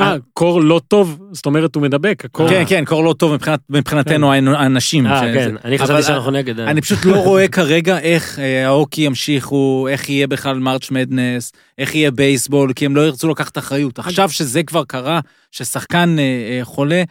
[0.00, 2.48] אה, קור לא טוב, זאת אומרת הוא מדבק, הקור...
[2.48, 5.06] כן, כן, קור לא טוב מבחינת- מבחינתנו האנשים.
[5.06, 6.60] אה, כן, אני חשבתי שאנחנו נגד.
[6.60, 6.70] אה.
[6.70, 11.94] אני פשוט לא רואה כרגע איך אה, ההוקי ימשיכו, איך יהיה בכלל מרץ' מדנס, איך
[11.94, 13.98] יהיה בייסבול, כי הם לא ירצו לקחת אחריות.
[13.98, 15.20] עכשיו שזה כבר קרה,
[15.52, 16.24] ששחקן אה,
[16.58, 17.02] אה, חולה,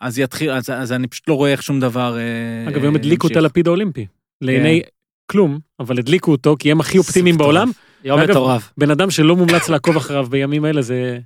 [0.00, 3.26] אז יתחיל, אז, אז אני פשוט לא רואה איך שום דבר אה, אגב, הם הדליקו
[3.26, 3.36] את.
[3.36, 4.06] הלפיד האולימפי.
[4.40, 4.82] לעיני
[5.26, 7.38] כלום, אבל הדליקו אותו, כי הם הכי אופטימיים.
[7.38, 7.70] בעולם.
[8.04, 8.72] יום מטורף.
[8.78, 11.18] בן אדם שלא מומלץ לעקוב אחריו בימים אלה זה,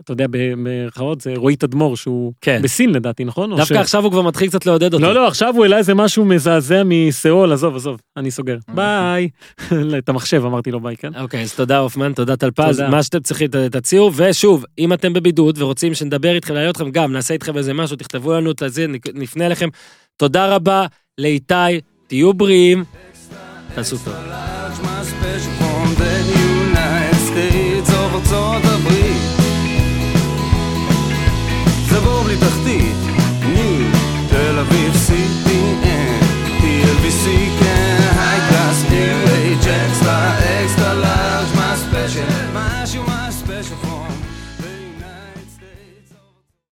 [0.00, 2.60] אתה יודע, במרכאות, זה רועי תדמור, שהוא כן.
[2.62, 3.50] בסין לדעתי, נכון?
[3.56, 5.04] דווקא ש- עכשיו הוא כבר מתחיל קצת לעודד אותי.
[5.04, 8.56] לא, לא, עכשיו הוא העלה איזה משהו מזעזע מסיאול, עזוב, עזוב, אני סוגר.
[8.74, 9.28] ביי.
[9.98, 11.10] את המחשב, אמרתי לו ביי, כן?
[11.20, 12.80] אוקיי, אז תודה אופמן, תודה טלפז.
[12.80, 17.34] מה שאתם צריכים תציעו, ושוב, אם אתם בבידוד ורוצים שנדבר איתכם, נעלה אתכם גם, נעשה
[17.34, 19.68] איתכם איזה משהו, תכתבו לנו את זה, נפנה אליכם.
[20.16, 20.86] תודה רבה
[21.18, 21.54] לאיתי,
[22.06, 22.84] תהיו בריאים,
[23.74, 24.14] תעשו טוב.
[28.62, 28.93] the